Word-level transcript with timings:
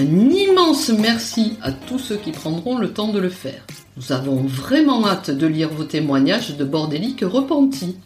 Un 0.00 0.30
immense 0.30 0.90
merci 0.90 1.58
à 1.60 1.72
tous 1.72 1.98
ceux 1.98 2.18
qui 2.18 2.30
prendront 2.30 2.78
le 2.78 2.92
temps 2.92 3.08
de 3.08 3.18
le 3.18 3.28
faire. 3.28 3.66
Nous 3.96 4.12
avons 4.12 4.36
vraiment 4.36 5.04
hâte 5.04 5.32
de 5.32 5.46
lire 5.48 5.70
vos 5.70 5.82
témoignages 5.82 6.56
de 6.56 6.64
bordéliques 6.64 7.24
repentis. 7.24 7.98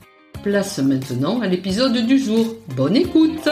Place 0.42 0.78
maintenant 0.78 1.42
à 1.42 1.48
l'épisode 1.48 2.06
du 2.06 2.18
jour. 2.18 2.46
Bonne 2.74 2.96
écoute 2.96 3.46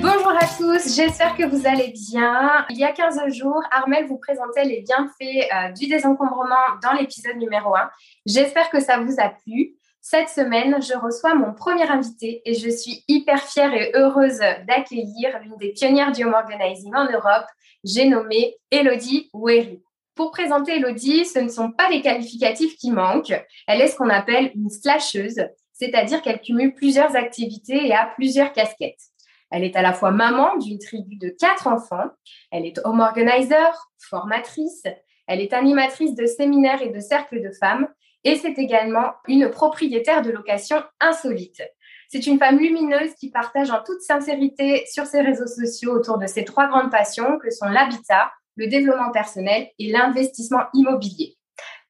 Bonjour 0.00 0.32
à 0.36 0.46
tous, 0.58 0.96
j'espère 0.96 1.36
que 1.36 1.46
vous 1.48 1.64
allez 1.64 1.94
bien. 2.10 2.66
Il 2.70 2.78
y 2.78 2.84
a 2.84 2.90
15 2.90 3.32
jours, 3.32 3.62
Armel 3.70 4.06
vous 4.08 4.18
présentait 4.18 4.64
les 4.64 4.82
bienfaits 4.82 5.46
euh, 5.54 5.70
du 5.70 5.86
désencombrement 5.86 6.56
dans 6.82 6.92
l'épisode 6.98 7.36
numéro 7.36 7.72
1. 7.76 7.88
J'espère 8.26 8.68
que 8.68 8.80
ça 8.80 8.98
vous 8.98 9.14
a 9.18 9.28
plu. 9.28 9.76
Cette 10.04 10.30
semaine, 10.30 10.82
je 10.82 10.94
reçois 10.98 11.36
mon 11.36 11.54
premier 11.54 11.88
invité 11.88 12.42
et 12.44 12.54
je 12.54 12.68
suis 12.68 13.04
hyper 13.06 13.40
fière 13.40 13.72
et 13.72 13.92
heureuse 13.94 14.40
d'accueillir 14.66 15.38
l'une 15.40 15.56
des 15.58 15.72
pionnières 15.72 16.10
du 16.10 16.24
home 16.24 16.34
organizing 16.34 16.92
en 16.92 17.04
Europe. 17.04 17.46
J'ai 17.84 18.08
nommé 18.08 18.56
Elodie 18.72 19.30
Wery. 19.32 19.80
Pour 20.16 20.32
présenter 20.32 20.78
Elodie, 20.78 21.24
ce 21.24 21.38
ne 21.38 21.48
sont 21.48 21.70
pas 21.70 21.88
les 21.88 22.02
qualificatifs 22.02 22.76
qui 22.78 22.90
manquent. 22.90 23.32
Elle 23.68 23.80
est 23.80 23.86
ce 23.86 23.96
qu'on 23.96 24.08
appelle 24.08 24.50
une 24.56 24.70
slasheuse, 24.70 25.40
c'est-à-dire 25.72 26.20
qu'elle 26.20 26.40
cumule 26.40 26.74
plusieurs 26.74 27.14
activités 27.14 27.86
et 27.86 27.94
a 27.94 28.06
plusieurs 28.16 28.52
casquettes. 28.52 29.04
Elle 29.52 29.62
est 29.62 29.76
à 29.76 29.82
la 29.82 29.92
fois 29.92 30.10
maman 30.10 30.56
d'une 30.56 30.80
tribu 30.80 31.14
de 31.14 31.28
quatre 31.28 31.68
enfants, 31.68 32.10
elle 32.50 32.66
est 32.66 32.80
home 32.84 33.00
organizer, 33.00 33.88
formatrice, 33.98 34.82
elle 35.28 35.40
est 35.40 35.52
animatrice 35.52 36.16
de 36.16 36.26
séminaires 36.26 36.82
et 36.82 36.90
de 36.90 36.98
cercles 36.98 37.40
de 37.40 37.52
femmes, 37.52 37.86
et 38.24 38.36
c'est 38.36 38.58
également 38.58 39.12
une 39.28 39.50
propriétaire 39.50 40.22
de 40.22 40.30
location 40.30 40.82
insolite. 41.00 41.62
C'est 42.08 42.26
une 42.26 42.38
femme 42.38 42.58
lumineuse 42.58 43.14
qui 43.14 43.30
partage 43.30 43.70
en 43.70 43.82
toute 43.82 44.02
sincérité 44.02 44.84
sur 44.92 45.06
ses 45.06 45.22
réseaux 45.22 45.46
sociaux 45.46 45.92
autour 45.92 46.18
de 46.18 46.26
ses 46.26 46.44
trois 46.44 46.68
grandes 46.68 46.90
passions 46.90 47.38
que 47.38 47.50
sont 47.50 47.68
l'habitat, 47.68 48.30
le 48.56 48.66
développement 48.66 49.10
personnel 49.10 49.68
et 49.78 49.90
l'investissement 49.90 50.64
immobilier. 50.74 51.36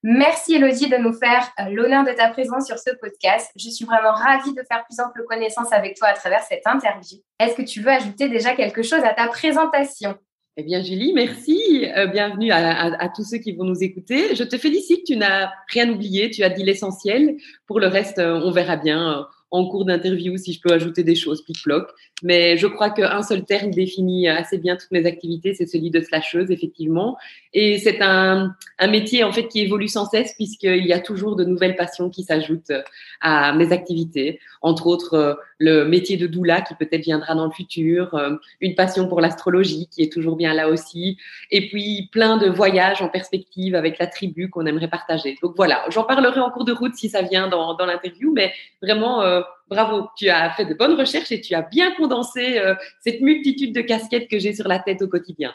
Merci 0.05 0.55
Elodie 0.55 0.89
de 0.89 0.97
nous 0.97 1.13
faire 1.13 1.49
euh, 1.61 1.69
l'honneur 1.71 2.05
de 2.05 2.11
ta 2.11 2.29
présence 2.29 2.67
sur 2.67 2.77
ce 2.77 2.91
podcast. 3.01 3.53
Je 3.55 3.71
suis 3.71 3.85
vraiment 3.85 4.13
ravie 4.13 4.53
de 4.53 4.63
faire 4.69 4.85
plus 4.85 4.99
ample 4.99 5.25
connaissance 5.29 5.73
avec 5.73 5.97
toi 5.97 6.09
à 6.09 6.15
travers 6.15 6.43
cette 6.43 6.67
interview. 6.67 7.19
Est-ce 7.39 7.55
que 7.55 7.63
tu 7.63 7.81
veux 7.81 7.91
ajouter 7.91 8.29
déjà 8.29 8.57
quelque 8.57 8.83
chose 8.83 9.05
à 9.05 9.15
ta 9.15 9.29
présentation? 9.29 10.19
Eh 10.59 10.65
bien, 10.65 10.83
Julie, 10.83 11.15
merci. 11.15 11.87
Euh, 11.97 12.07
bienvenue 12.07 12.51
à, 12.53 13.09
tous 13.09 13.25
ceux 13.25 13.39
qui 13.39 13.53
vont 13.53 13.65
nous 13.65 13.83
écouter. 13.83 14.35
Je 14.35 14.45
te 14.45 14.59
félicite, 14.59 15.05
tu 15.07 15.17
n'as 15.17 15.51
rien 15.69 15.89
oublié, 15.89 16.29
tu 16.29 16.43
as 16.43 16.51
dit 16.51 16.63
l'essentiel. 16.63 17.37
Pour 17.67 17.81
le 17.81 17.87
reste, 17.87 18.19
euh, 18.19 18.39
on 18.45 18.51
verra 18.51 18.77
bien 18.77 19.27
en 19.53 19.67
cours 19.67 19.85
d'interview 19.85 20.37
si 20.39 20.55
je 20.55 20.61
peux 20.61 20.73
ajouter 20.73 21.05
des 21.05 21.15
choses, 21.15 21.45
pic-bloc. 21.45 21.89
Mais 22.23 22.57
je 22.57 22.67
crois 22.67 22.91
qu'un 22.91 23.23
seul 23.23 23.45
terme 23.45 23.71
définit 23.71 24.29
assez 24.29 24.57
bien 24.57 24.77
toutes 24.77 24.91
mes 24.93 25.07
activités, 25.07 25.55
c'est 25.55 25.67
celui 25.67 25.91
de 25.91 26.01
slasheuse, 26.01 26.51
effectivement. 26.51 27.19
Et 27.53 27.79
c'est 27.79 28.01
un, 28.01 28.57
métier, 28.89 29.25
en 29.25 29.33
fait, 29.33 29.49
qui 29.49 29.61
évolue 29.61 29.89
sans 29.89 30.07
cesse 30.07 30.35
puisqu'il 30.35 30.87
y 30.87 30.93
a 30.93 31.01
toujours 31.01 31.37
de 31.37 31.45
nouvelles 31.45 31.77
passions 31.77 32.09
qui 32.09 32.23
s'ajoutent 32.23 32.73
à 33.21 33.53
mes 33.53 33.73
activités. 33.73 34.41
Entre 34.63 34.87
autres, 34.87 35.15
euh, 35.15 35.35
le 35.59 35.85
métier 35.85 36.17
de 36.17 36.27
doula 36.27 36.61
qui 36.63 36.75
peut-être 36.75 37.03
viendra 37.03 37.35
dans 37.35 37.45
le 37.45 37.51
futur, 37.51 38.15
euh, 38.15 38.37
une 38.61 38.75
passion 38.75 39.09
pour 39.09 39.21
l'astrologie 39.21 39.89
qui 39.91 40.03
est 40.03 40.13
toujours 40.13 40.37
bien 40.37 40.55
là 40.55 40.69
aussi. 40.69 41.19
Et 41.51 41.69
puis, 41.69 42.09
plein 42.13 42.37
de 42.37 42.49
voyages 42.49 43.03
en 43.03 43.09
perspective 43.09 43.75
avec 43.75 43.99
la 43.99 44.07
tribu 44.07 44.49
qu'on 44.49 44.65
aimerait 44.67 44.89
partager. 44.89 45.37
Donc 45.43 45.55
voilà, 45.57 45.85
j'en 45.91 46.05
parlerai 46.05 46.41
en 46.41 46.51
cours 46.51 46.65
de 46.65 46.73
route 46.73 46.95
si 46.95 47.09
ça 47.09 47.23
vient 47.23 47.49
dans, 47.49 47.75
dans 47.75 47.87
l'interview, 47.87 48.33
mais 48.33 48.53
vraiment, 48.81 49.23
euh, 49.23 49.42
bravo, 49.69 50.09
tu 50.17 50.29
as 50.29 50.51
fait 50.53 50.65
de 50.65 50.75
bonnes 50.75 50.95
recherches 50.95 51.33
et 51.33 51.41
tu 51.41 51.55
as 51.55 51.63
bien 51.63 51.95
condensé 51.95 52.59
euh, 52.59 52.75
cette 53.01 53.21
multitude 53.21 53.75
de 53.75 53.81
casquettes 53.81 54.29
que 54.29 54.39
j'ai 54.39 54.55
sur 54.55 54.69
la 54.69 54.79
tête 54.79 55.03
au 55.03 55.09
quotidien. 55.09 55.55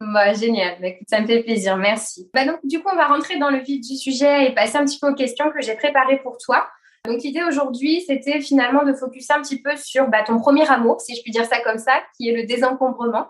Bah, 0.00 0.32
génial, 0.32 0.76
bah, 0.80 0.88
ça 1.08 1.20
me 1.20 1.26
fait 1.26 1.42
plaisir, 1.42 1.76
merci. 1.76 2.30
Bah, 2.32 2.46
donc, 2.46 2.60
du 2.64 2.80
coup, 2.80 2.88
on 2.92 2.96
va 2.96 3.08
rentrer 3.08 3.36
dans 3.38 3.50
le 3.50 3.58
vif 3.58 3.80
du 3.80 3.96
sujet 3.96 4.46
et 4.46 4.54
passer 4.54 4.76
un 4.76 4.84
petit 4.84 4.98
peu 5.00 5.10
aux 5.10 5.14
questions 5.14 5.50
que 5.50 5.60
j'ai 5.60 5.74
préparées 5.74 6.18
pour 6.18 6.38
toi. 6.38 6.68
Donc, 7.08 7.22
l'idée 7.22 7.42
aujourd'hui, 7.42 8.02
c'était 8.06 8.40
finalement 8.40 8.84
de 8.84 8.92
focuser 8.92 9.32
un 9.32 9.40
petit 9.40 9.60
peu 9.60 9.70
sur 9.76 10.08
bah, 10.08 10.22
ton 10.26 10.38
premier 10.38 10.68
amour, 10.68 11.00
si 11.00 11.16
je 11.16 11.22
puis 11.22 11.30
dire 11.30 11.46
ça 11.46 11.58
comme 11.60 11.78
ça, 11.78 12.02
qui 12.16 12.28
est 12.28 12.36
le 12.36 12.46
désencombrement. 12.46 13.28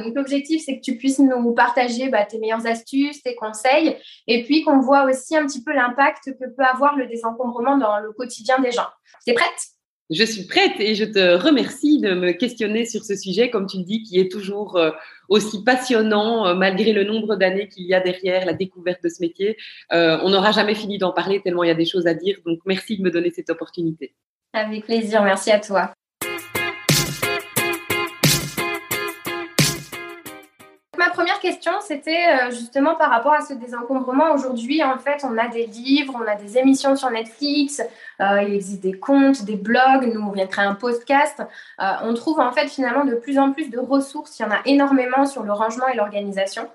Donc, 0.00 0.16
l'objectif, 0.16 0.62
c'est 0.66 0.76
que 0.76 0.80
tu 0.82 0.96
puisses 0.96 1.20
nous 1.20 1.54
partager 1.54 2.08
bah, 2.08 2.24
tes 2.24 2.38
meilleures 2.38 2.66
astuces, 2.66 3.22
tes 3.22 3.36
conseils, 3.36 3.96
et 4.26 4.42
puis 4.42 4.64
qu'on 4.64 4.80
voit 4.80 5.04
aussi 5.04 5.36
un 5.36 5.46
petit 5.46 5.62
peu 5.62 5.72
l'impact 5.72 6.24
que 6.24 6.44
peut 6.44 6.64
avoir 6.64 6.96
le 6.96 7.06
désencombrement 7.06 7.78
dans 7.78 8.00
le 8.00 8.12
quotidien 8.12 8.58
des 8.58 8.72
gens. 8.72 8.88
T'es 9.24 9.34
prête? 9.34 9.48
Je 10.10 10.24
suis 10.24 10.44
prête 10.44 10.72
et 10.80 10.96
je 10.96 11.04
te 11.04 11.36
remercie 11.36 12.00
de 12.00 12.14
me 12.14 12.32
questionner 12.32 12.84
sur 12.84 13.04
ce 13.04 13.14
sujet, 13.14 13.48
comme 13.48 13.68
tu 13.68 13.78
le 13.78 13.84
dis, 13.84 14.02
qui 14.02 14.18
est 14.18 14.28
toujours 14.28 14.76
euh, 14.76 14.90
aussi 15.30 15.64
passionnant 15.64 16.46
euh, 16.46 16.54
malgré 16.54 16.92
le 16.92 17.04
nombre 17.04 17.36
d'années 17.36 17.68
qu'il 17.68 17.84
y 17.84 17.94
a 17.94 18.00
derrière 18.00 18.44
la 18.44 18.52
découverte 18.52 19.02
de 19.02 19.08
ce 19.08 19.22
métier. 19.22 19.56
Euh, 19.92 20.18
on 20.22 20.30
n'aura 20.30 20.52
jamais 20.52 20.74
fini 20.74 20.98
d'en 20.98 21.12
parler 21.12 21.40
tellement 21.40 21.64
il 21.64 21.68
y 21.68 21.70
a 21.70 21.74
des 21.74 21.86
choses 21.86 22.06
à 22.06 22.12
dire. 22.12 22.36
Donc, 22.44 22.58
merci 22.66 22.98
de 22.98 23.02
me 23.02 23.10
donner 23.10 23.30
cette 23.30 23.48
opportunité. 23.48 24.14
Avec 24.52 24.84
plaisir, 24.84 25.22
merci 25.22 25.50
à 25.50 25.60
toi. 25.60 25.94
Ma 31.00 31.08
première 31.08 31.40
question, 31.40 31.72
c'était 31.80 32.26
euh, 32.28 32.50
justement 32.50 32.94
par 32.94 33.10
rapport 33.10 33.32
à 33.32 33.40
ce 33.40 33.54
désencombrement. 33.54 34.32
Aujourd'hui, 34.34 34.84
en 34.84 34.98
fait, 34.98 35.24
on 35.24 35.38
a 35.38 35.48
des 35.48 35.66
livres, 35.66 36.14
on 36.14 36.28
a 36.30 36.34
des 36.36 36.58
émissions 36.58 36.94
sur 36.94 37.10
Netflix, 37.10 37.80
euh, 38.20 38.42
il 38.42 38.54
existe 38.54 38.82
des 38.82 38.92
comptes, 38.92 39.44
des 39.44 39.56
blogs, 39.56 40.12
nous, 40.12 40.20
on 40.20 40.30
vient 40.30 40.46
créer 40.46 40.66
un 40.66 40.74
podcast. 40.74 41.42
Euh, 41.80 41.84
on 42.02 42.12
trouve 42.12 42.38
en 42.38 42.52
fait 42.52 42.68
finalement 42.68 43.04
de 43.06 43.14
plus 43.14 43.38
en 43.38 43.52
plus 43.52 43.70
de 43.70 43.78
ressources. 43.78 44.38
Il 44.38 44.42
y 44.42 44.44
en 44.44 44.50
a 44.50 44.60
énormément 44.66 45.24
sur 45.24 45.42
le 45.42 45.52
rangement 45.52 45.88
et 45.88 45.96
l'organisation. 45.96 46.68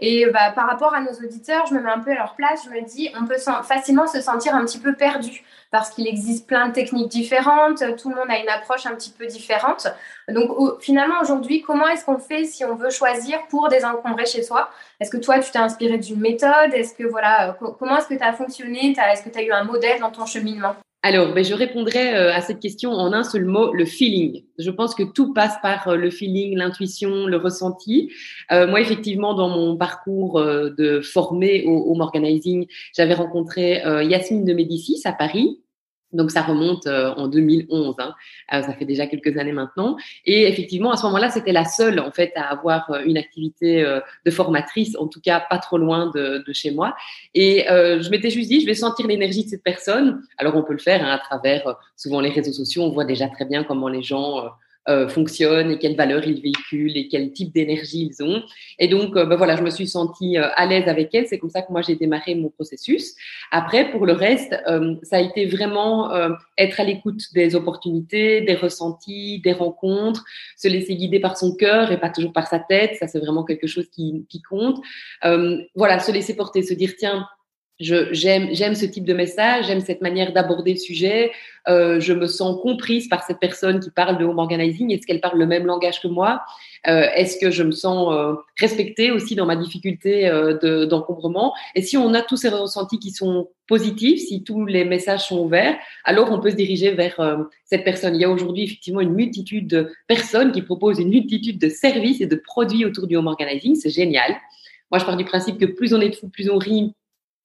Et 0.00 0.26
bah, 0.26 0.52
par 0.54 0.68
rapport 0.68 0.94
à 0.94 1.00
nos 1.00 1.12
auditeurs, 1.12 1.66
je 1.66 1.74
me 1.74 1.80
mets 1.80 1.90
un 1.90 1.98
peu 1.98 2.12
à 2.12 2.14
leur 2.14 2.34
place, 2.34 2.64
je 2.64 2.70
me 2.70 2.82
dis, 2.82 3.10
on 3.20 3.26
peut 3.26 3.38
facilement 3.64 4.06
se 4.06 4.20
sentir 4.20 4.54
un 4.54 4.64
petit 4.64 4.78
peu 4.78 4.94
perdu 4.94 5.42
parce 5.70 5.90
qu'il 5.90 6.06
existe 6.06 6.46
plein 6.46 6.68
de 6.68 6.72
techniques 6.72 7.08
différentes, 7.08 7.82
tout 7.96 8.08
le 8.08 8.16
monde 8.16 8.30
a 8.30 8.38
une 8.38 8.48
approche 8.48 8.86
un 8.86 8.94
petit 8.94 9.10
peu 9.10 9.26
différente. 9.26 9.88
Donc 10.28 10.80
finalement, 10.80 11.20
aujourd'hui, 11.20 11.62
comment 11.62 11.88
est-ce 11.88 12.04
qu'on 12.04 12.18
fait 12.18 12.44
si 12.44 12.64
on 12.64 12.74
veut 12.74 12.90
choisir 12.90 13.46
pour 13.48 13.68
désencombrer 13.68 14.24
chez 14.24 14.42
soi? 14.42 14.70
Est-ce 15.00 15.10
que 15.10 15.18
toi, 15.18 15.40
tu 15.40 15.50
t'es 15.50 15.58
inspiré 15.58 15.98
d'une 15.98 16.20
méthode? 16.20 16.72
Est-ce 16.72 16.94
que 16.94 17.04
voilà, 17.04 17.56
comment 17.78 17.98
est-ce 17.98 18.08
que 18.08 18.14
tu 18.14 18.22
as 18.22 18.32
fonctionné 18.32 18.94
Est-ce 18.96 19.22
que 19.22 19.30
tu 19.30 19.38
as 19.38 19.42
eu 19.42 19.52
un 19.52 19.64
modèle 19.64 20.00
dans 20.00 20.10
ton 20.10 20.26
cheminement? 20.26 20.74
Alors, 21.02 21.32
ben, 21.32 21.44
je 21.44 21.54
répondrai 21.54 22.16
euh, 22.16 22.34
à 22.34 22.40
cette 22.40 22.58
question 22.58 22.90
en 22.90 23.12
un 23.12 23.22
seul 23.22 23.44
mot, 23.44 23.72
le 23.72 23.84
feeling. 23.84 24.42
Je 24.58 24.70
pense 24.70 24.96
que 24.96 25.04
tout 25.04 25.32
passe 25.32 25.54
par 25.62 25.86
euh, 25.86 25.96
le 25.96 26.10
feeling, 26.10 26.56
l'intuition, 26.56 27.26
le 27.26 27.36
ressenti. 27.36 28.10
Euh, 28.50 28.66
moi, 28.66 28.80
effectivement, 28.80 29.34
dans 29.34 29.48
mon 29.48 29.76
parcours 29.76 30.40
de 30.42 31.00
formé 31.00 31.64
au 31.66 31.92
home 31.92 32.00
organizing, 32.00 32.66
j'avais 32.96 33.14
rencontré 33.14 33.80
Yasmine 34.04 34.44
de 34.44 34.52
Médicis 34.52 35.00
à 35.04 35.12
Paris, 35.12 35.60
donc 36.12 36.30
ça 36.30 36.42
remonte 36.42 36.86
euh, 36.86 37.12
en 37.14 37.28
2011, 37.28 37.96
hein. 37.98 38.14
Euh, 38.52 38.62
ça 38.62 38.72
fait 38.72 38.84
déjà 38.84 39.06
quelques 39.06 39.36
années 39.36 39.52
maintenant. 39.52 39.96
Et 40.24 40.48
effectivement, 40.48 40.90
à 40.90 40.96
ce 40.96 41.04
moment-là, 41.06 41.30
c'était 41.30 41.52
la 41.52 41.64
seule 41.64 42.00
en 42.00 42.10
fait 42.10 42.32
à 42.34 42.50
avoir 42.50 42.90
euh, 42.90 43.02
une 43.04 43.18
activité 43.18 43.84
de 44.24 44.30
formatrice, 44.30 44.96
en 44.96 45.06
tout 45.06 45.20
cas 45.20 45.44
pas 45.48 45.58
trop 45.58 45.78
loin 45.78 46.10
de, 46.14 46.42
de 46.46 46.52
chez 46.52 46.70
moi. 46.70 46.96
Et 47.34 47.64
je 47.68 48.10
m'étais 48.10 48.30
juste 48.30 48.48
dit, 48.48 48.60
je 48.60 48.66
vais 48.66 48.74
sentir 48.74 49.06
l'énergie 49.06 49.44
de 49.44 49.50
cette 49.50 49.62
personne. 49.62 50.22
Alors 50.38 50.56
on 50.56 50.62
peut 50.62 50.72
le 50.72 50.78
faire 50.78 51.04
hein, 51.04 51.10
à 51.10 51.18
travers 51.18 51.76
souvent 51.96 52.20
les 52.20 52.30
réseaux 52.30 52.52
sociaux. 52.52 52.82
On 52.82 52.90
voit 52.90 53.04
déjà 53.04 53.28
très 53.28 53.44
bien 53.44 53.64
comment 53.64 53.88
les 53.88 54.02
gens 54.02 54.48
euh, 54.88 55.06
fonctionnent 55.06 55.72
et 55.72 55.78
quelles 55.78 55.96
valeurs 55.96 56.26
ils 56.26 56.40
véhiculent 56.40 56.96
et 56.96 57.08
quel 57.08 57.30
type 57.32 57.52
d'énergie 57.52 58.10
ils 58.10 58.24
ont. 58.24 58.42
Et 58.78 58.88
donc, 58.88 59.16
euh, 59.16 59.26
ben 59.26 59.36
voilà, 59.36 59.54
je 59.54 59.62
me 59.62 59.68
suis 59.68 59.86
sentie 59.86 60.38
euh, 60.38 60.48
à 60.56 60.64
l'aise 60.64 60.88
avec 60.88 61.14
elles. 61.14 61.26
C'est 61.26 61.38
comme 61.38 61.50
ça 61.50 61.60
que 61.60 61.70
moi, 61.70 61.82
j'ai 61.82 61.94
démarré 61.94 62.34
mon 62.34 62.48
processus. 62.48 63.14
Après, 63.50 63.90
pour 63.90 64.06
le 64.06 64.12
reste, 64.14 64.54
ça 65.02 65.16
a 65.16 65.20
été 65.20 65.46
vraiment 65.46 66.10
être 66.56 66.80
à 66.80 66.84
l'écoute 66.84 67.20
des 67.34 67.54
opportunités, 67.54 68.40
des 68.40 68.54
ressentis, 68.54 69.40
des 69.40 69.52
rencontres, 69.52 70.24
se 70.56 70.68
laisser 70.68 70.96
guider 70.96 71.20
par 71.20 71.36
son 71.36 71.54
cœur 71.54 71.92
et 71.92 71.98
pas 71.98 72.10
toujours 72.10 72.32
par 72.32 72.46
sa 72.46 72.58
tête. 72.58 72.96
Ça, 72.98 73.08
c'est 73.08 73.18
vraiment 73.18 73.44
quelque 73.44 73.66
chose 73.66 73.88
qui, 73.90 74.24
qui 74.28 74.42
compte. 74.42 74.78
voilà, 75.74 75.98
se 75.98 76.12
laisser 76.12 76.34
porter, 76.34 76.62
se 76.62 76.74
dire, 76.74 76.92
tiens, 76.98 77.26
j'aime 77.80 78.74
ce 78.74 78.86
type 78.86 79.04
de 79.04 79.14
message, 79.14 79.66
j'aime 79.66 79.80
cette 79.80 80.00
manière 80.00 80.32
d'aborder 80.32 80.72
le 80.72 80.78
sujet. 80.78 81.30
Euh, 81.68 82.00
je 82.00 82.12
me 82.12 82.26
sens 82.26 82.60
comprise 82.60 83.08
par 83.08 83.22
cette 83.22 83.38
personne 83.38 83.78
qui 83.78 83.90
parle 83.90 84.18
de 84.18 84.24
home 84.24 84.38
organizing. 84.38 84.92
Est-ce 84.92 85.06
qu'elle 85.06 85.20
parle 85.20 85.38
le 85.38 85.46
même 85.46 85.66
langage 85.66 86.00
que 86.00 86.08
moi? 86.08 86.42
Euh, 86.86 87.06
Est-ce 87.14 87.38
que 87.38 87.50
je 87.50 87.62
me 87.62 87.72
sens 87.72 88.12
euh, 88.12 88.34
respectée 88.58 89.10
aussi 89.10 89.34
dans 89.34 89.46
ma 89.46 89.54
difficulté 89.54 90.28
euh, 90.28 90.86
d'encombrement? 90.86 91.54
Et 91.74 91.82
si 91.82 91.96
on 91.96 92.14
a 92.14 92.22
tous 92.22 92.36
ces 92.36 92.48
ressentis 92.48 92.98
qui 92.98 93.10
sont 93.10 93.48
positifs, 93.68 94.20
si 94.20 94.42
tous 94.42 94.64
les 94.64 94.84
messages 94.84 95.26
sont 95.28 95.38
ouverts, 95.38 95.76
alors 96.04 96.32
on 96.32 96.40
peut 96.40 96.50
se 96.50 96.56
diriger 96.56 96.92
vers 96.92 97.20
euh, 97.20 97.36
cette 97.64 97.84
personne. 97.84 98.14
Il 98.16 98.20
y 98.20 98.24
a 98.24 98.30
aujourd'hui 98.30 98.64
effectivement 98.64 99.00
une 99.00 99.14
multitude 99.14 99.68
de 99.68 99.92
personnes 100.06 100.52
qui 100.52 100.62
proposent 100.62 100.98
une 100.98 101.10
multitude 101.10 101.58
de 101.58 101.68
services 101.68 102.20
et 102.20 102.26
de 102.26 102.36
produits 102.36 102.84
autour 102.84 103.06
du 103.06 103.16
home 103.16 103.26
organizing. 103.26 103.76
C'est 103.76 103.90
génial. 103.90 104.34
Moi, 104.90 104.98
je 104.98 105.04
pars 105.04 105.16
du 105.16 105.24
principe 105.24 105.58
que 105.58 105.66
plus 105.66 105.92
on 105.92 106.00
est 106.00 106.08
de 106.08 106.14
fous, 106.14 106.30
plus 106.30 106.48
on 106.50 106.56
rit, 106.56 106.94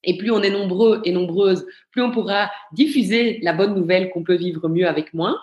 et 0.03 0.17
plus 0.17 0.31
on 0.31 0.41
est 0.41 0.49
nombreux 0.49 1.01
et 1.05 1.11
nombreuses, 1.11 1.65
plus 1.91 2.01
on 2.01 2.11
pourra 2.11 2.51
diffuser 2.73 3.39
la 3.41 3.53
bonne 3.53 3.75
nouvelle 3.75 4.09
qu'on 4.09 4.23
peut 4.23 4.35
vivre 4.35 4.67
mieux 4.69 4.87
avec 4.87 5.13
moins. 5.13 5.37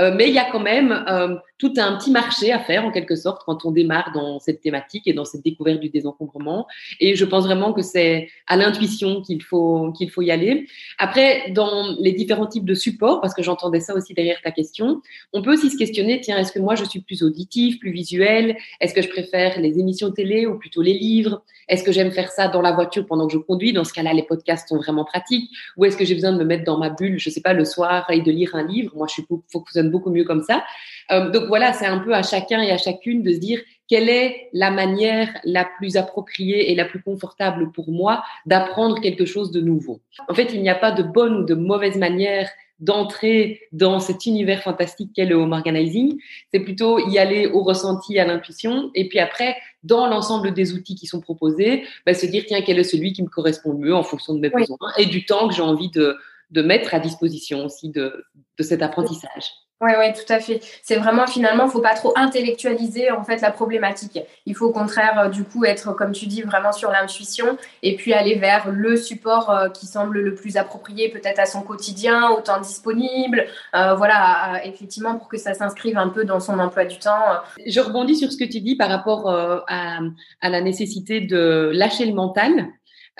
Euh, 0.00 0.12
mais 0.14 0.28
il 0.28 0.34
y 0.34 0.38
a 0.38 0.50
quand 0.50 0.60
même 0.60 1.04
euh, 1.08 1.36
tout 1.58 1.72
un 1.76 1.96
petit 1.96 2.10
marché 2.10 2.52
à 2.52 2.58
faire 2.58 2.84
en 2.84 2.90
quelque 2.90 3.14
sorte 3.14 3.42
quand 3.44 3.64
on 3.64 3.70
démarre 3.70 4.12
dans 4.14 4.38
cette 4.38 4.60
thématique 4.60 5.06
et 5.06 5.12
dans 5.12 5.24
cette 5.24 5.44
découverte 5.44 5.80
du 5.80 5.90
désencombrement. 5.90 6.66
Et 7.00 7.14
je 7.14 7.24
pense 7.24 7.44
vraiment 7.44 7.72
que 7.72 7.82
c'est 7.82 8.28
à 8.46 8.56
l'intuition 8.56 9.22
qu'il 9.22 9.42
faut 9.42 9.92
qu'il 9.92 10.10
faut 10.10 10.22
y 10.22 10.30
aller. 10.30 10.66
Après, 10.98 11.50
dans 11.50 11.94
les 11.98 12.12
différents 12.12 12.46
types 12.46 12.64
de 12.64 12.74
supports, 12.74 13.20
parce 13.20 13.34
que 13.34 13.42
j'entendais 13.42 13.80
ça 13.80 13.94
aussi 13.94 14.14
derrière 14.14 14.40
ta 14.42 14.50
question, 14.50 15.02
on 15.32 15.42
peut 15.42 15.52
aussi 15.52 15.70
se 15.70 15.76
questionner 15.76 16.20
tiens, 16.20 16.38
est-ce 16.38 16.52
que 16.52 16.58
moi 16.58 16.74
je 16.74 16.84
suis 16.84 17.00
plus 17.00 17.22
auditif, 17.22 17.78
plus 17.78 17.92
visuel? 17.92 18.56
Est-ce 18.80 18.94
que 18.94 19.02
je 19.02 19.08
préfère 19.08 19.60
les 19.60 19.78
émissions 19.78 20.10
télé 20.10 20.46
ou 20.46 20.58
plutôt 20.58 20.82
les 20.82 20.94
livres? 20.94 21.42
Est-ce 21.68 21.84
que 21.84 21.92
j'aime 21.92 22.10
faire 22.10 22.30
ça 22.30 22.48
dans 22.48 22.60
la 22.60 22.72
voiture 22.72 23.06
pendant 23.06 23.26
que 23.26 23.32
je 23.32 23.38
conduis? 23.38 23.72
Dans 23.72 23.84
ce 23.84 23.92
cas-là, 23.92 24.12
les 24.12 24.24
podcasts 24.24 24.68
sont 24.68 24.76
vraiment 24.76 25.04
pratiques. 25.04 25.50
Ou 25.76 25.84
est-ce 25.84 25.96
que 25.96 26.04
j'ai 26.04 26.14
besoin 26.14 26.32
de 26.32 26.38
me 26.38 26.44
mettre 26.44 26.64
dans 26.64 26.78
ma 26.78 26.90
bulle, 26.90 27.18
je 27.18 27.30
sais 27.30 27.40
pas, 27.40 27.52
le 27.52 27.64
soir 27.64 28.10
et 28.10 28.20
de 28.20 28.30
lire 28.30 28.54
un 28.54 28.66
livre? 28.66 28.92
Moi, 28.96 29.06
je 29.06 29.14
suis 29.14 29.26
fonctionne 29.82 29.90
beaucoup 29.90 30.10
mieux 30.10 30.24
comme 30.24 30.42
ça. 30.42 30.64
Euh, 31.10 31.30
donc 31.30 31.44
voilà, 31.44 31.72
c'est 31.72 31.86
un 31.86 31.98
peu 31.98 32.14
à 32.14 32.22
chacun 32.22 32.60
et 32.62 32.70
à 32.70 32.78
chacune 32.78 33.22
de 33.22 33.32
se 33.32 33.38
dire 33.38 33.60
quelle 33.88 34.08
est 34.08 34.48
la 34.52 34.70
manière 34.70 35.28
la 35.44 35.64
plus 35.64 35.96
appropriée 35.96 36.70
et 36.70 36.74
la 36.74 36.84
plus 36.84 37.02
confortable 37.02 37.72
pour 37.72 37.90
moi 37.90 38.22
d'apprendre 38.46 39.00
quelque 39.00 39.26
chose 39.26 39.50
de 39.50 39.60
nouveau. 39.60 40.00
En 40.28 40.34
fait, 40.34 40.52
il 40.54 40.62
n'y 40.62 40.70
a 40.70 40.74
pas 40.74 40.92
de 40.92 41.02
bonne 41.02 41.36
ou 41.36 41.44
de 41.44 41.54
mauvaise 41.54 41.96
manière 41.96 42.48
d'entrer 42.78 43.60
dans 43.70 44.00
cet 44.00 44.26
univers 44.26 44.60
fantastique 44.62 45.12
qu'est 45.14 45.26
le 45.26 45.36
home 45.36 45.52
organizing. 45.52 46.18
C'est 46.52 46.60
plutôt 46.60 46.98
y 46.98 47.18
aller 47.18 47.46
au 47.46 47.62
ressenti, 47.62 48.18
à 48.18 48.24
l'intuition, 48.24 48.90
et 48.96 49.08
puis 49.08 49.20
après, 49.20 49.54
dans 49.84 50.08
l'ensemble 50.08 50.52
des 50.52 50.72
outils 50.72 50.96
qui 50.96 51.06
sont 51.06 51.20
proposés, 51.20 51.84
bah, 52.04 52.14
se 52.14 52.26
dire 52.26 52.42
tiens 52.46 52.60
quel 52.62 52.80
est 52.80 52.84
celui 52.84 53.12
qui 53.12 53.22
me 53.22 53.28
correspond 53.28 53.72
le 53.72 53.78
mieux 53.78 53.94
en 53.94 54.02
fonction 54.02 54.34
de 54.34 54.40
mes 54.40 54.50
besoins 54.50 54.78
et 54.98 55.06
du 55.06 55.24
temps 55.26 55.46
que 55.46 55.54
j'ai 55.54 55.62
envie 55.62 55.90
de, 55.90 56.16
de 56.50 56.62
mettre 56.62 56.92
à 56.94 56.98
disposition 56.98 57.66
aussi 57.66 57.88
de, 57.90 58.24
de 58.58 58.62
cet 58.62 58.82
apprentissage. 58.82 59.52
Oui, 59.82 59.90
oui, 59.98 60.12
tout 60.12 60.32
à 60.32 60.38
fait. 60.38 60.60
C'est 60.84 60.94
vraiment 60.94 61.26
finalement, 61.26 61.68
faut 61.68 61.80
pas 61.80 61.94
trop 61.94 62.12
intellectualiser 62.16 63.10
en 63.10 63.24
fait 63.24 63.40
la 63.40 63.50
problématique. 63.50 64.16
Il 64.46 64.54
faut 64.54 64.66
au 64.66 64.72
contraire, 64.72 65.18
euh, 65.18 65.28
du 65.28 65.42
coup, 65.42 65.64
être, 65.64 65.92
comme 65.94 66.12
tu 66.12 66.26
dis, 66.26 66.42
vraiment 66.42 66.70
sur 66.70 66.92
l'intuition 66.92 67.58
et 67.82 67.96
puis 67.96 68.12
aller 68.12 68.36
vers 68.36 68.70
le 68.70 68.96
support 68.96 69.50
euh, 69.50 69.68
qui 69.70 69.86
semble 69.88 70.20
le 70.20 70.36
plus 70.36 70.56
approprié 70.56 71.08
peut-être 71.08 71.40
à 71.40 71.46
son 71.46 71.62
quotidien, 71.62 72.30
au 72.30 72.40
temps 72.40 72.60
disponible, 72.60 73.44
euh, 73.74 73.94
voilà, 73.96 74.60
effectivement, 74.64 75.16
pour 75.18 75.26
que 75.26 75.36
ça 75.36 75.52
s'inscrive 75.52 75.98
un 75.98 76.10
peu 76.10 76.24
dans 76.24 76.38
son 76.38 76.60
emploi 76.60 76.84
du 76.84 76.98
temps. 77.00 77.40
Je 77.66 77.80
rebondis 77.80 78.14
sur 78.14 78.30
ce 78.30 78.36
que 78.36 78.44
tu 78.44 78.60
dis 78.60 78.76
par 78.76 78.88
rapport 78.88 79.28
à, 79.28 79.98
à 80.40 80.48
la 80.48 80.60
nécessité 80.60 81.20
de 81.20 81.72
lâcher 81.74 82.06
le 82.06 82.14
mental. 82.14 82.68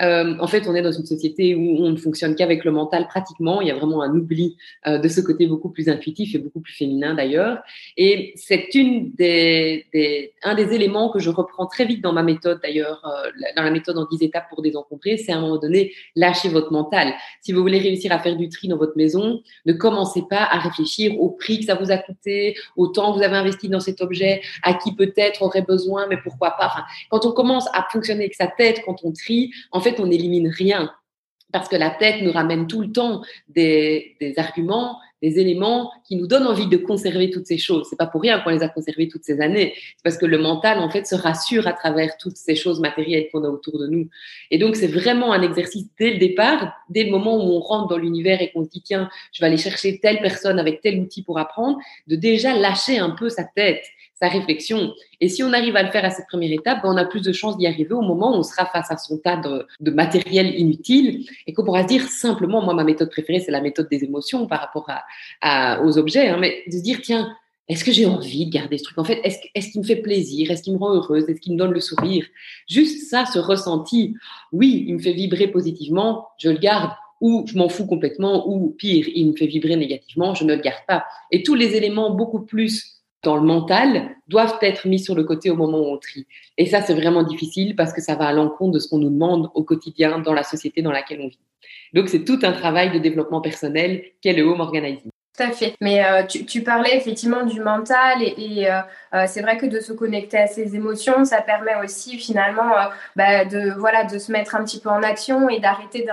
Euh, 0.01 0.35
en 0.39 0.47
fait, 0.47 0.67
on 0.67 0.75
est 0.75 0.81
dans 0.81 0.91
une 0.91 1.05
société 1.05 1.55
où 1.55 1.77
on 1.79 1.91
ne 1.91 1.97
fonctionne 1.97 2.35
qu'avec 2.35 2.65
le 2.65 2.71
mental 2.71 3.07
pratiquement. 3.07 3.61
Il 3.61 3.67
y 3.67 3.71
a 3.71 3.75
vraiment 3.75 4.01
un 4.01 4.13
oubli 4.15 4.57
euh, 4.87 4.97
de 4.97 5.07
ce 5.07 5.21
côté 5.21 5.45
beaucoup 5.45 5.69
plus 5.69 5.87
intuitif 5.87 6.33
et 6.33 6.39
beaucoup 6.39 6.61
plus 6.61 6.73
féminin 6.73 7.13
d'ailleurs. 7.13 7.59
Et 7.95 8.33
c'est 8.35 8.73
une 8.73 9.11
des, 9.13 10.33
un 10.43 10.55
des 10.55 10.73
éléments 10.73 11.11
que 11.11 11.19
je 11.19 11.29
reprends 11.29 11.67
très 11.67 11.85
vite 11.85 12.01
dans 12.01 12.13
ma 12.13 12.23
méthode 12.23 12.59
d'ailleurs, 12.63 13.01
euh, 13.05 13.29
dans 13.55 13.63
la 13.63 13.71
méthode 13.71 13.97
en 13.97 14.05
10 14.05 14.23
étapes 14.23 14.49
pour 14.49 14.61
désencombrer, 14.61 15.17
c'est 15.17 15.31
à 15.31 15.37
un 15.37 15.41
moment 15.41 15.57
donné 15.57 15.93
lâcher 16.15 16.49
votre 16.49 16.71
mental. 16.71 17.13
Si 17.41 17.51
vous 17.51 17.61
voulez 17.61 17.79
réussir 17.79 18.11
à 18.11 18.19
faire 18.19 18.35
du 18.35 18.49
tri 18.49 18.67
dans 18.67 18.77
votre 18.77 18.97
maison, 18.97 19.41
ne 19.65 19.73
commencez 19.73 20.23
pas 20.27 20.43
à 20.43 20.57
réfléchir 20.57 21.19
au 21.19 21.29
prix 21.29 21.59
que 21.59 21.65
ça 21.65 21.75
vous 21.75 21.91
a 21.91 21.97
coûté, 21.97 22.55
au 22.75 22.87
temps 22.87 23.13
que 23.13 23.17
vous 23.19 23.23
avez 23.23 23.35
investi 23.35 23.69
dans 23.69 23.79
cet 23.79 24.01
objet, 24.01 24.41
à 24.63 24.73
qui 24.73 24.95
peut-être 24.95 25.43
aurait 25.43 25.61
besoin, 25.61 26.07
mais 26.07 26.17
pourquoi 26.17 26.51
pas. 26.51 26.63
Quand 27.09 27.25
on 27.25 27.31
commence 27.31 27.67
à 27.73 27.85
fonctionner 27.91 28.21
avec 28.21 28.35
sa 28.35 28.47
tête, 28.47 28.81
quand 28.85 28.97
on 29.03 29.11
trie, 29.11 29.51
fait, 29.83 29.99
on 29.99 30.07
n'élimine 30.07 30.47
rien 30.47 30.91
parce 31.53 31.69
que 31.69 31.75
la 31.75 31.91
tête 31.91 32.21
nous 32.21 32.31
ramène 32.31 32.67
tout 32.67 32.81
le 32.81 32.91
temps 32.91 33.21
des, 33.47 34.17
arguments, 34.37 34.97
des 35.21 35.37
éléments 35.37 35.91
qui 36.05 36.15
nous 36.15 36.25
donnent 36.25 36.47
envie 36.47 36.65
de 36.65 36.77
conserver 36.77 37.29
toutes 37.29 37.45
ces 37.45 37.59
choses. 37.59 37.85
C'est 37.89 37.95
pas 37.95 38.07
pour 38.07 38.21
rien 38.21 38.39
qu'on 38.39 38.49
les 38.49 38.63
a 38.63 38.69
conservées 38.69 39.07
toutes 39.07 39.23
ces 39.23 39.39
années. 39.39 39.73
C'est 39.75 40.03
parce 40.03 40.17
que 40.17 40.25
le 40.25 40.39
mental, 40.39 40.79
en 40.79 40.89
fait, 40.89 41.05
se 41.05 41.13
rassure 41.13 41.67
à 41.67 41.73
travers 41.73 42.17
toutes 42.17 42.37
ces 42.37 42.55
choses 42.55 42.79
matérielles 42.79 43.27
qu'on 43.31 43.43
a 43.43 43.49
autour 43.49 43.77
de 43.77 43.85
nous. 43.85 44.09
Et 44.49 44.57
donc, 44.57 44.75
c'est 44.75 44.87
vraiment 44.87 45.31
un 45.31 45.43
exercice 45.43 45.85
dès 45.99 46.13
le 46.13 46.17
départ, 46.17 46.73
dès 46.89 47.03
le 47.03 47.11
moment 47.11 47.37
où 47.37 47.51
on 47.51 47.59
rentre 47.59 47.87
dans 47.87 47.97
l'univers 47.97 48.41
et 48.41 48.51
qu'on 48.51 48.63
se 48.63 48.69
dit, 48.69 48.81
tiens, 48.81 49.07
je 49.31 49.39
vais 49.39 49.45
aller 49.45 49.57
chercher 49.57 49.99
telle 49.99 50.21
personne 50.21 50.57
avec 50.57 50.81
tel 50.81 50.99
outil 50.99 51.21
pour 51.21 51.37
apprendre, 51.37 51.77
de 52.07 52.15
déjà 52.15 52.57
lâcher 52.57 52.97
un 52.97 53.11
peu 53.11 53.29
sa 53.29 53.43
tête 53.43 53.85
sa 54.23 54.29
réflexion. 54.29 54.93
Et 55.19 55.27
si 55.27 55.43
on 55.43 55.51
arrive 55.51 55.75
à 55.75 55.83
le 55.83 55.91
faire 55.91 56.05
à 56.05 56.09
cette 56.09 56.27
première 56.27 56.53
étape, 56.53 56.81
ben, 56.81 56.89
on 56.93 56.95
a 56.95 57.03
plus 57.03 57.21
de 57.21 57.33
chances 57.33 57.57
d'y 57.57 57.67
arriver 57.67 57.91
au 57.91 58.01
moment 58.01 58.31
où 58.31 58.39
on 58.39 58.43
sera 58.43 58.65
face 58.65 58.89
à 58.89 58.95
son 58.95 59.17
tas 59.17 59.35
de, 59.35 59.91
matériel 59.91 60.57
inutile 60.57 61.25
et 61.45 61.53
qu'on 61.53 61.65
pourra 61.65 61.83
se 61.83 61.87
dire 61.87 62.03
simplement, 62.07 62.61
moi, 62.61 62.73
ma 62.73 62.85
méthode 62.85 63.09
préférée, 63.09 63.41
c'est 63.41 63.51
la 63.51 63.59
méthode 63.59 63.89
des 63.89 64.05
émotions 64.05 64.47
par 64.47 64.61
rapport 64.61 64.89
à, 65.41 65.83
aux 65.83 65.97
objets, 65.97 66.29
hein, 66.29 66.37
mais 66.39 66.63
de 66.67 66.71
se 66.71 66.81
dire, 66.81 67.01
tiens, 67.01 67.35
est-ce 67.67 67.83
que 67.83 67.91
j'ai 67.91 68.05
envie 68.05 68.45
de 68.45 68.51
garder 68.51 68.77
ce 68.77 68.83
truc? 68.85 68.97
En 68.97 69.03
fait, 69.03 69.19
est-ce 69.25 69.39
est 69.53 69.71
qu'il 69.71 69.81
me 69.81 69.85
fait 69.85 69.97
plaisir? 69.97 70.49
Est-ce 70.51 70.63
qu'il 70.63 70.73
me 70.73 70.79
rend 70.79 70.93
heureuse? 70.93 71.27
Est-ce 71.27 71.41
qu'il 71.41 71.53
me 71.53 71.57
donne 71.57 71.73
le 71.73 71.81
sourire? 71.81 72.25
Juste 72.69 73.09
ça, 73.09 73.25
ce 73.25 73.39
ressenti, 73.39 74.15
oui, 74.53 74.85
il 74.87 74.95
me 74.95 74.99
fait 74.99 75.13
vibrer 75.13 75.47
positivement, 75.47 76.29
je 76.37 76.49
le 76.49 76.59
garde 76.59 76.91
ou 77.19 77.45
je 77.47 77.57
m'en 77.57 77.69
fous 77.69 77.85
complètement, 77.85 78.49
ou 78.49 78.69
pire, 78.77 79.05
il 79.13 79.31
me 79.31 79.35
fait 79.35 79.47
vibrer 79.47 79.75
négativement, 79.77 80.33
je 80.33 80.43
ne 80.43 80.55
le 80.55 80.61
garde 80.61 80.83
pas. 80.87 81.05
Et 81.31 81.41
tous 81.41 81.55
les 81.55 81.75
éléments 81.75 82.11
beaucoup 82.11 82.41
plus 82.41 82.92
dans 83.23 83.35
le 83.35 83.41
mental 83.41 84.15
doivent 84.27 84.57
être 84.61 84.87
mis 84.87 84.99
sur 84.99 85.15
le 85.15 85.23
côté 85.23 85.49
au 85.49 85.55
moment 85.55 85.79
où 85.79 85.93
on 85.93 85.97
trie. 85.97 86.27
Et 86.57 86.65
ça, 86.65 86.81
c'est 86.81 86.93
vraiment 86.93 87.23
difficile 87.23 87.75
parce 87.75 87.93
que 87.93 88.01
ça 88.01 88.15
va 88.15 88.27
à 88.27 88.33
l'encontre 88.33 88.73
de 88.73 88.79
ce 88.79 88.89
qu'on 88.89 88.99
nous 88.99 89.09
demande 89.09 89.49
au 89.53 89.63
quotidien 89.63 90.19
dans 90.19 90.33
la 90.33 90.43
société 90.43 90.81
dans 90.81 90.91
laquelle 90.91 91.21
on 91.21 91.27
vit. 91.27 91.39
Donc, 91.93 92.09
c'est 92.09 92.25
tout 92.25 92.39
un 92.43 92.51
travail 92.51 92.91
de 92.91 92.99
développement 92.99 93.41
personnel 93.41 94.03
qu'est 94.21 94.33
le 94.33 94.43
home 94.43 94.59
organizing. 94.59 95.12
Tout 95.35 95.43
à 95.43 95.51
fait. 95.51 95.75
Mais 95.81 96.05
euh, 96.05 96.23
tu, 96.27 96.61
parlais 96.61 96.95
effectivement 96.95 97.43
du 97.43 97.59
mental 97.59 98.21
et, 98.21 98.69
euh, 98.69 98.81
euh, 99.15 99.25
c'est 99.27 99.41
vrai 99.41 99.57
que 99.57 99.65
de 99.65 99.79
se 99.79 99.91
connecter 99.91 100.37
à 100.37 100.45
ses 100.45 100.75
émotions, 100.75 101.25
ça 101.25 101.41
permet 101.41 101.73
aussi 101.83 102.19
finalement 102.19 102.69
bah, 103.15 103.43
de 103.43 103.71
voilà 103.79 104.03
de 104.03 104.19
se 104.19 104.31
mettre 104.31 104.53
un 104.53 104.63
petit 104.63 104.79
peu 104.79 104.89
en 104.89 105.01
action 105.01 105.49
et 105.49 105.59
d'arrêter 105.59 106.05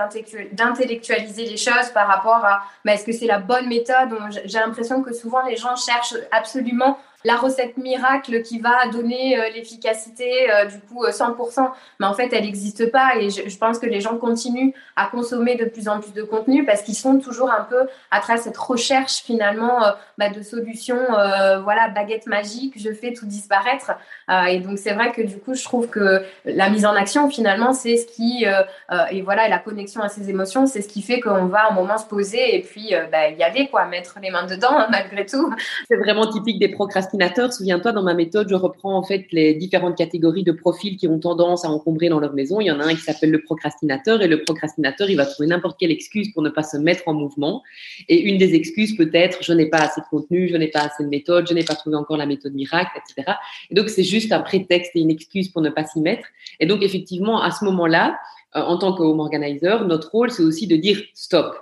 d'intellectualiser 0.53 1.45
les 1.45 1.57
choses 1.57 1.89
par 1.93 2.07
rapport 2.07 2.43
à 2.43 2.63
bah, 2.83 2.93
est-ce 2.93 3.05
que 3.05 3.11
c'est 3.11 3.27
la 3.27 3.37
bonne 3.37 3.67
méthode? 3.67 4.09
J'ai 4.45 4.57
l'impression 4.57 5.03
que 5.03 5.13
souvent 5.13 5.45
les 5.45 5.55
gens 5.55 5.75
cherchent 5.75 6.15
absolument 6.31 6.97
la 7.23 7.35
recette 7.35 7.77
miracle 7.77 8.41
qui 8.41 8.59
va 8.59 8.87
donner 8.91 9.37
euh, 9.37 9.49
l'efficacité 9.53 10.51
euh, 10.51 10.65
du 10.65 10.79
coup 10.79 11.05
100%, 11.05 11.59
euh, 11.59 11.67
mais 11.99 12.05
en 12.07 12.13
fait 12.13 12.29
elle 12.33 12.43
n'existe 12.43 12.91
pas 12.91 13.15
et 13.19 13.29
je, 13.29 13.57
pense 13.57 13.77
que 13.77 13.85
les 13.85 14.01
gens 14.01 14.17
continuent 14.17 14.71
à 14.95 15.05
consommer 15.05 15.55
de 15.55 15.65
plus 15.65 15.87
en 15.87 15.99
plus 15.99 16.13
de 16.13 16.23
contenu 16.23 16.65
parce 16.65 16.81
qu'ils 16.81 16.95
sont 16.95 17.19
toujours 17.19 17.51
un 17.51 17.63
peu 17.63 17.87
à 18.09 18.19
travers 18.19 18.41
cette 18.41 18.57
recherche 18.57 19.21
finalement 19.23 19.79
bah, 20.17 20.29
de 20.29 20.41
solutions, 20.41 20.99
voilà 21.63 21.89
baguette 21.89 22.25
magique, 22.25 22.73
je 22.77 22.91
fais 22.91 23.13
tout 23.13 23.27
disparaître 23.27 23.91
et 24.49 24.59
donc 24.59 24.79
c'est 24.79 24.93
vrai 24.93 25.11
que 25.11 25.21
du 25.21 25.37
coup 25.37 25.53
je 25.53 25.63
trouve 25.63 25.87
que 25.89 26.23
la 26.45 26.69
mise 26.69 26.85
en 26.85 26.95
action 26.95 27.29
finalement 27.29 27.73
c'est 27.73 27.97
ce 27.97 28.07
qui 28.07 28.45
et 29.11 29.21
voilà 29.21 29.47
la 29.47 29.59
connexion 29.59 30.01
à 30.01 30.09
ses 30.09 30.29
émotions 30.29 30.65
c'est 30.65 30.81
ce 30.81 30.87
qui 30.87 31.03
fait 31.03 31.19
qu'on 31.19 31.45
va 31.45 31.69
un 31.69 31.73
moment 31.73 31.97
se 31.97 32.05
poser 32.05 32.55
et 32.55 32.61
puis 32.61 32.93
bah, 33.11 33.29
y 33.29 33.43
aller 33.43 33.67
quoi, 33.67 33.85
mettre 33.85 34.17
les 34.21 34.31
mains 34.31 34.47
dedans 34.47 34.71
hein, 34.71 34.87
malgré 34.89 35.25
tout. 35.25 35.53
C'est 35.87 35.97
vraiment 35.97 36.27
typique 36.27 36.59
des 36.59 36.69
procrastinateurs 36.69 37.10
procrastinateur, 37.11 37.51
souviens-toi, 37.51 37.91
dans 37.91 38.03
ma 38.03 38.13
méthode, 38.13 38.47
je 38.49 38.55
reprends 38.55 38.97
en 38.97 39.03
fait 39.03 39.25
les 39.31 39.53
différentes 39.53 39.97
catégories 39.97 40.43
de 40.43 40.53
profils 40.53 40.95
qui 40.95 41.07
ont 41.07 41.19
tendance 41.19 41.65
à 41.65 41.69
encombrer 41.69 42.07
dans 42.07 42.19
leur 42.19 42.33
maison. 42.33 42.61
Il 42.61 42.67
y 42.67 42.71
en 42.71 42.79
a 42.79 42.85
un 42.85 42.95
qui 42.95 43.01
s'appelle 43.01 43.31
le 43.31 43.41
procrastinateur 43.41 44.21
et 44.21 44.27
le 44.27 44.43
procrastinateur, 44.43 45.09
il 45.09 45.17
va 45.17 45.25
trouver 45.25 45.47
n'importe 45.47 45.77
quelle 45.77 45.91
excuse 45.91 46.31
pour 46.31 46.41
ne 46.41 46.49
pas 46.49 46.63
se 46.63 46.77
mettre 46.77 47.03
en 47.07 47.13
mouvement. 47.13 47.63
Et 48.07 48.21
une 48.21 48.37
des 48.37 48.55
excuses 48.55 48.95
peut 48.95 49.09
être 49.13 49.39
je 49.43 49.51
n'ai 49.51 49.65
pas 49.65 49.79
assez 49.79 49.99
de 49.99 50.05
contenu, 50.09 50.47
je 50.47 50.55
n'ai 50.55 50.69
pas 50.69 50.81
assez 50.81 51.03
de 51.03 51.09
méthode, 51.09 51.47
je 51.49 51.53
n'ai 51.53 51.65
pas 51.65 51.75
trouvé 51.75 51.97
encore 51.97 52.17
la 52.17 52.25
méthode 52.25 52.53
miracle, 52.53 52.91
etc. 52.95 53.33
Et 53.69 53.75
donc 53.75 53.89
c'est 53.89 54.03
juste 54.03 54.31
un 54.31 54.39
prétexte 54.39 54.91
et 54.95 55.01
une 55.01 55.11
excuse 55.11 55.49
pour 55.49 55.61
ne 55.61 55.69
pas 55.69 55.83
s'y 55.85 55.99
mettre. 55.99 56.27
Et 56.61 56.65
donc 56.65 56.81
effectivement, 56.81 57.41
à 57.41 57.51
ce 57.51 57.65
moment-là, 57.65 58.17
euh, 58.55 58.61
en 58.61 58.77
tant 58.77 58.93
que 58.93 59.03
home 59.03 59.19
organizer, 59.19 59.85
notre 59.85 60.11
rôle, 60.11 60.31
c'est 60.31 60.43
aussi 60.43 60.67
de 60.67 60.77
dire 60.77 61.01
stop. 61.13 61.55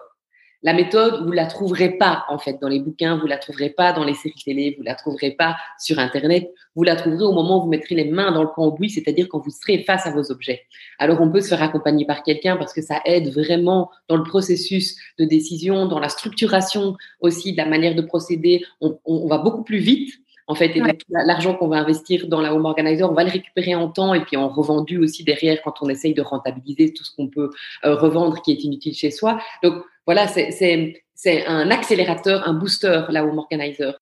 La 0.62 0.74
méthode, 0.74 1.26
vous 1.26 1.32
la 1.32 1.46
trouverez 1.46 1.92
pas 1.92 2.26
en 2.28 2.38
fait 2.38 2.60
dans 2.62 2.68
les 2.68 2.80
bouquins, 2.80 3.18
vous 3.18 3.28
la 3.28 3.38
trouverez 3.38 3.70
pas 3.70 3.94
dans 3.94 4.04
les 4.04 4.14
séries 4.14 4.44
télé, 4.44 4.76
vous 4.78 4.84
la 4.84 4.94
trouverez 4.94 5.32
pas 5.32 5.56
sur 5.80 6.00
Internet. 6.00 6.52
Vous 6.76 6.84
la 6.84 6.98
trouverez 6.98 7.24
au 7.24 7.32
moment 7.32 7.60
où 7.60 7.62
vous 7.62 7.70
mettrez 7.70 7.96
les 7.96 8.12
mains 8.12 8.34
dans 8.34 8.44
le 8.44 8.50
cambouis, 8.50 8.90
c'est-à-dire 8.90 9.30
quand 9.30 9.40
vous 9.40 9.52
serez 9.52 9.84
face 9.84 10.06
à 10.06 10.12
vos 10.12 10.32
objets. 10.32 10.64
Alors 10.98 11.22
on 11.22 11.32
peut 11.32 11.40
se 11.40 11.48
faire 11.48 11.64
accompagner 11.64 12.06
par 12.06 12.24
quelqu'un 12.24 12.58
parce 12.58 12.74
que 12.74 12.82
ça 12.82 13.00
aide 13.06 13.34
vraiment 13.34 13.90
dans 14.10 14.18
le 14.18 14.24
processus 14.24 14.98
de 15.18 15.24
décision, 15.24 15.86
dans 15.86 16.00
la 16.00 16.10
structuration 16.10 16.98
aussi 17.22 17.54
de 17.54 17.58
la 17.58 17.66
manière 17.66 17.96
de 17.96 18.02
procéder. 18.02 18.66
On, 18.82 19.00
on 19.06 19.28
va 19.28 19.38
beaucoup 19.38 19.64
plus 19.64 19.80
vite 19.80 20.14
en 20.50 20.56
fait, 20.56 20.76
et 20.76 20.82
l'argent 21.10 21.54
qu'on 21.54 21.68
va 21.68 21.78
investir 21.78 22.28
dans 22.28 22.42
la 22.42 22.56
home 22.56 22.66
organizer, 22.66 23.08
on 23.08 23.14
va 23.14 23.24
le 23.24 23.30
récupérer 23.30 23.76
en 23.76 23.88
temps 23.88 24.16
et 24.16 24.22
puis 24.22 24.36
en 24.36 24.50
revendu 24.50 24.98
aussi 24.98 25.24
derrière 25.24 25.62
quand 25.62 25.76
on 25.82 25.90
essaye 25.90 26.16
de 26.16 26.24
rentabiliser 26.24 26.92
tout 26.92 27.04
ce 27.04 27.16
qu'on 27.16 27.28
peut 27.28 27.52
euh, 27.86 27.94
revendre 27.96 28.42
qui 28.42 28.52
est 28.54 28.64
inutile 28.64 28.96
chez 28.96 29.12
soi. 29.12 29.40
Donc 29.62 29.76
voilà, 30.10 30.26
c'est 30.28 31.46
un 31.46 31.70
accélérateur, 31.70 32.48
un 32.48 32.56
booster, 32.56 33.04
la 33.10 33.24
home 33.24 33.38
organizer. 33.38 33.96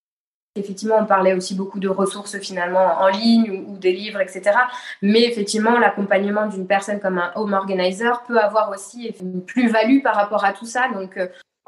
Effectivement, 0.55 0.95
on 1.01 1.05
parlait 1.05 1.33
aussi 1.33 1.53
beaucoup 1.53 1.81
de 1.81 1.89
ressources 1.89 2.39
finalement 2.39 3.01
en 3.01 3.09
ligne 3.09 3.65
ou, 3.67 3.77
des 3.77 3.91
livres, 3.91 4.21
etc. 4.21 4.51
Mais 5.01 5.23
effectivement, 5.23 5.77
l'accompagnement 5.77 6.47
d'une 6.47 6.65
personne 6.65 7.01
comme 7.01 7.17
un 7.17 7.33
home 7.35 7.51
organizer 7.51 8.23
peut 8.25 8.39
avoir 8.39 8.69
aussi 8.69 9.13
une 9.19 9.43
plus-value 9.43 10.01
par 10.01 10.15
rapport 10.15 10.45
à 10.45 10.53
tout 10.53 10.65
ça. 10.65 10.87
Donc, 10.93 11.19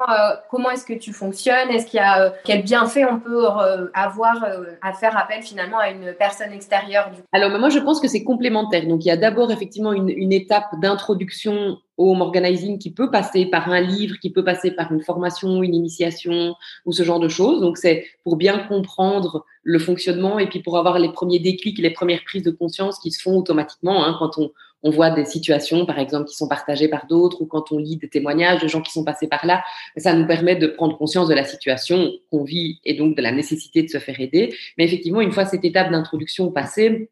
euh, 0.08 0.36
comment 0.50 0.70
est-ce 0.70 0.86
que 0.86 0.94
tu 0.94 1.12
fonctionnes? 1.12 1.70
Est-ce 1.70 1.86
qu'il 1.86 1.98
y 1.98 2.02
a 2.02 2.22
euh, 2.22 2.30
quel 2.44 2.62
bienfait 2.62 3.04
on 3.04 3.20
peut 3.20 3.44
euh, 3.46 3.88
avoir 3.92 4.46
à 4.80 4.92
faire 4.92 5.16
appel 5.16 5.42
finalement 5.42 5.78
à 5.78 5.90
une 5.90 6.14
personne 6.18 6.52
extérieure 6.52 7.10
du... 7.10 7.20
Alors 7.32 7.50
moi 7.58 7.68
je 7.68 7.78
pense 7.78 8.00
que 8.00 8.08
c'est 8.08 8.24
complémentaire. 8.24 8.86
Donc 8.86 9.04
il 9.04 9.08
y 9.08 9.10
a 9.10 9.16
d'abord 9.16 9.50
effectivement 9.52 9.92
une, 9.92 10.08
une 10.08 10.32
étape 10.32 10.80
d'introduction 10.80 11.78
au 11.98 12.12
home 12.12 12.22
organizing 12.22 12.78
qui 12.78 12.90
peut 12.92 13.10
passer 13.10 13.44
par 13.44 13.68
un 13.68 13.80
livre, 13.80 14.16
qui 14.22 14.30
peut 14.30 14.44
passer 14.44 14.70
par 14.70 14.90
une 14.90 15.02
formation, 15.02 15.62
une 15.62 15.74
initiation 15.74 16.54
ou 16.86 16.92
ce 16.92 17.02
genre 17.02 17.20
de 17.20 17.28
choses. 17.28 17.60
Donc 17.60 17.76
c'est 17.76 18.06
pour 18.24 18.36
bien 18.36 18.58
comprendre 18.58 19.44
le 19.62 19.78
fonctionnement 19.78 20.38
et 20.38 20.48
puis 20.48 20.62
pour 20.62 20.78
avoir 20.78 20.98
les 20.98 21.12
premiers 21.12 21.40
déclics, 21.40 21.78
les 21.78 21.90
premières 21.90 22.24
prises 22.24 22.42
de 22.42 22.50
conscience 22.50 22.98
qui 22.98 23.10
se 23.10 23.20
font 23.20 23.36
automatiquement 23.36 24.04
hein, 24.04 24.16
quand 24.18 24.38
on 24.38 24.50
on 24.82 24.90
voit 24.90 25.10
des 25.10 25.24
situations, 25.24 25.86
par 25.86 25.98
exemple, 25.98 26.28
qui 26.28 26.36
sont 26.36 26.48
partagées 26.48 26.88
par 26.88 27.06
d'autres, 27.06 27.42
ou 27.42 27.46
quand 27.46 27.72
on 27.72 27.78
lit 27.78 27.96
des 27.96 28.08
témoignages 28.08 28.62
de 28.62 28.68
gens 28.68 28.80
qui 28.80 28.92
sont 28.92 29.04
passés 29.04 29.28
par 29.28 29.44
là, 29.46 29.62
ça 29.96 30.14
nous 30.14 30.26
permet 30.26 30.56
de 30.56 30.66
prendre 30.66 30.96
conscience 30.96 31.28
de 31.28 31.34
la 31.34 31.44
situation 31.44 32.12
qu'on 32.30 32.44
vit 32.44 32.80
et 32.84 32.94
donc 32.94 33.16
de 33.16 33.22
la 33.22 33.32
nécessité 33.32 33.82
de 33.82 33.88
se 33.88 33.98
faire 33.98 34.20
aider. 34.20 34.54
Mais 34.78 34.84
effectivement, 34.84 35.20
une 35.20 35.32
fois 35.32 35.44
cette 35.44 35.64
étape 35.64 35.90
d'introduction 35.90 36.50
passée, 36.50 37.10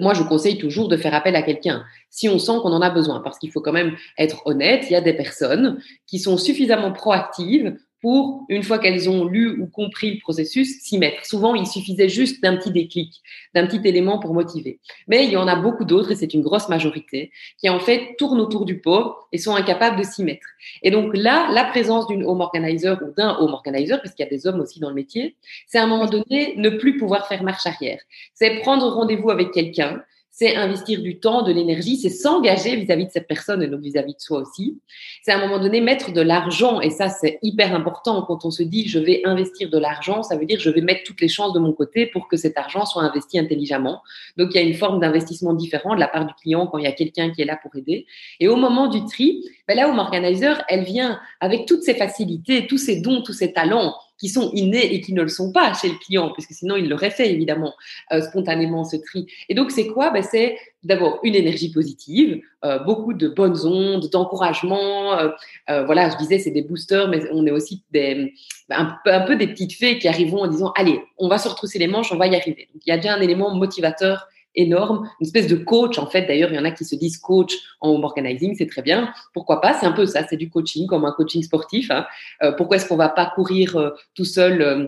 moi, 0.00 0.14
je 0.14 0.22
conseille 0.22 0.58
toujours 0.58 0.88
de 0.88 0.96
faire 0.96 1.14
appel 1.14 1.36
à 1.36 1.42
quelqu'un 1.42 1.84
si 2.10 2.28
on 2.28 2.38
sent 2.38 2.52
qu'on 2.62 2.72
en 2.72 2.80
a 2.80 2.90
besoin, 2.90 3.20
parce 3.20 3.38
qu'il 3.38 3.52
faut 3.52 3.60
quand 3.60 3.72
même 3.72 3.94
être 4.18 4.46
honnête. 4.46 4.86
Il 4.88 4.94
y 4.94 4.96
a 4.96 5.00
des 5.00 5.12
personnes 5.12 5.78
qui 6.06 6.18
sont 6.18 6.38
suffisamment 6.38 6.92
proactives 6.92 7.76
pour, 8.06 8.44
une 8.48 8.62
fois 8.62 8.78
qu'elles 8.78 9.10
ont 9.10 9.24
lu 9.24 9.60
ou 9.60 9.66
compris 9.66 10.14
le 10.14 10.20
processus, 10.20 10.80
s'y 10.80 10.96
mettre. 10.96 11.26
Souvent, 11.26 11.56
il 11.56 11.66
suffisait 11.66 12.08
juste 12.08 12.40
d'un 12.40 12.56
petit 12.56 12.70
déclic, 12.70 13.20
d'un 13.52 13.66
petit 13.66 13.80
élément 13.82 14.20
pour 14.20 14.32
motiver. 14.32 14.78
Mais 15.08 15.24
il 15.24 15.32
y 15.32 15.36
en 15.36 15.48
a 15.48 15.56
beaucoup 15.56 15.84
d'autres, 15.84 16.12
et 16.12 16.14
c'est 16.14 16.32
une 16.32 16.42
grosse 16.42 16.68
majorité, 16.68 17.32
qui 17.58 17.68
en 17.68 17.80
fait 17.80 18.14
tournent 18.16 18.38
autour 18.38 18.64
du 18.64 18.80
pot 18.80 19.16
et 19.32 19.38
sont 19.38 19.56
incapables 19.56 19.98
de 19.98 20.04
s'y 20.04 20.22
mettre. 20.22 20.46
Et 20.84 20.92
donc 20.92 21.16
là, 21.16 21.48
la 21.50 21.64
présence 21.64 22.06
d'une 22.06 22.22
home 22.22 22.42
organizer 22.42 22.96
ou 23.02 23.12
d'un 23.12 23.36
home 23.40 23.54
organizer, 23.54 24.00
puisqu'il 24.00 24.22
y 24.22 24.26
a 24.26 24.30
des 24.30 24.46
hommes 24.46 24.60
aussi 24.60 24.78
dans 24.78 24.90
le 24.90 24.94
métier, 24.94 25.34
c'est 25.66 25.78
à 25.78 25.82
un 25.82 25.88
moment 25.88 26.06
donné 26.06 26.54
ne 26.58 26.68
plus 26.68 26.98
pouvoir 26.98 27.26
faire 27.26 27.42
marche 27.42 27.66
arrière. 27.66 27.98
C'est 28.34 28.60
prendre 28.60 28.86
rendez-vous 28.86 29.30
avec 29.30 29.50
quelqu'un, 29.50 30.00
c'est 30.38 30.54
investir 30.54 31.00
du 31.00 31.18
temps, 31.18 31.40
de 31.40 31.50
l'énergie, 31.50 31.96
c'est 31.96 32.10
s'engager 32.10 32.76
vis-à-vis 32.76 33.06
de 33.06 33.10
cette 33.10 33.26
personne 33.26 33.62
et 33.62 33.68
donc 33.68 33.80
vis-à-vis 33.80 34.12
de 34.12 34.20
soi 34.20 34.40
aussi. 34.40 34.78
C'est 35.22 35.32
à 35.32 35.38
un 35.38 35.40
moment 35.40 35.58
donné 35.58 35.80
mettre 35.80 36.12
de 36.12 36.20
l'argent 36.20 36.82
et 36.82 36.90
ça 36.90 37.08
c'est 37.08 37.38
hyper 37.40 37.74
important 37.74 38.20
quand 38.20 38.44
on 38.44 38.50
se 38.50 38.62
dit 38.62 38.86
je 38.86 38.98
vais 38.98 39.22
investir 39.24 39.70
de 39.70 39.78
l'argent, 39.78 40.22
ça 40.22 40.36
veut 40.36 40.44
dire 40.44 40.60
je 40.60 40.68
vais 40.68 40.82
mettre 40.82 41.04
toutes 41.04 41.22
les 41.22 41.28
chances 41.28 41.54
de 41.54 41.58
mon 41.58 41.72
côté 41.72 42.04
pour 42.04 42.28
que 42.28 42.36
cet 42.36 42.58
argent 42.58 42.84
soit 42.84 43.02
investi 43.02 43.38
intelligemment. 43.38 44.02
Donc 44.36 44.50
il 44.52 44.56
y 44.56 44.58
a 44.58 44.66
une 44.66 44.74
forme 44.74 45.00
d'investissement 45.00 45.54
différent 45.54 45.94
de 45.94 46.00
la 46.00 46.08
part 46.08 46.26
du 46.26 46.34
client 46.34 46.66
quand 46.66 46.76
il 46.76 46.84
y 46.84 46.88
a 46.88 46.92
quelqu'un 46.92 47.30
qui 47.30 47.40
est 47.40 47.46
là 47.46 47.58
pour 47.62 47.74
aider. 47.74 48.04
Et 48.38 48.48
au 48.48 48.56
moment 48.56 48.88
du 48.88 49.02
tri, 49.06 49.42
ben 49.66 49.74
là 49.74 49.88
Home 49.88 49.98
Organizer, 49.98 50.62
elle 50.68 50.84
vient 50.84 51.18
avec 51.40 51.64
toutes 51.64 51.82
ses 51.82 51.94
facilités, 51.94 52.66
tous 52.66 52.76
ses 52.76 53.00
dons, 53.00 53.22
tous 53.22 53.32
ses 53.32 53.54
talents 53.54 53.94
qui 54.18 54.28
sont 54.28 54.50
innés 54.52 54.94
et 54.94 55.00
qui 55.00 55.12
ne 55.12 55.22
le 55.22 55.28
sont 55.28 55.52
pas 55.52 55.74
chez 55.74 55.88
le 55.88 55.94
client, 55.94 56.30
puisque 56.32 56.52
sinon 56.52 56.76
il 56.76 56.88
l'aurait 56.88 57.10
fait 57.10 57.30
évidemment 57.30 57.74
euh, 58.12 58.20
spontanément 58.22 58.84
ce 58.84 58.96
tri. 58.96 59.26
Et 59.48 59.54
donc 59.54 59.70
c'est 59.70 59.86
quoi? 59.88 60.10
Ben, 60.10 60.22
C'est 60.22 60.58
d'abord 60.82 61.18
une 61.22 61.34
énergie 61.34 61.72
positive, 61.72 62.40
euh, 62.64 62.78
beaucoup 62.78 63.12
de 63.12 63.28
bonnes 63.28 63.58
ondes, 63.66 64.08
d'encouragement. 64.10 65.18
Euh, 65.18 65.84
voilà, 65.84 66.10
je 66.10 66.16
disais 66.16 66.38
c'est 66.38 66.50
des 66.50 66.62
boosters, 66.62 67.08
mais 67.08 67.22
on 67.32 67.46
est 67.46 67.50
aussi 67.50 67.82
un, 68.70 68.96
peu, 69.26 69.36
des 69.36 69.48
petites 69.48 69.72
fées 69.72 69.98
qui 69.98 70.08
arrivent 70.08 70.34
en 70.34 70.46
disant 70.46 70.72
allez, 70.76 71.00
on 71.18 71.28
va 71.28 71.38
se 71.38 71.48
retrousser 71.48 71.78
les 71.78 71.88
manches, 71.88 72.12
on 72.12 72.16
va 72.16 72.26
y 72.26 72.36
arriver. 72.36 72.68
Donc 72.72 72.82
il 72.86 72.90
y 72.90 72.92
a 72.92 72.96
déjà 72.96 73.14
un 73.14 73.20
élément 73.20 73.54
motivateur 73.54 74.28
énorme, 74.56 75.08
une 75.20 75.26
espèce 75.26 75.46
de 75.46 75.56
coach 75.56 75.98
en 75.98 76.06
fait. 76.06 76.22
D'ailleurs, 76.26 76.50
il 76.50 76.56
y 76.56 76.58
en 76.58 76.64
a 76.64 76.70
qui 76.70 76.84
se 76.84 76.96
disent 76.96 77.18
coach 77.18 77.54
en 77.80 77.90
home 77.90 78.04
organizing, 78.04 78.54
c'est 78.56 78.66
très 78.66 78.82
bien. 78.82 79.12
Pourquoi 79.32 79.60
pas? 79.60 79.74
C'est 79.74 79.86
un 79.86 79.92
peu 79.92 80.06
ça, 80.06 80.26
c'est 80.28 80.36
du 80.36 80.50
coaching 80.50 80.86
comme 80.86 81.04
un 81.04 81.12
coaching 81.12 81.42
sportif. 81.42 81.90
Hein. 81.90 82.06
Euh, 82.42 82.52
pourquoi 82.52 82.76
est-ce 82.76 82.88
qu'on 82.88 82.96
va 82.96 83.08
pas 83.08 83.30
courir 83.34 83.76
euh, 83.76 83.90
tout 84.14 84.24
seul 84.24 84.62
euh, 84.62 84.86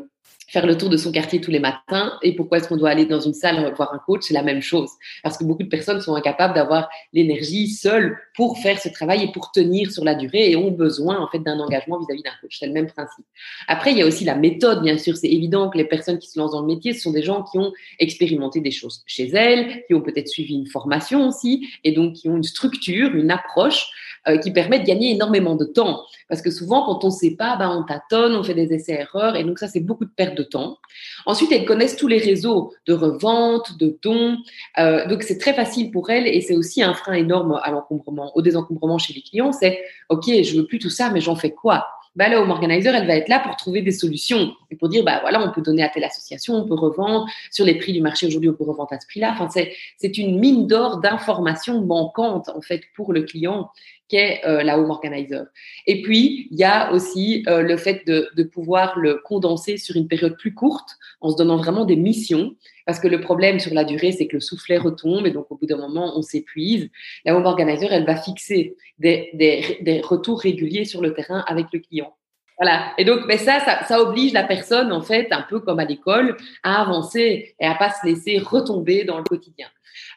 faire 0.48 0.66
le 0.66 0.76
tour 0.76 0.88
de 0.88 0.96
son 0.96 1.12
quartier 1.12 1.40
tous 1.40 1.50
les 1.50 1.60
matins 1.60 2.12
et 2.22 2.34
pourquoi 2.34 2.58
est-ce 2.58 2.68
qu'on 2.68 2.76
doit 2.76 2.90
aller 2.90 3.06
dans 3.06 3.20
une 3.20 3.34
salle 3.34 3.72
voir 3.76 3.92
un 3.94 3.98
coach, 3.98 4.22
c'est 4.22 4.34
la 4.34 4.42
même 4.42 4.62
chose. 4.62 4.90
Parce 5.22 5.36
que 5.36 5.44
beaucoup 5.44 5.62
de 5.62 5.68
personnes 5.68 6.00
sont 6.00 6.14
incapables 6.14 6.54
d'avoir 6.54 6.88
l'énergie 7.12 7.68
seule 7.68 8.18
pour 8.34 8.58
faire 8.58 8.80
ce 8.80 8.88
travail 8.88 9.24
et 9.24 9.32
pour 9.32 9.52
tenir 9.52 9.90
sur 9.90 10.04
la 10.04 10.14
durée 10.14 10.50
et 10.50 10.56
ont 10.56 10.70
besoin 10.70 11.18
en 11.18 11.28
fait 11.28 11.38
d'un 11.38 11.58
engagement 11.58 11.98
vis-à-vis 11.98 12.22
d'un 12.22 12.32
coach. 12.40 12.56
C'est 12.58 12.66
le 12.66 12.72
même 12.72 12.86
principe. 12.86 13.24
Après, 13.66 13.92
il 13.92 13.98
y 13.98 14.02
a 14.02 14.06
aussi 14.06 14.24
la 14.24 14.34
méthode, 14.34 14.82
bien 14.82 14.96
sûr. 14.96 15.16
C'est 15.16 15.28
évident 15.28 15.68
que 15.70 15.78
les 15.78 15.84
personnes 15.84 16.18
qui 16.18 16.28
se 16.28 16.38
lancent 16.38 16.52
dans 16.52 16.62
le 16.62 16.66
métier, 16.66 16.94
ce 16.94 17.02
sont 17.02 17.12
des 17.12 17.22
gens 17.22 17.42
qui 17.42 17.58
ont 17.58 17.72
expérimenté 17.98 18.60
des 18.60 18.70
choses 18.70 19.02
chez 19.06 19.28
elles, 19.28 19.84
qui 19.86 19.94
ont 19.94 20.00
peut-être 20.00 20.28
suivi 20.28 20.54
une 20.54 20.66
formation 20.66 21.28
aussi 21.28 21.68
et 21.84 21.92
donc 21.92 22.14
qui 22.14 22.28
ont 22.28 22.36
une 22.36 22.44
structure, 22.44 23.14
une 23.14 23.30
approche 23.30 23.90
euh, 24.26 24.38
qui 24.38 24.50
permet 24.50 24.80
de 24.80 24.84
gagner 24.84 25.12
énormément 25.12 25.54
de 25.54 25.64
temps. 25.64 26.04
Parce 26.28 26.42
que 26.42 26.50
souvent, 26.50 26.84
quand 26.84 27.04
on 27.04 27.08
ne 27.08 27.12
sait 27.12 27.36
pas, 27.36 27.56
ben, 27.56 27.70
on 27.70 27.84
tâtonne, 27.84 28.34
on 28.34 28.42
fait 28.42 28.54
des 28.54 28.72
essais-erreurs 28.72 29.36
et 29.36 29.44
donc 29.44 29.58
ça, 29.58 29.68
c'est 29.68 29.80
beaucoup 29.80 30.04
de 30.04 30.10
perte 30.10 30.37
de 30.38 30.44
temps. 30.44 30.78
Ensuite, 31.26 31.52
elles 31.52 31.64
connaissent 31.64 31.96
tous 31.96 32.08
les 32.08 32.18
réseaux 32.18 32.72
de 32.86 32.94
revente, 32.94 33.78
de 33.78 33.98
dons. 34.02 34.38
Euh, 34.78 35.06
donc, 35.06 35.22
c'est 35.22 35.38
très 35.38 35.52
facile 35.52 35.90
pour 35.90 36.10
elles 36.10 36.26
et 36.26 36.40
c'est 36.40 36.56
aussi 36.56 36.82
un 36.82 36.94
frein 36.94 37.14
énorme 37.14 37.60
à 37.62 37.70
l'encombrement, 37.70 38.34
au 38.36 38.42
désencombrement 38.42 38.98
chez 38.98 39.12
les 39.12 39.22
clients. 39.22 39.52
C'est, 39.52 39.80
OK, 40.08 40.24
je 40.26 40.56
veux 40.56 40.66
plus 40.66 40.78
tout 40.78 40.90
ça, 40.90 41.10
mais 41.10 41.20
j'en 41.20 41.36
fais 41.36 41.50
quoi? 41.50 41.86
Bah, 42.16 42.28
la 42.28 42.40
home 42.40 42.50
organizer, 42.50 42.94
elle 42.96 43.06
va 43.06 43.14
être 43.14 43.28
là 43.28 43.38
pour 43.38 43.54
trouver 43.54 43.80
des 43.80 43.92
solutions 43.92 44.52
et 44.72 44.76
pour 44.76 44.88
dire, 44.88 45.04
bah 45.04 45.18
voilà, 45.20 45.40
on 45.40 45.52
peut 45.52 45.62
donner 45.62 45.84
à 45.84 45.88
telle 45.88 46.02
association, 46.02 46.54
on 46.54 46.66
peut 46.66 46.74
revendre 46.74 47.26
sur 47.52 47.64
les 47.64 47.76
prix 47.78 47.92
du 47.92 48.00
marché 48.00 48.26
aujourd'hui, 48.26 48.50
on 48.50 48.54
peut 48.54 48.64
revendre 48.64 48.92
à 48.92 48.98
ce 48.98 49.06
prix-là. 49.06 49.30
Enfin, 49.34 49.48
c'est, 49.48 49.72
c'est 49.98 50.18
une 50.18 50.36
mine 50.40 50.66
d'or 50.66 50.98
d'informations 50.98 51.80
manquantes 51.82 52.48
en 52.48 52.60
fait 52.60 52.82
pour 52.96 53.12
le 53.12 53.22
client 53.22 53.70
qu'est 54.08 54.40
euh, 54.46 54.62
la 54.62 54.78
home 54.78 54.90
organizer. 54.90 55.46
Et 55.86 56.02
puis, 56.02 56.48
il 56.50 56.58
y 56.58 56.64
a 56.64 56.92
aussi 56.92 57.44
euh, 57.48 57.62
le 57.62 57.76
fait 57.76 58.06
de, 58.06 58.28
de, 58.34 58.42
pouvoir 58.42 58.98
le 58.98 59.20
condenser 59.24 59.76
sur 59.76 59.96
une 59.96 60.08
période 60.08 60.36
plus 60.36 60.54
courte 60.54 60.96
en 61.20 61.30
se 61.30 61.36
donnant 61.36 61.56
vraiment 61.56 61.84
des 61.84 61.96
missions. 61.96 62.54
Parce 62.86 63.00
que 63.00 63.08
le 63.08 63.20
problème 63.20 63.60
sur 63.60 63.74
la 63.74 63.84
durée, 63.84 64.12
c'est 64.12 64.26
que 64.26 64.36
le 64.36 64.40
soufflet 64.40 64.78
retombe 64.78 65.26
et 65.26 65.30
donc 65.30 65.46
au 65.50 65.56
bout 65.56 65.66
d'un 65.66 65.76
moment, 65.76 66.12
on 66.16 66.22
s'épuise. 66.22 66.88
La 67.24 67.36
home 67.36 67.46
organizer, 67.46 67.92
elle 67.92 68.06
va 68.06 68.16
fixer 68.16 68.76
des, 68.98 69.30
des, 69.34 69.78
des 69.82 70.00
retours 70.00 70.40
réguliers 70.40 70.84
sur 70.84 71.02
le 71.02 71.12
terrain 71.12 71.44
avec 71.46 71.66
le 71.72 71.80
client. 71.80 72.14
Voilà. 72.58 72.92
Et 72.98 73.04
donc, 73.04 73.20
mais 73.26 73.38
ça, 73.38 73.60
ça, 73.60 73.84
ça, 73.84 74.00
oblige 74.00 74.32
la 74.32 74.44
personne, 74.44 74.92
en 74.92 75.02
fait, 75.02 75.28
un 75.30 75.42
peu 75.42 75.60
comme 75.60 75.78
à 75.78 75.84
l'école, 75.84 76.36
à 76.62 76.82
avancer 76.82 77.54
et 77.58 77.66
à 77.66 77.74
pas 77.74 77.90
se 77.90 78.06
laisser 78.06 78.38
retomber 78.38 79.04
dans 79.04 79.18
le 79.18 79.24
quotidien. 79.24 79.68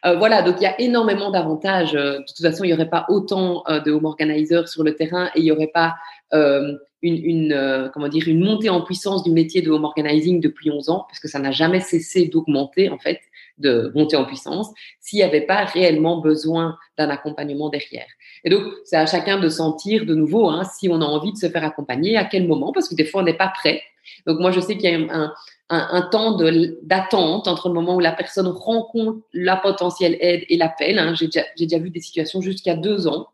Euh, 0.06 0.16
voilà, 0.18 0.42
donc 0.42 0.56
il 0.60 0.64
y 0.64 0.68
a 0.68 0.80
énormément 0.82 1.30
d'avantages. 1.32 1.96
Euh, 1.96 2.20
de 2.20 2.24
toute 2.26 2.42
façon, 2.42 2.64
il 2.64 2.68
n'y 2.68 2.74
aurait 2.74 2.90
pas 2.90 3.06
autant 3.10 3.64
euh, 3.68 3.80
de 3.80 3.92
home 3.92 4.06
organizers 4.06 4.68
sur 4.68 4.84
le 4.84 4.96
terrain 4.96 5.28
et 5.36 5.40
il 5.40 5.44
n'y 5.44 5.52
aurait 5.52 5.72
pas 5.74 5.96
euh, 6.34 6.76
une, 7.02 7.24
une 7.24 7.54
euh, 7.54 7.90
comment 7.90 8.08
dire, 8.08 8.28
une 8.28 8.44
montée 8.44 8.70
en 8.70 8.82
puissance 8.82 9.24
du 9.24 9.32
métier 9.32 9.62
de 9.62 9.72
home 9.72 9.86
organizing 9.86 10.40
depuis 10.40 10.72
11 10.72 10.90
ans, 10.90 11.06
parce 11.08 11.20
que 11.20 11.28
ça 11.28 11.40
n'a 11.40 11.52
jamais 11.52 11.80
cessé 11.80 12.28
d'augmenter, 12.28 12.90
en 12.90 12.98
fait, 12.98 13.20
de 13.58 13.92
monter 13.96 14.16
en 14.16 14.26
puissance, 14.26 14.70
s'il 15.00 15.18
n'y 15.18 15.24
avait 15.24 15.42
pas 15.42 15.66
réellement 15.66 16.20
besoin 16.20 16.78
d'un 16.98 17.10
accompagnement 17.10 17.70
derrière. 17.70 18.08
Et 18.44 18.50
donc, 18.50 18.64
c'est 18.86 18.98
à 18.98 19.06
chacun 19.06 19.40
de 19.40 19.50
sentir 19.50 20.06
de 20.06 20.16
nouveau 20.16 20.50
hein, 20.50 20.64
si 20.64 20.90
on 20.90 21.02
a 21.02 21.06
envie 21.06 21.32
de 21.32 21.38
se 21.38 21.48
faire 21.48 21.64
accompagner, 21.64 22.18
à 22.18 22.26
quel 22.26 22.48
moment, 22.48 22.72
parce 22.72 22.90
que 22.90 22.96
des 22.96 23.06
fois, 23.06 23.22
on 23.22 23.26
n'est 23.26 23.34
pas 23.34 23.50
prêt. 23.50 23.82
Donc, 24.26 24.40
moi, 24.40 24.52
je 24.52 24.60
sais 24.60 24.78
qu'il 24.78 24.90
y 24.90 24.94
a 24.94 25.34
un, 25.70 26.02
temps 26.12 26.38
d'attente 26.82 27.48
entre 27.48 27.70
le 27.70 27.74
moment 27.74 27.96
où 27.96 28.00
la 28.00 28.12
personne 28.12 28.48
rencontre 28.48 29.20
la 29.34 29.56
potentielle 29.56 30.18
aide 30.20 30.44
et 30.50 30.58
l'appel. 30.58 31.00
Hein. 31.00 31.14
J'ai 31.14 31.28
déjà, 31.28 31.44
déjà, 31.58 31.78
vu 31.78 31.90
des 31.90 32.02
situations 32.02 32.42
jusqu'à 32.42 32.76
deux 32.76 33.08
ans. 33.08 33.28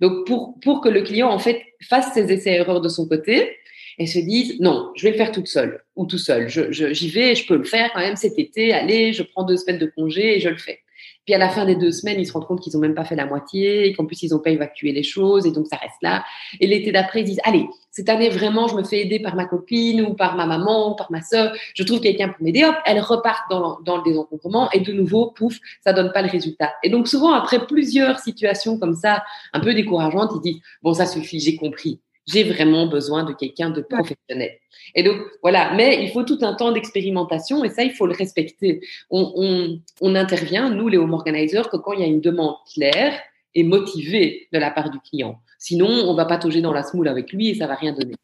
Donc, 0.00 0.26
pour, 0.26 0.54
pour 0.60 0.80
que 0.80 0.88
le 0.88 1.02
client, 1.02 1.28
en 1.28 1.38
fait, 1.38 1.62
fasse 1.82 2.12
ses 2.14 2.32
essais-erreurs 2.32 2.80
de 2.80 2.88
son 2.88 3.06
côté 3.06 3.56
et 3.98 4.06
se 4.06 4.18
dise, 4.18 4.60
non, 4.60 4.90
je 4.96 5.04
vais 5.04 5.10
le 5.10 5.16
faire 5.16 5.32
toute 5.32 5.46
seule 5.46 5.82
ou 5.96 6.06
tout 6.06 6.18
seul. 6.18 6.48
J'y 6.48 6.72
je, 6.72 7.14
vais, 7.14 7.34
je 7.34 7.46
peux 7.46 7.56
le 7.56 7.64
faire 7.64 7.90
quand 7.92 8.00
même 8.00 8.16
cet 8.16 8.38
été. 8.38 8.72
Allez, 8.72 9.12
je 9.12 9.22
prends 9.22 9.44
deux 9.44 9.56
semaines 9.56 9.78
de 9.78 9.86
congé 9.86 10.36
et 10.36 10.40
je 10.40 10.48
le 10.48 10.56
fais. 10.56 10.80
Puis 11.24 11.32
à 11.34 11.38
la 11.38 11.48
fin 11.48 11.64
des 11.64 11.74
deux 11.74 11.90
semaines, 11.90 12.20
ils 12.20 12.26
se 12.26 12.32
rendent 12.32 12.46
compte 12.46 12.60
qu'ils 12.60 12.74
n'ont 12.74 12.80
même 12.80 12.94
pas 12.94 13.04
fait 13.04 13.16
la 13.16 13.24
moitié 13.24 13.86
et 13.86 13.94
qu'en 13.94 14.04
plus, 14.04 14.22
ils 14.22 14.30
n'ont 14.30 14.40
pas 14.40 14.50
évacué 14.50 14.92
les 14.92 15.02
choses 15.02 15.46
et 15.46 15.52
donc 15.52 15.66
ça 15.66 15.76
reste 15.76 15.96
là. 16.02 16.22
Et 16.60 16.66
l'été 16.66 16.92
d'après, 16.92 17.20
ils 17.20 17.24
disent, 17.24 17.40
allez, 17.44 17.66
cette 17.90 18.08
année, 18.10 18.28
vraiment, 18.28 18.68
je 18.68 18.74
me 18.74 18.84
fais 18.84 19.00
aider 19.00 19.20
par 19.20 19.34
ma 19.34 19.46
copine 19.46 20.02
ou 20.02 20.14
par 20.14 20.36
ma 20.36 20.44
maman 20.44 20.92
ou 20.92 20.96
par 20.96 21.10
ma 21.10 21.22
sœur. 21.22 21.54
Je 21.74 21.82
trouve 21.82 22.00
quelqu'un 22.00 22.28
pour 22.28 22.42
m'aider. 22.42 22.64
Hop, 22.64 22.76
elles 22.84 23.00
repartent 23.00 23.50
dans, 23.50 23.80
dans 23.80 23.96
le 23.96 24.02
désencombrement 24.02 24.70
et 24.72 24.80
de 24.80 24.92
nouveau, 24.92 25.30
pouf, 25.30 25.58
ça 25.82 25.94
donne 25.94 26.12
pas 26.12 26.20
le 26.20 26.28
résultat. 26.28 26.74
Et 26.82 26.90
donc 26.90 27.08
souvent, 27.08 27.32
après 27.32 27.66
plusieurs 27.66 28.18
situations 28.18 28.78
comme 28.78 28.94
ça, 28.94 29.24
un 29.54 29.60
peu 29.60 29.72
décourageantes, 29.72 30.32
ils 30.36 30.52
disent, 30.52 30.62
bon, 30.82 30.92
ça 30.92 31.06
suffit, 31.06 31.40
j'ai 31.40 31.56
compris 31.56 32.00
j'ai 32.26 32.44
vraiment 32.44 32.86
besoin 32.86 33.24
de 33.24 33.32
quelqu'un 33.32 33.70
de 33.70 33.80
professionnel. 33.82 34.58
Et 34.94 35.02
donc, 35.02 35.16
voilà, 35.42 35.72
mais 35.74 36.02
il 36.02 36.10
faut 36.10 36.22
tout 36.22 36.38
un 36.42 36.54
temps 36.54 36.72
d'expérimentation 36.72 37.64
et 37.64 37.68
ça, 37.68 37.82
il 37.82 37.92
faut 37.92 38.06
le 38.06 38.14
respecter. 38.14 38.80
On, 39.10 39.32
on, 39.36 39.80
on 40.00 40.14
intervient, 40.14 40.70
nous, 40.70 40.88
les 40.88 40.98
home 40.98 41.12
organizers, 41.14 41.68
que 41.68 41.76
quand 41.76 41.92
il 41.92 42.00
y 42.00 42.04
a 42.04 42.06
une 42.06 42.20
demande 42.20 42.56
claire 42.72 43.18
et 43.54 43.62
motivée 43.62 44.48
de 44.52 44.58
la 44.58 44.70
part 44.70 44.90
du 44.90 44.98
client. 45.00 45.40
Sinon, 45.58 45.88
on 45.88 46.14
va 46.14 46.24
patauger 46.24 46.60
dans 46.60 46.72
la 46.72 46.82
smoule 46.82 47.08
avec 47.08 47.32
lui 47.32 47.50
et 47.50 47.54
ça 47.54 47.66
va 47.66 47.74
rien 47.74 47.92
donner. 47.92 48.14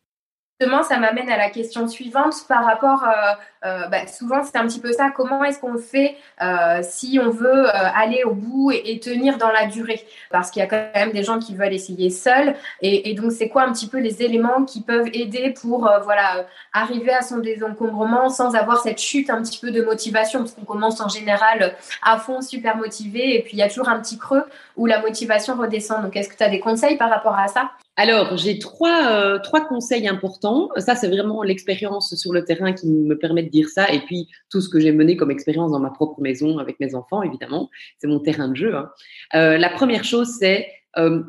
Justement, 0.60 0.82
ça 0.82 0.98
m'amène 0.98 1.30
à 1.30 1.38
la 1.38 1.48
question 1.48 1.88
suivante 1.88 2.34
par 2.46 2.66
rapport, 2.66 3.04
euh, 3.04 3.32
euh, 3.64 3.86
bah, 3.86 4.06
souvent 4.06 4.42
c'est 4.42 4.58
un 4.58 4.66
petit 4.66 4.78
peu 4.78 4.92
ça, 4.92 5.10
comment 5.10 5.42
est-ce 5.42 5.58
qu'on 5.58 5.78
fait 5.78 6.16
euh, 6.42 6.80
si 6.82 7.18
on 7.18 7.30
veut 7.30 7.66
aller 7.74 8.24
au 8.24 8.34
bout 8.34 8.70
et, 8.70 9.00
tenir 9.00 9.38
dans 9.38 9.50
la 9.50 9.64
durée? 9.64 10.04
Parce 10.30 10.50
qu'il 10.50 10.60
y 10.60 10.62
a 10.62 10.68
quand 10.68 10.84
même 10.94 11.12
des 11.12 11.22
gens 11.22 11.38
qui 11.38 11.54
veulent 11.54 11.72
essayer 11.72 12.10
seuls. 12.10 12.54
Et, 12.82 13.14
donc, 13.14 13.32
c'est 13.32 13.48
quoi 13.48 13.62
un 13.62 13.72
petit 13.72 13.88
peu 13.88 14.00
les 14.00 14.22
éléments 14.22 14.66
qui 14.66 14.82
peuvent 14.82 15.08
aider 15.14 15.54
pour 15.58 15.90
voilà, 16.02 16.44
arriver 16.74 17.14
à 17.14 17.22
son 17.22 17.38
désencombrement 17.38 18.28
sans 18.28 18.54
avoir 18.54 18.82
cette 18.82 19.00
chute 19.00 19.30
un 19.30 19.40
petit 19.40 19.60
peu 19.60 19.70
de 19.70 19.80
motivation? 19.80 20.40
Parce 20.40 20.52
qu'on 20.52 20.66
commence 20.66 21.00
en 21.00 21.08
général 21.08 21.74
à 22.02 22.18
fond, 22.18 22.42
super 22.42 22.76
motivé, 22.76 23.34
et 23.34 23.40
puis 23.40 23.52
il 23.54 23.60
y 23.60 23.62
a 23.62 23.68
toujours 23.70 23.88
un 23.88 23.98
petit 23.98 24.18
creux 24.18 24.44
où 24.76 24.84
la 24.84 25.00
motivation 25.00 25.56
redescend. 25.56 26.02
Donc, 26.02 26.16
est-ce 26.16 26.28
que 26.28 26.36
tu 26.36 26.42
as 26.42 26.50
des 26.50 26.60
conseils 26.60 26.98
par 26.98 27.08
rapport 27.08 27.38
à 27.38 27.48
ça? 27.48 27.70
Alors, 28.00 28.38
j'ai 28.38 28.58
trois, 28.58 29.12
euh, 29.12 29.38
trois 29.40 29.60
conseils 29.60 30.08
importants. 30.08 30.70
Ça, 30.78 30.94
c'est 30.94 31.08
vraiment 31.08 31.42
l'expérience 31.42 32.14
sur 32.14 32.32
le 32.32 32.44
terrain 32.44 32.72
qui 32.72 32.88
me 32.88 33.18
permet 33.18 33.42
de 33.42 33.50
dire 33.50 33.68
ça. 33.68 33.92
Et 33.92 34.00
puis, 34.00 34.26
tout 34.48 34.62
ce 34.62 34.70
que 34.70 34.80
j'ai 34.80 34.90
mené 34.90 35.18
comme 35.18 35.30
expérience 35.30 35.72
dans 35.72 35.80
ma 35.80 35.90
propre 35.90 36.18
maison 36.22 36.56
avec 36.56 36.80
mes 36.80 36.94
enfants, 36.94 37.22
évidemment. 37.22 37.68
C'est 37.98 38.06
mon 38.06 38.18
terrain 38.18 38.48
de 38.48 38.56
jeu. 38.56 38.74
Hein. 38.74 38.90
Euh, 39.34 39.58
la 39.58 39.68
première 39.68 40.04
chose, 40.04 40.34
c'est 40.38 40.66
euh, 40.96 41.22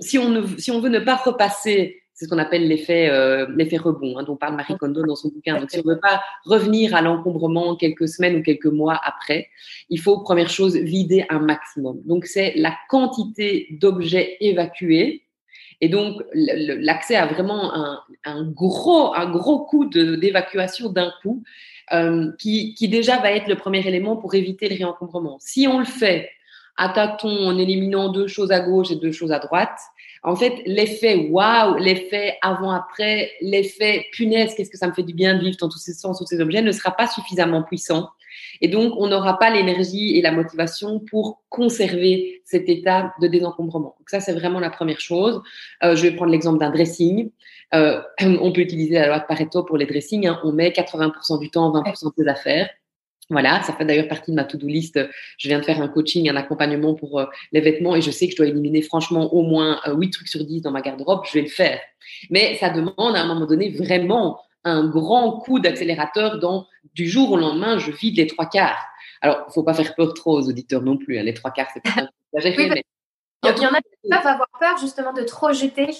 si, 0.00 0.16
on 0.16 0.28
ne, 0.28 0.46
si 0.58 0.70
on 0.70 0.80
veut 0.80 0.90
ne 0.90 1.00
pas 1.00 1.16
repasser 1.16 2.02
c'est 2.14 2.26
ce 2.26 2.30
qu'on 2.30 2.38
appelle 2.38 2.68
l'effet 2.68 3.08
euh, 3.10 3.46
l'effet 3.56 3.78
rebond, 3.78 4.18
hein, 4.18 4.22
dont 4.22 4.36
parle 4.36 4.54
Marie 4.54 4.76
Kondo 4.76 5.04
dans 5.04 5.16
son 5.16 5.28
bouquin. 5.28 5.58
Donc, 5.58 5.70
si 5.70 5.80
on 5.80 5.88
ne 5.88 5.94
veut 5.94 6.00
pas 6.00 6.22
revenir 6.44 6.94
à 6.94 7.02
l'encombrement 7.02 7.74
quelques 7.74 8.06
semaines 8.06 8.36
ou 8.36 8.42
quelques 8.42 8.66
mois 8.66 9.00
après, 9.02 9.48
il 9.88 9.98
faut, 9.98 10.20
première 10.20 10.50
chose, 10.50 10.76
vider 10.76 11.24
un 11.30 11.40
maximum. 11.40 12.00
Donc, 12.04 12.26
c'est 12.26 12.52
la 12.54 12.74
quantité 12.88 13.66
d'objets 13.72 14.36
évacués 14.40 15.21
et 15.82 15.88
donc, 15.88 16.22
l'accès 16.32 17.16
a 17.16 17.26
vraiment 17.26 17.74
un, 18.24 18.44
gros, 18.44 19.12
un 19.16 19.28
gros 19.28 19.64
coup 19.64 19.84
d'évacuation 19.86 20.90
d'un 20.90 21.12
coup, 21.20 21.42
euh, 21.92 22.30
qui, 22.38 22.74
qui, 22.74 22.88
déjà 22.88 23.18
va 23.18 23.32
être 23.32 23.48
le 23.48 23.56
premier 23.56 23.84
élément 23.84 24.16
pour 24.16 24.32
éviter 24.36 24.68
le 24.68 24.76
réencombrement. 24.76 25.38
Si 25.40 25.66
on 25.66 25.80
le 25.80 25.84
fait 25.84 26.30
à 26.76 26.88
tâtons, 26.88 27.48
en 27.48 27.58
éliminant 27.58 28.10
deux 28.10 28.28
choses 28.28 28.52
à 28.52 28.60
gauche 28.60 28.92
et 28.92 28.96
deux 28.96 29.10
choses 29.10 29.32
à 29.32 29.40
droite, 29.40 29.76
en 30.22 30.36
fait, 30.36 30.62
l'effet 30.66 31.28
waouh, 31.30 31.76
l'effet 31.78 32.38
avant-après, 32.42 33.32
l'effet 33.40 34.06
punaise, 34.12 34.54
qu'est-ce 34.54 34.70
que 34.70 34.78
ça 34.78 34.86
me 34.86 34.92
fait 34.92 35.02
du 35.02 35.14
bien 35.14 35.34
de 35.34 35.40
vivre 35.40 35.56
dans 35.60 35.68
tous 35.68 35.80
ces 35.80 35.94
sens, 35.94 36.18
tous 36.18 36.26
ces 36.26 36.40
objets, 36.40 36.62
ne 36.62 36.70
sera 36.70 36.92
pas 36.92 37.08
suffisamment 37.08 37.64
puissant 37.64 38.08
et 38.60 38.68
donc, 38.68 38.94
on 38.96 39.08
n'aura 39.08 39.38
pas 39.38 39.50
l'énergie 39.50 40.16
et 40.16 40.22
la 40.22 40.32
motivation 40.32 41.00
pour 41.00 41.42
conserver 41.48 42.42
cet 42.44 42.68
état 42.68 43.12
de 43.20 43.26
désencombrement. 43.26 43.94
Donc 43.98 44.08
ça, 44.08 44.20
c'est 44.20 44.32
vraiment 44.32 44.60
la 44.60 44.70
première 44.70 45.00
chose. 45.00 45.42
Euh, 45.82 45.96
je 45.96 46.02
vais 46.02 46.12
prendre 46.12 46.30
l'exemple 46.30 46.58
d'un 46.58 46.70
dressing. 46.70 47.30
Euh, 47.74 48.00
on 48.20 48.52
peut 48.52 48.60
utiliser 48.60 48.94
la 48.94 49.08
loi 49.08 49.18
de 49.18 49.24
Pareto 49.26 49.64
pour 49.64 49.76
les 49.76 49.86
dressings. 49.86 50.26
Hein. 50.26 50.40
On 50.44 50.52
met 50.52 50.70
80% 50.70 51.40
du 51.40 51.50
temps, 51.50 51.72
20% 51.72 52.12
des 52.16 52.28
affaires. 52.28 52.70
Voilà, 53.30 53.62
ça 53.62 53.72
fait 53.72 53.84
d'ailleurs 53.86 54.08
partie 54.08 54.30
de 54.30 54.36
ma 54.36 54.44
to-do 54.44 54.66
list. 54.66 54.98
Je 55.38 55.48
viens 55.48 55.58
de 55.58 55.64
faire 55.64 55.80
un 55.80 55.88
coaching, 55.88 56.28
un 56.28 56.36
accompagnement 56.36 56.94
pour 56.94 57.18
euh, 57.18 57.26
les 57.52 57.60
vêtements 57.60 57.96
et 57.96 58.02
je 58.02 58.10
sais 58.10 58.26
que 58.26 58.32
je 58.32 58.36
dois 58.36 58.46
éliminer 58.46 58.82
franchement 58.82 59.32
au 59.32 59.42
moins 59.42 59.80
8 59.86 60.10
trucs 60.10 60.28
sur 60.28 60.44
10 60.44 60.60
dans 60.60 60.70
ma 60.70 60.82
garde-robe. 60.82 61.22
Je 61.24 61.32
vais 61.34 61.42
le 61.42 61.48
faire. 61.48 61.80
Mais 62.30 62.56
ça 62.56 62.68
demande 62.68 63.16
à 63.16 63.22
un 63.22 63.26
moment 63.26 63.46
donné 63.46 63.70
vraiment 63.70 64.38
un 64.64 64.88
grand 64.88 65.38
coup 65.40 65.58
d'accélérateur 65.58 66.38
dans 66.38 66.66
du 66.94 67.08
jour 67.08 67.32
au 67.32 67.36
lendemain, 67.36 67.78
je 67.78 67.90
vide 67.90 68.16
les 68.16 68.26
trois 68.26 68.46
quarts. 68.46 68.86
Alors, 69.20 69.44
il 69.48 69.52
faut 69.52 69.62
pas 69.62 69.74
faire 69.74 69.94
peur 69.94 70.14
trop 70.14 70.38
aux 70.38 70.48
auditeurs 70.48 70.82
non 70.82 70.96
plus. 70.96 71.18
Hein. 71.18 71.22
Les 71.22 71.34
trois 71.34 71.50
quarts, 71.50 71.68
c'est 71.72 71.82
pas 71.82 72.08
exagéré. 72.32 72.68
mais... 72.68 72.84
Il 73.44 73.62
y 73.62 73.66
en 73.66 73.72
a 73.72 73.80
qui 73.80 74.08
peuvent 74.08 74.26
avoir 74.26 74.48
peur 74.60 74.76
justement 74.78 75.12
de 75.12 75.22
trop 75.22 75.52
jeter. 75.52 75.90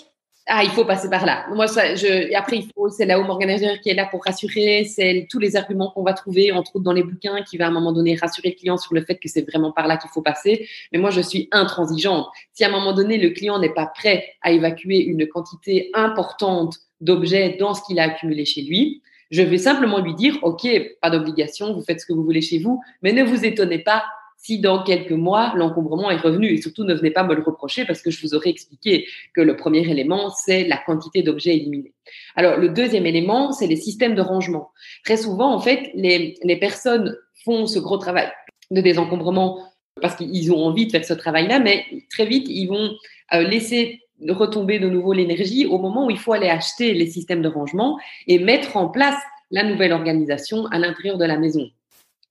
Ah, 0.46 0.64
il 0.64 0.70
faut 0.70 0.84
passer 0.84 1.08
par 1.08 1.24
là. 1.24 1.46
Moi, 1.50 1.68
ça, 1.68 1.94
je, 1.94 2.06
et 2.06 2.34
après, 2.34 2.58
il 2.58 2.68
faut, 2.74 2.88
c'est 2.88 3.04
la 3.04 3.18
home 3.20 3.30
organizer 3.30 3.80
qui 3.80 3.90
est 3.90 3.94
là 3.94 4.06
pour 4.06 4.24
rassurer. 4.24 4.84
C'est 4.84 5.28
tous 5.30 5.38
les 5.38 5.54
arguments 5.54 5.90
qu'on 5.90 6.02
va 6.02 6.14
trouver, 6.14 6.50
entre 6.50 6.76
autres 6.76 6.84
dans 6.84 6.92
les 6.92 7.04
bouquins, 7.04 7.42
qui 7.42 7.56
va 7.58 7.66
à 7.66 7.68
un 7.68 7.72
moment 7.72 7.92
donné 7.92 8.16
rassurer 8.16 8.50
le 8.50 8.54
client 8.56 8.76
sur 8.76 8.94
le 8.94 9.04
fait 9.04 9.16
que 9.18 9.28
c'est 9.28 9.48
vraiment 9.48 9.70
par 9.70 9.86
là 9.86 9.96
qu'il 9.96 10.10
faut 10.10 10.22
passer. 10.22 10.68
Mais 10.92 10.98
moi, 10.98 11.10
je 11.10 11.20
suis 11.20 11.48
intransigeante. 11.52 12.26
Si 12.52 12.64
à 12.64 12.68
un 12.68 12.70
moment 12.70 12.92
donné, 12.92 13.18
le 13.18 13.30
client 13.30 13.58
n'est 13.60 13.72
pas 13.72 13.86
prêt 13.86 14.34
à 14.42 14.50
évacuer 14.50 14.98
une 14.98 15.28
quantité 15.28 15.90
importante 15.94 16.78
d'objets 17.02 17.56
dans 17.58 17.74
ce 17.74 17.82
qu'il 17.86 17.98
a 18.00 18.04
accumulé 18.04 18.44
chez 18.44 18.62
lui. 18.62 19.02
Je 19.30 19.42
vais 19.42 19.58
simplement 19.58 20.00
lui 20.00 20.14
dire, 20.14 20.38
OK, 20.42 20.66
pas 21.00 21.10
d'obligation, 21.10 21.74
vous 21.74 21.82
faites 21.82 22.00
ce 22.00 22.06
que 22.06 22.12
vous 22.12 22.24
voulez 22.24 22.42
chez 22.42 22.58
vous, 22.58 22.80
mais 23.02 23.12
ne 23.12 23.22
vous 23.22 23.44
étonnez 23.44 23.78
pas 23.78 24.04
si 24.42 24.58
dans 24.58 24.82
quelques 24.82 25.12
mois, 25.12 25.52
l'encombrement 25.54 26.10
est 26.10 26.16
revenu. 26.16 26.48
Et 26.48 26.60
surtout, 26.60 26.82
ne 26.82 26.94
venez 26.94 27.12
pas 27.12 27.22
me 27.22 27.34
le 27.34 27.42
reprocher 27.42 27.84
parce 27.84 28.02
que 28.02 28.10
je 28.10 28.20
vous 28.20 28.34
aurais 28.34 28.50
expliqué 28.50 29.06
que 29.34 29.40
le 29.40 29.56
premier 29.56 29.88
élément, 29.88 30.30
c'est 30.30 30.64
la 30.66 30.78
quantité 30.78 31.22
d'objets 31.22 31.56
éliminés. 31.56 31.94
Alors, 32.34 32.58
le 32.58 32.68
deuxième 32.68 33.06
élément, 33.06 33.52
c'est 33.52 33.68
les 33.68 33.76
systèmes 33.76 34.16
de 34.16 34.20
rangement. 34.20 34.72
Très 35.04 35.16
souvent, 35.16 35.54
en 35.54 35.60
fait, 35.60 35.92
les, 35.94 36.34
les 36.42 36.56
personnes 36.56 37.16
font 37.44 37.66
ce 37.66 37.78
gros 37.78 37.98
travail 37.98 38.32
de 38.72 38.80
désencombrement 38.80 39.62
parce 40.00 40.16
qu'ils 40.16 40.52
ont 40.52 40.64
envie 40.64 40.86
de 40.86 40.90
faire 40.90 41.04
ce 41.04 41.14
travail-là, 41.14 41.60
mais 41.60 41.84
très 42.10 42.26
vite, 42.26 42.46
ils 42.48 42.66
vont 42.66 42.96
euh, 43.34 43.42
laisser 43.42 44.00
retomber 44.28 44.78
de 44.78 44.88
nouveau 44.88 45.12
l'énergie 45.12 45.66
au 45.66 45.78
moment 45.78 46.06
où 46.06 46.10
il 46.10 46.18
faut 46.18 46.32
aller 46.32 46.48
acheter 46.48 46.94
les 46.94 47.06
systèmes 47.06 47.42
de 47.42 47.48
rangement 47.48 47.98
et 48.26 48.38
mettre 48.38 48.76
en 48.76 48.88
place 48.88 49.16
la 49.50 49.64
nouvelle 49.64 49.92
organisation 49.92 50.66
à 50.66 50.78
l'intérieur 50.78 51.18
de 51.18 51.24
la 51.24 51.36
maison. 51.36 51.70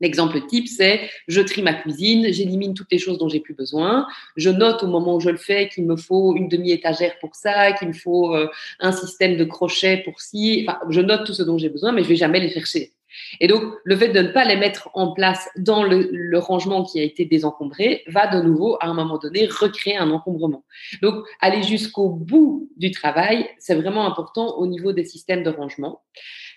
L'exemple 0.02 0.42
type, 0.48 0.68
c'est 0.68 1.02
je 1.28 1.42
trie 1.42 1.62
ma 1.62 1.76
cuisine, 1.76 2.34
j'élimine 2.34 2.74
toutes 2.74 2.92
les 2.92 2.98
choses 2.98 3.20
dont 3.20 3.30
j'ai 3.30 3.40
plus 3.40 3.54
besoin, 3.54 4.08
je 4.36 4.50
note 4.50 4.82
au 4.82 4.88
moment 4.88 5.16
où 5.16 5.20
je 5.20 5.30
le 5.30 5.38
fais 5.38 5.70
qu'il 5.70 5.86
me 5.86 5.96
faut 5.96 6.36
une 6.36 6.48
demi-étagère 6.48 7.20
pour 7.20 7.36
ça, 7.36 7.72
qu'il 7.74 7.90
me 7.90 7.94
faut 7.94 8.36
euh, 8.36 8.50
un 8.80 8.92
système 8.92 9.38
de 9.38 9.44
crochet 9.44 10.02
pour 10.04 10.20
ci, 10.20 10.66
enfin, 10.68 10.80
je 10.90 11.02
note 11.02 11.26
tout 11.26 11.34
ce 11.34 11.44
dont 11.44 11.60
j'ai 11.60 11.70
besoin, 11.70 11.92
mais 11.92 12.04
je 12.04 12.10
vais 12.10 12.16
jamais 12.16 12.40
les 12.40 12.50
chercher. 12.50 12.94
Et 13.40 13.48
donc, 13.48 13.64
le 13.84 13.96
fait 13.96 14.10
de 14.10 14.20
ne 14.20 14.28
pas 14.30 14.46
les 14.46 14.58
mettre 14.58 14.90
en 14.94 15.14
place 15.14 15.50
dans 15.58 15.84
le, 15.84 16.38
rangement 16.40 16.84
qui 16.84 17.00
a 17.00 17.04
été 17.04 17.26
désencombré 17.26 18.04
va 18.08 18.28
de 18.28 18.42
nouveau, 18.42 18.78
à 18.82 18.88
un 18.88 18.94
moment 18.94 19.18
donné, 19.18 19.48
recréer 19.48 19.98
un 19.98 20.10
encombrement. 20.12 20.64
Donc, 21.02 21.26
aller 21.40 21.64
jusqu'au 21.64 22.10
bout 22.10 22.70
du 22.78 22.92
travail, 22.92 23.48
c'est 23.60 23.76
vraiment 23.76 24.06
important 24.06 24.58
au 24.58 24.66
niveau 24.66 24.92
des 24.92 25.06
systèmes 25.06 25.44
de 25.44 25.50
rangement. 25.50 26.02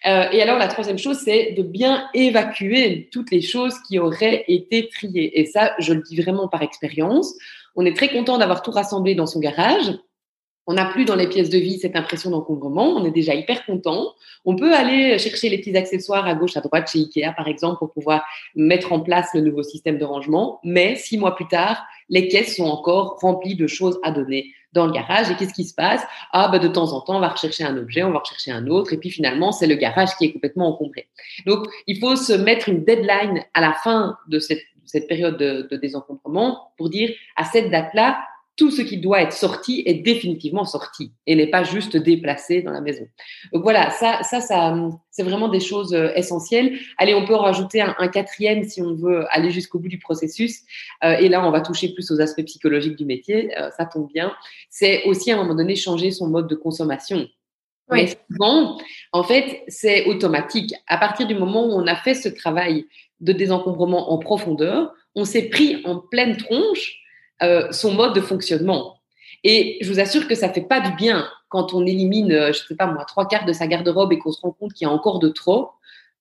Euh, 0.06 0.28
et 0.32 0.42
alors, 0.42 0.58
la 0.58 0.68
troisième 0.68 0.98
chose, 0.98 1.18
c'est 1.24 1.52
de 1.52 1.62
bien 1.62 2.08
évacuer 2.14 3.08
toutes 3.12 3.30
les 3.30 3.40
choses 3.40 3.74
qui 3.86 3.98
auraient 3.98 4.44
été 4.48 4.88
triées. 4.88 5.38
Et 5.40 5.46
ça, 5.46 5.74
je 5.78 5.92
le 5.92 6.02
dis 6.02 6.20
vraiment 6.20 6.48
par 6.48 6.62
expérience. 6.62 7.34
On 7.76 7.84
est 7.84 7.96
très 7.96 8.08
content 8.08 8.38
d'avoir 8.38 8.62
tout 8.62 8.70
rassemblé 8.70 9.14
dans 9.14 9.26
son 9.26 9.40
garage. 9.40 9.92
On 10.66 10.74
n'a 10.74 10.86
plus 10.86 11.04
dans 11.04 11.14
les 11.14 11.28
pièces 11.28 11.50
de 11.50 11.58
vie 11.58 11.78
cette 11.78 11.96
impression 11.96 12.30
d'encombrement. 12.30 12.88
On 12.96 13.04
est 13.04 13.10
déjà 13.10 13.34
hyper 13.34 13.66
content. 13.66 14.14
On 14.44 14.56
peut 14.56 14.74
aller 14.74 15.18
chercher 15.18 15.48
les 15.48 15.58
petits 15.58 15.76
accessoires 15.76 16.26
à 16.26 16.34
gauche, 16.34 16.56
à 16.56 16.60
droite 16.60 16.90
chez 16.90 17.00
Ikea, 17.00 17.34
par 17.36 17.48
exemple, 17.48 17.78
pour 17.78 17.92
pouvoir 17.92 18.24
mettre 18.54 18.92
en 18.92 19.00
place 19.00 19.28
le 19.34 19.42
nouveau 19.42 19.62
système 19.62 19.98
de 19.98 20.04
rangement. 20.04 20.60
Mais 20.64 20.96
six 20.96 21.18
mois 21.18 21.34
plus 21.34 21.48
tard, 21.48 21.84
les 22.08 22.28
caisses 22.28 22.56
sont 22.56 22.64
encore 22.64 23.18
remplies 23.20 23.56
de 23.56 23.66
choses 23.66 23.98
à 24.02 24.10
donner 24.10 24.52
dans 24.72 24.86
le 24.86 24.92
garage. 24.92 25.30
Et 25.30 25.36
qu'est-ce 25.36 25.54
qui 25.54 25.64
se 25.64 25.74
passe? 25.74 26.02
Ah, 26.32 26.48
bah, 26.48 26.58
de 26.58 26.68
temps 26.68 26.92
en 26.92 27.00
temps, 27.00 27.16
on 27.16 27.20
va 27.20 27.28
rechercher 27.28 27.64
un 27.64 27.76
objet, 27.76 28.02
on 28.02 28.10
va 28.10 28.18
rechercher 28.18 28.50
un 28.50 28.66
autre. 28.66 28.92
Et 28.92 28.96
puis 28.96 29.10
finalement, 29.10 29.52
c'est 29.52 29.66
le 29.66 29.76
garage 29.76 30.16
qui 30.16 30.26
est 30.26 30.32
complètement 30.32 30.68
encombré. 30.68 31.08
Donc, 31.46 31.66
il 31.86 31.98
faut 31.98 32.16
se 32.16 32.32
mettre 32.32 32.68
une 32.68 32.84
deadline 32.84 33.44
à 33.54 33.60
la 33.60 33.72
fin 33.72 34.16
de 34.28 34.38
cette, 34.38 34.60
période 35.08 35.36
de, 35.38 35.66
de 35.70 35.76
désencombrement 35.76 36.72
pour 36.76 36.88
dire 36.88 37.10
à 37.36 37.44
cette 37.44 37.70
date-là, 37.70 38.18
tout 38.56 38.70
ce 38.70 38.82
qui 38.82 38.98
doit 38.98 39.20
être 39.20 39.32
sorti 39.32 39.82
est 39.84 39.94
définitivement 39.94 40.64
sorti 40.64 41.12
et 41.26 41.34
n'est 41.34 41.48
pas 41.48 41.64
juste 41.64 41.96
déplacé 41.96 42.62
dans 42.62 42.70
la 42.70 42.80
maison. 42.80 43.06
Donc 43.52 43.62
voilà, 43.64 43.90
ça, 43.90 44.22
ça, 44.22 44.40
ça 44.40 44.76
c'est 45.10 45.24
vraiment 45.24 45.48
des 45.48 45.60
choses 45.60 45.92
euh, 45.92 46.12
essentielles. 46.14 46.78
Allez, 46.98 47.14
on 47.14 47.24
peut 47.24 47.34
rajouter 47.34 47.80
un, 47.80 48.08
quatrième 48.08 48.62
si 48.62 48.80
on 48.80 48.94
veut 48.94 49.24
aller 49.30 49.50
jusqu'au 49.50 49.80
bout 49.80 49.88
du 49.88 49.98
processus. 49.98 50.60
Euh, 51.02 51.16
et 51.18 51.28
là, 51.28 51.46
on 51.46 51.50
va 51.50 51.60
toucher 51.60 51.92
plus 51.94 52.10
aux 52.12 52.20
aspects 52.20 52.44
psychologiques 52.44 52.96
du 52.96 53.04
métier. 53.04 53.56
Euh, 53.58 53.70
ça 53.76 53.86
tombe 53.86 54.08
bien. 54.12 54.32
C'est 54.70 55.04
aussi 55.04 55.32
à 55.32 55.34
un 55.34 55.38
moment 55.38 55.56
donné 55.56 55.74
changer 55.74 56.12
son 56.12 56.28
mode 56.28 56.48
de 56.48 56.54
consommation. 56.54 57.26
Oui. 57.90 58.08
souvent, 58.30 58.78
en 59.12 59.22
fait, 59.24 59.62
c'est 59.68 60.06
automatique. 60.06 60.72
À 60.86 60.96
partir 60.96 61.26
du 61.26 61.34
moment 61.34 61.66
où 61.66 61.72
on 61.72 61.86
a 61.86 61.96
fait 61.96 62.14
ce 62.14 62.30
travail 62.30 62.86
de 63.20 63.32
désencombrement 63.32 64.12
en 64.12 64.18
profondeur, 64.18 64.94
on 65.14 65.24
s'est 65.24 65.48
pris 65.50 65.82
en 65.84 65.98
pleine 65.98 66.36
tronche 66.36 67.03
euh, 67.44 67.72
son 67.72 67.92
mode 67.92 68.14
de 68.14 68.20
fonctionnement. 68.20 69.00
Et 69.44 69.78
je 69.82 69.92
vous 69.92 70.00
assure 70.00 70.26
que 70.26 70.34
ça 70.34 70.48
fait 70.48 70.62
pas 70.62 70.80
du 70.80 70.92
bien 70.96 71.28
quand 71.48 71.74
on 71.74 71.86
élimine, 71.86 72.32
euh, 72.32 72.52
je 72.52 72.66
sais 72.66 72.74
pas 72.74 72.86
moi, 72.86 73.04
trois 73.04 73.28
quarts 73.28 73.44
de 73.44 73.52
sa 73.52 73.66
garde-robe 73.66 74.12
et 74.12 74.18
qu'on 74.18 74.32
se 74.32 74.40
rend 74.40 74.52
compte 74.52 74.72
qu'il 74.72 74.86
y 74.86 74.90
a 74.90 74.92
encore 74.92 75.18
de 75.18 75.28
trop, 75.28 75.70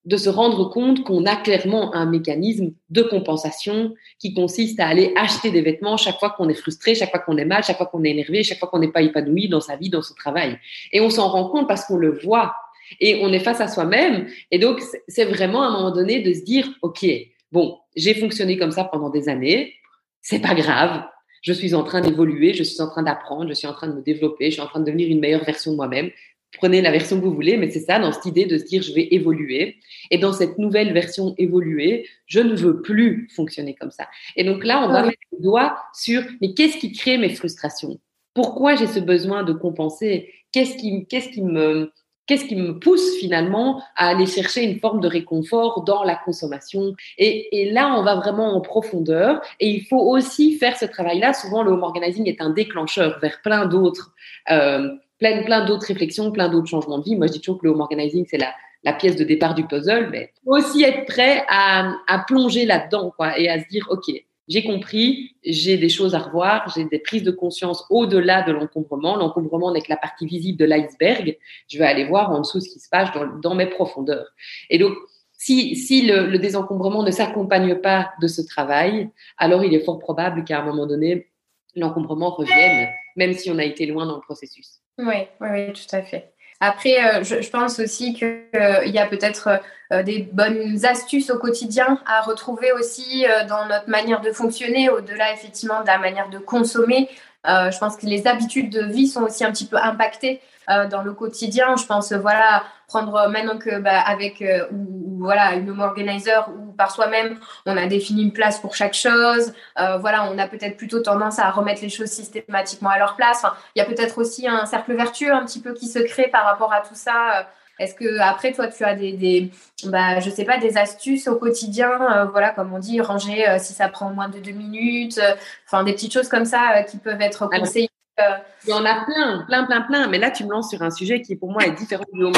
de 0.06 0.18
se 0.18 0.30
rendre 0.30 0.70
compte 0.70 1.04
qu'on 1.06 1.26
a 1.26 1.36
clairement 1.38 1.96
un 1.96 2.06
mécanisme 2.06 2.74
de 2.90 3.02
compensation 3.02 3.94
qui 4.20 4.34
consiste 4.34 4.80
à 4.80 4.88
aller 4.88 5.14
acheter 5.16 5.50
des 5.50 5.62
vêtements 5.62 5.96
chaque 5.96 6.20
fois 6.20 6.32
qu'on 6.32 6.50
est 6.50 6.54
frustré, 6.54 6.94
chaque 6.94 7.10
fois 7.10 7.20
qu'on 7.20 7.38
est 7.38 7.46
mal, 7.46 7.64
chaque 7.64 7.78
fois 7.78 7.86
qu'on 7.86 8.04
est 8.04 8.10
énervé, 8.10 8.44
chaque 8.44 8.60
fois 8.60 8.68
qu'on 8.68 8.80
n'est 8.80 8.92
pas 8.92 9.02
épanoui 9.02 9.48
dans 9.48 9.62
sa 9.62 9.78
vie, 9.78 9.90
dans 9.90 10.02
son 10.02 10.14
travail. 10.14 10.60
Et 10.92 11.00
on 11.00 11.10
s'en 11.10 11.30
rend 11.30 11.48
compte 11.48 11.68
parce 11.68 11.86
qu'on 11.86 11.98
le 11.98 12.12
voit 12.12 12.54
et 13.00 13.22
on 13.24 13.32
est 13.32 13.40
face 13.40 13.62
à 13.62 13.70
soi-même. 13.70 14.28
Et 14.52 14.60
donc, 14.60 14.82
c'est 15.08 15.26
vraiment 15.26 15.64
à 15.64 15.68
un 15.68 15.72
moment 15.72 15.92
donné 15.92 16.20
de 16.20 16.34
se 16.34 16.42
dire, 16.42 16.68
OK, 16.82 17.06
bon, 17.52 17.78
j'ai 17.96 18.14
fonctionné 18.14 18.58
comme 18.58 18.72
ça 18.72 18.84
pendant 18.84 19.10
des 19.10 19.30
années, 19.30 19.74
c'est 20.22 20.40
pas 20.40 20.54
grave. 20.54 21.04
Je 21.44 21.54
suis 21.54 21.76
en 21.76 21.84
train 21.84 22.02
d'évoluer, 22.02 22.54
je 22.54 22.64
suis 22.64 22.82
en 22.82 22.90
train 22.90 23.04
d'apprendre, 23.04 23.50
je 23.50 23.54
suis 23.54 23.68
en 23.68 23.74
train 23.74 23.88
de 23.88 23.94
me 23.94 24.02
développer, 24.02 24.46
je 24.46 24.54
suis 24.54 24.62
en 24.62 24.68
train 24.68 24.80
de 24.80 24.86
devenir 24.86 25.10
une 25.10 25.20
meilleure 25.20 25.44
version 25.44 25.72
de 25.72 25.76
moi-même. 25.76 26.10
Prenez 26.58 26.82
la 26.82 26.92
version 26.92 27.20
que 27.20 27.26
vous 27.26 27.34
voulez, 27.34 27.58
mais 27.58 27.70
c'est 27.70 27.82
ça, 27.82 28.00
dans 28.00 28.12
cette 28.12 28.26
idée 28.26 28.46
de 28.46 28.58
se 28.58 28.64
dire 28.64 28.82
je 28.82 28.94
vais 28.94 29.10
évoluer. 29.12 29.78
Et 30.10 30.18
dans 30.18 30.32
cette 30.32 30.58
nouvelle 30.58 30.94
version 30.94 31.36
évoluée, 31.38 32.08
je 32.28 32.40
ne 32.40 32.56
veux 32.56 32.82
plus 32.82 33.28
fonctionner 33.36 33.76
comme 33.76 33.92
ça. 33.92 34.08
Et 34.36 34.44
donc 34.46 34.64
là, 34.64 34.86
on 34.88 34.92
va 34.92 35.04
mettre 35.04 35.20
le 35.34 35.44
doigt 35.44 35.78
sur 35.94 36.24
mais 36.42 36.54
qu'est-ce 36.54 36.78
qui 36.78 36.94
crée 36.94 37.18
mes 37.18 37.30
frustrations? 37.30 38.00
Pourquoi 38.34 38.76
j'ai 38.76 38.88
ce 38.88 39.00
besoin 39.00 39.44
de 39.44 39.54
compenser? 39.54 40.34
Qu'est-ce 40.54 40.78
qui, 40.78 41.06
qu'est-ce 41.08 41.30
qui 41.30 41.42
me 41.42 41.92
Qu'est-ce 42.26 42.46
qui 42.46 42.56
me 42.56 42.80
pousse 42.80 43.18
finalement 43.18 43.82
à 43.98 44.08
aller 44.08 44.26
chercher 44.26 44.64
une 44.64 44.80
forme 44.80 45.02
de 45.02 45.08
réconfort 45.08 45.84
dans 45.84 46.04
la 46.04 46.16
consommation 46.16 46.96
et, 47.18 47.70
là, 47.72 47.96
on 47.98 48.04
va 48.04 48.16
vraiment 48.16 48.56
en 48.56 48.62
profondeur. 48.62 49.42
Et 49.60 49.70
il 49.70 49.86
faut 49.86 50.00
aussi 50.00 50.58
faire 50.58 50.78
ce 50.78 50.86
travail-là. 50.86 51.34
Souvent, 51.34 51.64
le 51.64 51.72
home 51.72 51.84
organizing 51.84 52.28
est 52.28 52.42
un 52.42 52.50
déclencheur 52.52 53.20
vers 53.20 53.42
plein 53.42 53.66
d'autres, 53.66 54.14
euh, 54.52 54.90
plein, 55.20 55.44
plein 55.44 55.66
d'autres 55.66 55.88
réflexions, 55.88 56.32
plein 56.32 56.50
d'autres 56.50 56.68
changements 56.68 57.00
de 57.00 57.04
vie. 57.04 57.16
Moi, 57.16 57.28
je 57.28 57.34
dis 57.34 57.42
toujours 57.42 57.60
que 57.60 57.68
le 57.68 57.74
home 57.74 57.82
organizing, 57.82 58.26
c'est 58.30 58.38
la, 58.38 58.54
la 58.84 58.94
pièce 58.94 59.16
de 59.16 59.24
départ 59.24 59.54
du 59.54 59.66
puzzle, 59.66 60.10
mais 60.12 60.32
aussi 60.46 60.84
être 60.84 61.06
prêt 61.06 61.44
à, 61.50 61.94
à 62.08 62.20
plonger 62.20 62.66
là-dedans, 62.66 63.14
quoi, 63.16 63.38
et 63.40 63.50
à 63.50 63.60
se 63.60 63.68
dire, 63.68 63.88
ok, 63.90 64.12
j'ai 64.48 64.64
compris, 64.64 65.36
j'ai 65.46 65.78
des 65.78 65.90
choses 65.90 66.16
à 66.16 66.20
revoir, 66.20 66.72
j'ai 66.76 66.84
des 66.86 67.00
prises 67.00 67.24
de 67.24 67.32
conscience 67.32 67.86
au-delà 67.90 68.42
de 68.42 68.52
l'encombrement. 68.52 69.16
L'encombrement 69.16 69.72
n'est 69.72 69.82
que 69.82 69.90
la 69.90 69.98
partie 69.98 70.26
visible 70.26 70.58
de 70.58 70.66
l'iceberg. 70.66 71.38
Je 71.70 71.78
vais 71.78 71.86
aller 71.86 72.06
voir 72.06 72.32
en 72.32 72.40
dessous 72.40 72.60
ce 72.60 72.70
qui 72.70 72.80
se 72.80 72.90
passe 72.90 73.10
dans, 73.42 73.56
mes 73.56 73.68
profondeurs. 73.68 74.28
Et 74.70 74.78
donc, 74.78 74.94
si, 75.32 75.76
si 75.76 76.06
le, 76.06 76.38
désencombrement 76.38 77.04
ne 77.04 77.12
s'accompagne 77.12 77.76
pas 77.76 78.12
de 78.22 78.28
ce 78.28 78.42
travail, 78.42 79.10
alors 79.38 79.64
il 79.64 79.74
est 79.74 79.84
fort 79.84 80.00
probable 80.00 80.44
qu'à 80.44 80.60
un 80.60 80.66
moment 80.66 80.88
donné, 80.88 81.30
l'encombrement 81.76 82.32
revienne, 82.32 82.90
même 83.16 83.34
si 83.34 83.50
on 83.50 83.58
a 83.58 83.64
été 83.64 83.86
loin 83.86 84.06
dans 84.06 84.16
le 84.16 84.22
processus. 84.22 84.82
Oui, 84.98 85.28
oui, 85.42 85.48
oui, 85.52 85.74
tout 85.74 85.96
à 85.96 86.02
fait. 86.04 86.33
Après, 86.66 87.04
euh, 87.04 87.24
je, 87.26 87.50
pense 87.50 87.78
aussi 87.80 88.14
qu'il 88.14 88.40
euh, 88.56 88.86
y 88.86 88.98
a 88.98 89.06
peut-être 89.06 89.60
euh, 89.92 90.02
des 90.02 90.20
bonnes 90.32 90.86
astuces 90.86 91.30
au 91.30 91.38
quotidien 91.38 92.00
à 92.06 92.22
retrouver 92.22 92.72
aussi 92.72 93.26
dans 93.50 93.66
notre 93.68 93.90
manière 93.90 94.22
de 94.22 94.32
fonctionner, 94.32 94.90
au-delà 94.90 95.34
effectivement 95.34 95.82
de 95.82 95.88
la 95.88 95.98
manière 95.98 96.30
de 96.30 96.38
consommer. 96.38 97.10
je 97.46 97.78
pense 97.78 97.98
que 97.98 98.06
les 98.06 98.28
habitudes 98.28 98.70
de 98.70 98.82
vie 98.82 99.08
sont 99.08 99.24
aussi 99.24 99.44
un 99.44 99.52
petit 99.52 99.66
peu 99.66 99.76
impactées 99.76 100.40
euh, 100.70 100.88
dans 100.88 101.02
le 101.02 101.14
quotidien. 101.14 101.76
Je 101.76 101.86
pense, 101.86 102.14
voilà, 102.14 102.64
prendre 102.88 103.28
maintenant 103.28 103.58
que 103.58 103.80
bah, 103.80 104.00
avec 104.00 104.42
euh, 104.42 104.66
ou, 104.72 105.18
voilà 105.20 105.56
une 105.56 105.70
home 105.70 105.82
organizer 105.82 106.50
ou 106.50 106.72
par 106.74 106.92
soi-même, 106.92 107.38
on 107.66 107.76
a 107.76 107.86
défini 107.86 108.24
une 108.24 108.34
place 108.34 108.60
pour 108.60 108.76
chaque 108.76 108.94
chose. 108.94 109.54
Euh, 109.80 109.98
voilà, 109.98 110.30
on 110.32 110.38
a 110.38 110.48
peut-être 110.48 110.78
plutôt 110.78 111.02
tendance 111.02 111.40
à 111.40 111.50
remettre 111.52 111.82
les 111.82 111.90
choses 111.90 112.10
systématiquement 112.10 112.90
à 112.90 112.98
leur 112.98 113.16
place. 113.16 113.46
il 113.76 113.80
y 113.80 113.82
a 113.82 113.86
peut-être 113.86 114.18
aussi 114.18 114.48
un 114.48 114.66
cercle 114.66 114.94
vertueux 114.94 115.34
un 115.34 115.46
petit 115.46 115.60
peu 115.60 115.74
qui 115.74 115.88
se 115.88 116.00
crée 116.00 116.28
par 116.28 116.46
rapport 116.46 116.74
à 116.74 116.82
tout 116.82 116.96
ça. 116.96 117.48
Est-ce 117.80 117.96
que 117.96 118.20
après 118.20 118.52
toi 118.54 118.68
tu 118.68 118.84
as 118.84 118.94
des, 118.94 119.14
des 119.14 119.52
bah, 119.86 120.20
je 120.20 120.30
sais 120.30 120.46
pas 120.46 120.60
des 120.60 120.78
astuces 120.78 121.28
au 121.28 121.38
quotidien 121.38 122.28
voilà 122.32 122.52
comme 122.52 122.72
on 122.72 122.78
dit 122.78 123.02
ranger 123.02 123.58
si 123.58 123.74
ça 123.74 123.90
prend 123.90 124.12
moins 124.12 124.30
de 124.30 124.38
deux 124.38 124.52
minutes 124.52 125.20
enfin 125.66 125.84
des 125.84 125.94
petites 125.94 126.14
choses 126.14 126.30
comme 126.30 126.46
ça 126.46 126.84
qui 126.84 126.98
peuvent 126.98 127.20
être 127.20 127.48
conseillées 127.50 127.90
il 128.20 128.70
y 128.70 128.74
en 128.74 128.86
a 128.86 129.06
plein, 129.06 129.44
plein, 129.48 129.66
plein, 129.66 129.82
plein. 129.82 130.08
Mais 130.08 130.20
là, 130.20 130.32
tu 130.32 130.46
me 130.46 130.52
lances 130.52 130.70
sur 130.70 130.82
un 130.82 130.92
sujet 130.92 131.22
qui, 131.22 131.36
pour 131.36 131.52
moi, 131.52 131.66
est 131.66 131.74
différent 131.74 132.06
du 132.14 132.24
home, 132.24 132.34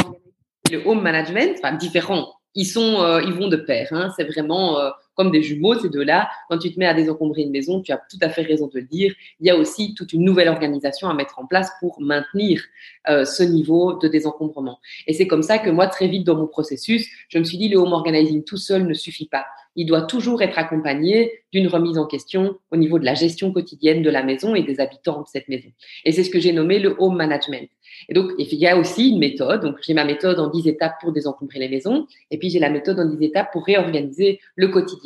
le 0.71 0.87
home 0.87 1.01
management. 1.01 1.57
Enfin, 1.57 1.73
différent. 1.73 2.33
Ils 2.53 2.65
sont, 2.65 3.01
euh, 3.01 3.21
ils 3.21 3.33
vont 3.33 3.47
de 3.47 3.57
pair. 3.57 3.89
Hein. 3.91 4.13
C'est 4.15 4.23
vraiment 4.23 4.79
euh, 4.79 4.89
comme 5.15 5.31
des 5.31 5.41
jumeaux, 5.41 5.79
ces 5.79 5.89
deux-là. 5.89 6.29
Quand 6.49 6.57
tu 6.57 6.73
te 6.73 6.79
mets 6.79 6.85
à 6.85 6.93
désencombrer 6.93 7.43
une 7.43 7.51
maison, 7.51 7.81
tu 7.81 7.91
as 7.91 7.97
tout 7.97 8.17
à 8.21 8.29
fait 8.29 8.43
raison 8.43 8.67
de 8.67 8.79
le 8.79 8.85
dire. 8.85 9.13
Il 9.39 9.47
y 9.47 9.49
a 9.49 9.57
aussi 9.57 9.93
toute 9.95 10.13
une 10.13 10.23
nouvelle 10.23 10.49
organisation 10.49 11.09
à 11.09 11.13
mettre 11.13 11.39
en 11.39 11.45
place 11.45 11.71
pour 11.79 11.99
maintenir 11.99 12.63
euh, 13.09 13.25
ce 13.25 13.43
niveau 13.43 13.93
de 13.93 14.07
désencombrement. 14.07 14.79
Et 15.07 15.13
c'est 15.13 15.27
comme 15.27 15.43
ça 15.43 15.57
que 15.57 15.69
moi, 15.69 15.87
très 15.87 16.07
vite 16.07 16.25
dans 16.25 16.35
mon 16.35 16.47
processus, 16.47 17.07
je 17.29 17.39
me 17.39 17.43
suis 17.43 17.57
dit, 17.57 17.69
le 17.69 17.77
home 17.77 17.93
organizing 17.93 18.43
tout 18.43 18.57
seul 18.57 18.85
ne 18.85 18.93
suffit 18.93 19.27
pas 19.27 19.45
il 19.75 19.85
doit 19.85 20.03
toujours 20.03 20.41
être 20.41 20.57
accompagné 20.57 21.43
d'une 21.51 21.67
remise 21.67 21.97
en 21.97 22.05
question 22.05 22.57
au 22.71 22.77
niveau 22.77 22.97
de 22.99 23.05
la 23.05 23.13
gestion 23.13 23.51
quotidienne 23.51 24.01
de 24.03 24.09
la 24.09 24.23
maison 24.23 24.55
et 24.55 24.63
des 24.63 24.79
habitants 24.79 25.21
de 25.21 25.27
cette 25.27 25.47
maison. 25.49 25.69
Et 26.05 26.11
c'est 26.11 26.23
ce 26.23 26.29
que 26.29 26.39
j'ai 26.39 26.53
nommé 26.53 26.79
le 26.79 26.95
home 26.97 27.15
management. 27.15 27.69
Et 28.09 28.13
donc, 28.13 28.31
il 28.37 28.53
y 28.57 28.67
a 28.67 28.77
aussi 28.77 29.09
une 29.09 29.19
méthode. 29.19 29.61
Donc, 29.61 29.77
j'ai 29.81 29.93
ma 29.93 30.05
méthode 30.05 30.39
en 30.39 30.47
10 30.47 30.67
étapes 30.67 30.95
pour 31.01 31.11
désencombrer 31.11 31.59
les 31.59 31.69
maisons. 31.69 32.07
Et 32.31 32.37
puis, 32.37 32.49
j'ai 32.49 32.59
la 32.59 32.69
méthode 32.69 32.99
en 32.99 33.05
10 33.05 33.23
étapes 33.25 33.51
pour 33.51 33.65
réorganiser 33.65 34.39
le 34.55 34.67
quotidien. 34.69 35.04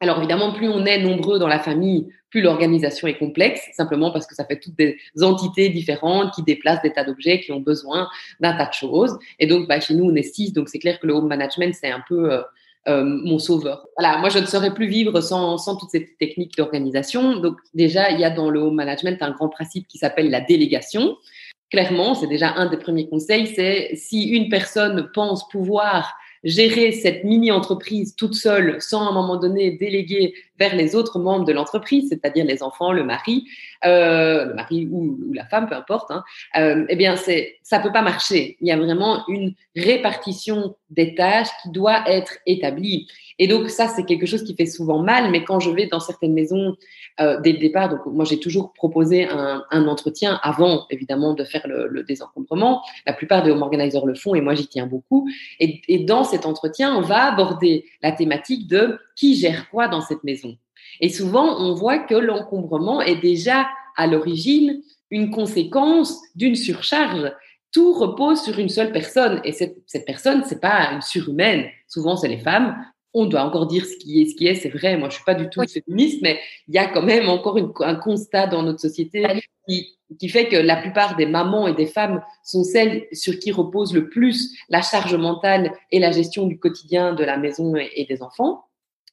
Alors 0.00 0.18
évidemment, 0.18 0.52
plus 0.52 0.68
on 0.68 0.86
est 0.86 0.98
nombreux 0.98 1.38
dans 1.38 1.48
la 1.48 1.58
famille, 1.58 2.08
plus 2.30 2.40
l'organisation 2.40 3.06
est 3.06 3.18
complexe, 3.18 3.60
simplement 3.74 4.10
parce 4.10 4.26
que 4.26 4.34
ça 4.34 4.44
fait 4.46 4.58
toutes 4.58 4.76
des 4.76 4.96
entités 5.20 5.68
différentes 5.68 6.32
qui 6.34 6.42
déplacent 6.42 6.82
des 6.82 6.92
tas 6.92 7.04
d'objets, 7.04 7.40
qui 7.40 7.52
ont 7.52 7.60
besoin 7.60 8.08
d'un 8.40 8.56
tas 8.56 8.66
de 8.66 8.72
choses. 8.72 9.18
Et 9.38 9.46
donc, 9.46 9.68
bah, 9.68 9.78
chez 9.80 9.94
nous, 9.94 10.04
on 10.04 10.14
est 10.14 10.22
six, 10.22 10.52
donc 10.52 10.68
c'est 10.70 10.78
clair 10.78 10.98
que 11.00 11.06
le 11.06 11.12
home 11.12 11.28
management, 11.28 11.74
c'est 11.74 11.90
un 11.90 12.02
peu 12.08 12.32
euh, 12.32 12.40
euh, 12.88 13.04
mon 13.04 13.38
sauveur. 13.38 13.86
Voilà, 13.98 14.16
moi 14.18 14.30
je 14.30 14.38
ne 14.38 14.46
saurais 14.46 14.72
plus 14.72 14.86
vivre 14.86 15.20
sans, 15.20 15.58
sans 15.58 15.76
toutes 15.76 15.90
ces 15.90 16.16
techniques 16.18 16.56
d'organisation. 16.56 17.36
Donc 17.36 17.58
déjà, 17.74 18.10
il 18.10 18.18
y 18.18 18.24
a 18.24 18.30
dans 18.30 18.48
le 18.48 18.60
home 18.60 18.76
management 18.76 19.22
un 19.22 19.32
grand 19.32 19.50
principe 19.50 19.86
qui 19.86 19.98
s'appelle 19.98 20.30
la 20.30 20.40
délégation. 20.40 21.18
Clairement, 21.70 22.14
c'est 22.14 22.26
déjà 22.26 22.54
un 22.54 22.70
des 22.70 22.78
premiers 22.78 23.06
conseils, 23.06 23.48
c'est 23.48 23.94
si 23.96 24.30
une 24.30 24.48
personne 24.48 25.10
pense 25.12 25.46
pouvoir 25.48 26.14
gérer 26.42 26.92
cette 26.92 27.24
mini-entreprise 27.24 28.14
toute 28.16 28.34
seule 28.34 28.80
sans 28.80 29.06
à 29.06 29.10
un 29.10 29.12
moment 29.12 29.36
donné 29.36 29.72
déléguer 29.72 30.34
vers 30.60 30.76
les 30.76 30.94
autres 30.94 31.18
membres 31.18 31.46
de 31.46 31.52
l'entreprise, 31.52 32.10
c'est-à-dire 32.10 32.44
les 32.44 32.62
enfants, 32.62 32.92
le 32.92 33.02
mari, 33.02 33.46
euh, 33.86 34.44
le 34.44 34.54
mari 34.54 34.86
ou, 34.92 35.18
la 35.32 35.46
femme, 35.46 35.66
peu 35.66 35.74
importe, 35.74 36.10
hein, 36.10 36.22
euh, 36.56 36.84
eh 36.88 36.96
bien, 36.96 37.16
c'est, 37.16 37.56
ça 37.62 37.80
peut 37.80 37.90
pas 37.90 38.02
marcher. 38.02 38.58
Il 38.60 38.68
y 38.68 38.70
a 38.70 38.76
vraiment 38.76 39.26
une 39.26 39.54
répartition 39.74 40.76
des 40.90 41.14
tâches 41.14 41.48
qui 41.62 41.70
doit 41.70 42.02
être 42.06 42.34
établie. 42.44 43.08
Et 43.38 43.48
donc, 43.48 43.70
ça, 43.70 43.88
c'est 43.88 44.04
quelque 44.04 44.26
chose 44.26 44.44
qui 44.44 44.54
fait 44.54 44.66
souvent 44.66 45.02
mal, 45.02 45.30
mais 45.30 45.44
quand 45.44 45.60
je 45.60 45.70
vais 45.70 45.86
dans 45.86 45.98
certaines 45.98 46.34
maisons 46.34 46.76
euh, 47.20 47.40
dès 47.40 47.52
le 47.52 47.58
départ, 47.58 47.88
donc 47.88 48.00
moi, 48.04 48.26
j'ai 48.26 48.38
toujours 48.38 48.74
proposé 48.74 49.26
un, 49.26 49.64
entretien 49.70 50.38
avant, 50.42 50.84
évidemment, 50.90 51.32
de 51.32 51.44
faire 51.44 51.66
le, 51.66 52.02
désencombrement. 52.02 52.82
La 53.06 53.14
plupart 53.14 53.42
des 53.42 53.50
home 53.50 53.62
organizers 53.62 54.04
le 54.04 54.14
font 54.14 54.34
et 54.34 54.42
moi, 54.42 54.54
j'y 54.54 54.66
tiens 54.66 54.86
beaucoup. 54.86 55.26
Et 55.58 56.00
dans 56.00 56.24
cet 56.24 56.44
entretien, 56.44 56.94
on 56.94 57.00
va 57.00 57.32
aborder 57.32 57.86
la 58.02 58.12
thématique 58.12 58.68
de 58.68 58.98
qui 59.16 59.36
gère 59.36 59.70
quoi 59.70 59.88
dans 59.88 60.00
cette 60.00 60.24
maison. 60.24 60.49
Et 61.00 61.08
souvent, 61.08 61.58
on 61.60 61.74
voit 61.74 61.98
que 61.98 62.14
l'encombrement 62.14 63.00
est 63.00 63.20
déjà 63.20 63.68
à 63.96 64.06
l'origine 64.06 64.82
une 65.10 65.30
conséquence 65.30 66.20
d'une 66.34 66.56
surcharge. 66.56 67.32
Tout 67.72 67.92
repose 67.92 68.42
sur 68.42 68.58
une 68.58 68.68
seule 68.68 68.92
personne 68.92 69.40
et 69.44 69.52
cette, 69.52 69.76
cette 69.86 70.06
personne, 70.06 70.42
c'est 70.46 70.60
pas 70.60 70.92
une 70.92 71.02
surhumaine. 71.02 71.66
Souvent, 71.88 72.16
c'est 72.16 72.28
les 72.28 72.38
femmes. 72.38 72.76
On 73.12 73.26
doit 73.26 73.42
encore 73.42 73.66
dire 73.66 73.84
ce 73.86 73.96
qui 73.96 74.22
est, 74.22 74.26
ce 74.26 74.36
qui 74.36 74.46
est, 74.46 74.54
c'est 74.54 74.68
vrai. 74.68 74.96
Moi, 74.96 75.08
je 75.08 75.16
suis 75.16 75.24
pas 75.24 75.34
du 75.34 75.48
tout 75.48 75.62
féministe, 75.66 76.20
mais 76.22 76.40
il 76.68 76.74
y 76.74 76.78
a 76.78 76.86
quand 76.86 77.02
même 77.02 77.28
encore 77.28 77.58
un 77.80 77.94
constat 77.96 78.46
dans 78.46 78.62
notre 78.62 78.80
société 78.80 79.26
qui, 79.68 79.98
qui 80.18 80.28
fait 80.28 80.48
que 80.48 80.56
la 80.56 80.76
plupart 80.76 81.16
des 81.16 81.26
mamans 81.26 81.66
et 81.66 81.74
des 81.74 81.86
femmes 81.86 82.22
sont 82.44 82.64
celles 82.64 83.06
sur 83.12 83.38
qui 83.38 83.52
repose 83.52 83.94
le 83.94 84.08
plus 84.08 84.56
la 84.68 84.82
charge 84.82 85.14
mentale 85.14 85.72
et 85.90 85.98
la 85.98 86.12
gestion 86.12 86.46
du 86.46 86.58
quotidien 86.58 87.12
de 87.12 87.24
la 87.24 87.36
maison 87.36 87.74
et 87.76 88.04
des 88.08 88.22
enfants. 88.22 88.64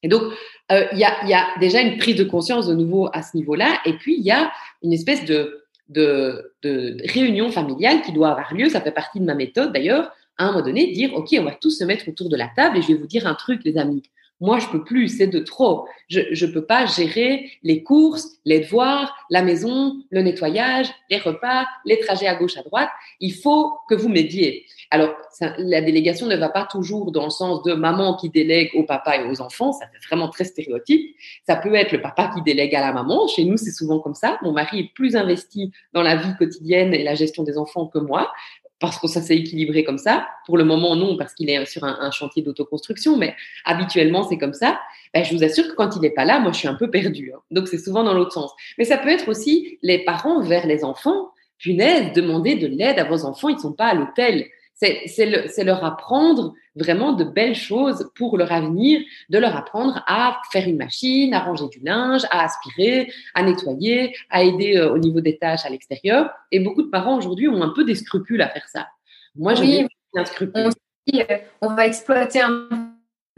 Et 0.04 0.08
donc, 0.08 0.24
euh, 0.72 0.86
il 0.92 1.00
y, 1.00 1.04
a, 1.04 1.48
déjà 1.60 1.82
une 1.82 1.98
prise 1.98 2.16
de 2.16 2.24
conscience 2.24 2.68
de 2.68 2.74
nouveau 2.74 3.10
à 3.14 3.22
ce 3.22 3.36
niveau-là. 3.36 3.80
Et 3.86 3.94
puis, 3.94 4.16
il 4.18 4.24
y 4.24 4.32
a 4.32 4.52
une 4.84 4.94
espèce 4.94 5.26
de, 5.26 5.64
de, 5.90 6.54
de 6.64 6.98
réunion 7.12 7.50
familiale 7.52 8.02
qui 8.02 8.12
doit 8.12 8.30
avoir 8.30 8.54
lieu. 8.54 8.70
Ça 8.70 8.82
fait 8.82 8.92
partie 8.92 9.20
de 9.20 9.26
ma 9.26 9.36
méthode 9.36 9.74
d'ailleurs. 9.74 10.12
À 10.38 10.46
un 10.46 10.52
moment 10.52 10.64
donné, 10.64 10.92
dire, 10.92 11.14
OK, 11.16 11.30
on 11.40 11.44
va 11.44 11.52
tous 11.60 11.72
se 11.72 11.84
mettre 11.84 12.08
autour 12.08 12.30
de 12.30 12.38
la 12.38 12.48
table 12.56 12.78
et 12.78 12.82
je 12.82 12.90
vais 12.90 12.94
vous 12.94 13.08
dire 13.08 13.26
un 13.26 13.34
truc, 13.34 13.62
les 13.66 13.78
amis. 13.78 14.04
Moi, 14.39 14.60
je 14.60 14.67
peux 14.67 14.84
plus, 14.84 15.08
c'est 15.08 15.28
de 15.28 15.39
trop. 15.39 15.88
Je 16.10 16.45
ne 16.45 16.52
peux 16.52 16.65
pas 16.65 16.86
gérer 16.86 17.50
les 17.63 17.82
courses, 17.82 18.38
les 18.45 18.60
devoirs, 18.60 19.15
la 19.30 19.41
maison, 19.41 19.97
le 20.12 20.21
nettoyage, 20.21 20.88
les 21.10 21.17
repas, 21.17 21.65
les 21.86 22.00
trajets 22.00 22.28
à 22.28 22.36
gauche, 22.36 22.56
à 22.58 22.62
droite. 22.62 22.89
Il 23.19 23.34
faut 23.34 23.73
que 23.89 23.95
vous 23.95 24.10
m'aidiez. 24.10 24.65
Alors, 24.91 25.15
la 25.58 25.82
délégation 25.82 26.28
ne 26.28 26.36
va 26.36 26.50
pas 26.50 26.67
toujours 26.69 27.12
dans 27.12 27.26
le 27.26 27.30
sens 27.32 27.63
de 27.63 27.73
maman 27.73 28.15
qui 28.15 28.30
délègue 28.30 28.69
au 28.76 28.84
papa 28.84 29.17
et 29.17 29.28
aux 29.28 29.41
enfants. 29.41 29.73
Ça 29.73 29.88
fait 29.88 30.06
vraiment 30.08 30.30
très 30.30 30.43
stéréotype. 30.43 31.15
Ça 31.45 31.56
peut 31.56 31.73
être 31.73 31.91
le 31.91 32.02
papa 32.02 32.32
qui 32.34 32.41
délègue 32.43 32.76
à 32.76 32.82
la 32.82 32.93
maman. 32.93 33.28
Chez 33.28 33.43
nous, 33.43 33.58
c'est 33.58 33.71
souvent 33.71 34.00
comme 34.00 34.15
ça. 34.15 34.38
Mon 34.43 34.52
mari 34.52 34.80
est 34.80 34.93
plus 34.93 35.15
investi 35.15 35.71
dans 35.93 36.04
la 36.04 36.15
vie 36.15 36.36
quotidienne 36.38 36.93
et 36.93 37.04
la 37.04 37.15
gestion 37.15 37.43
des 37.43 37.58
enfants 37.58 37.88
que 37.88 38.00
moi 38.00 38.32
parce 38.80 39.00
que 39.00 39.08
ça 39.08 39.22
s'est 39.22 39.36
équilibré 39.36 39.84
comme 39.84 39.98
ça. 39.98 40.28
Pour 40.46 40.58
le 40.58 40.63
moment, 40.63 40.96
non, 40.96 41.18
parce 41.18 41.34
qu'il 41.34 41.50
est 41.50 41.66
sur 41.66 41.84
un, 41.84 42.12
chantier 42.12 42.44
d'autoconstruction, 42.44 43.18
mais 43.18 43.36
habituellement, 43.66 44.24
c'est 44.24 44.38
comme 44.38 44.54
ça. 44.54 44.80
Ben, 45.13 45.24
je 45.24 45.36
vous 45.36 45.44
assure 45.44 45.68
que 45.68 45.74
quand 45.74 45.96
il 45.96 46.02
n'est 46.02 46.12
pas 46.12 46.26
là, 46.26 46.40
moi, 46.40 46.52
je 46.52 46.60
suis 46.60 46.68
un 46.68 46.76
peu 46.76 46.90
perdue. 46.90 47.32
Hein. 47.36 47.40
Donc, 47.52 47.68
c'est 47.68 47.78
souvent 47.78 48.04
dans 48.04 48.13
l'autre 48.13 48.34
sens. 48.34 48.52
Mais 48.78 48.84
ça 48.84 48.98
peut 48.98 49.10
être 49.10 49.28
aussi 49.30 49.80
les 49.82 50.04
parents 50.04 50.42
vers 50.42 50.68
les 50.68 50.84
enfants. 50.84 51.32
Punaise, 51.58 52.13
demandez 52.13 52.56
de 52.56 52.68
l'aide 52.68 53.00
à 53.00 53.04
vos 53.04 53.26
enfants, 53.26 53.50
ils 53.50 53.56
ne 53.56 53.62
sont 53.62 53.74
pas 53.74 53.88
à 53.88 53.94
l'hôtel. 53.96 54.46
C'est 54.80 55.63
leur 55.63 55.84
apprendre 55.84 56.54
vraiment 56.76 57.13
de 57.13 57.24
belles 57.24 57.56
choses 57.56 58.12
pour 58.16 58.38
leur 58.38 58.52
avenir, 58.52 59.02
de 59.30 59.38
leur 59.40 59.56
apprendre 59.56 60.04
à 60.06 60.40
faire 60.52 60.68
une 60.68 60.78
machine, 60.78 61.34
à 61.34 61.40
ranger 61.40 61.68
du 61.70 61.80
linge, 61.80 62.24
à 62.30 62.44
aspirer, 62.44 63.12
à 63.34 63.42
nettoyer, 63.42 64.16
à 64.30 64.44
aider 64.44 64.78
euh, 64.78 64.94
au 64.94 65.00
niveau 65.00 65.20
des 65.20 65.38
tâches 65.38 65.66
à 65.66 65.70
l'extérieur. 65.70 66.30
Et 66.52 66.60
beaucoup 66.60 66.84
de 66.84 66.90
parents 66.90 67.18
aujourd'hui 67.18 67.48
ont 67.48 67.63
un 67.63 67.70
peu 67.70 67.84
des 67.84 67.96
scrupules 67.96 68.42
à 68.42 68.50
faire 68.50 68.68
ça. 68.68 68.88
Moi, 69.36 69.56
j'ai 69.56 69.88
un 70.16 70.26
scrupule. 70.26 70.70
On, 71.13 71.18
euh, 71.20 71.38
on 71.62 71.74
va 71.74 71.88
exploiter 71.88 72.42
un 72.42 72.87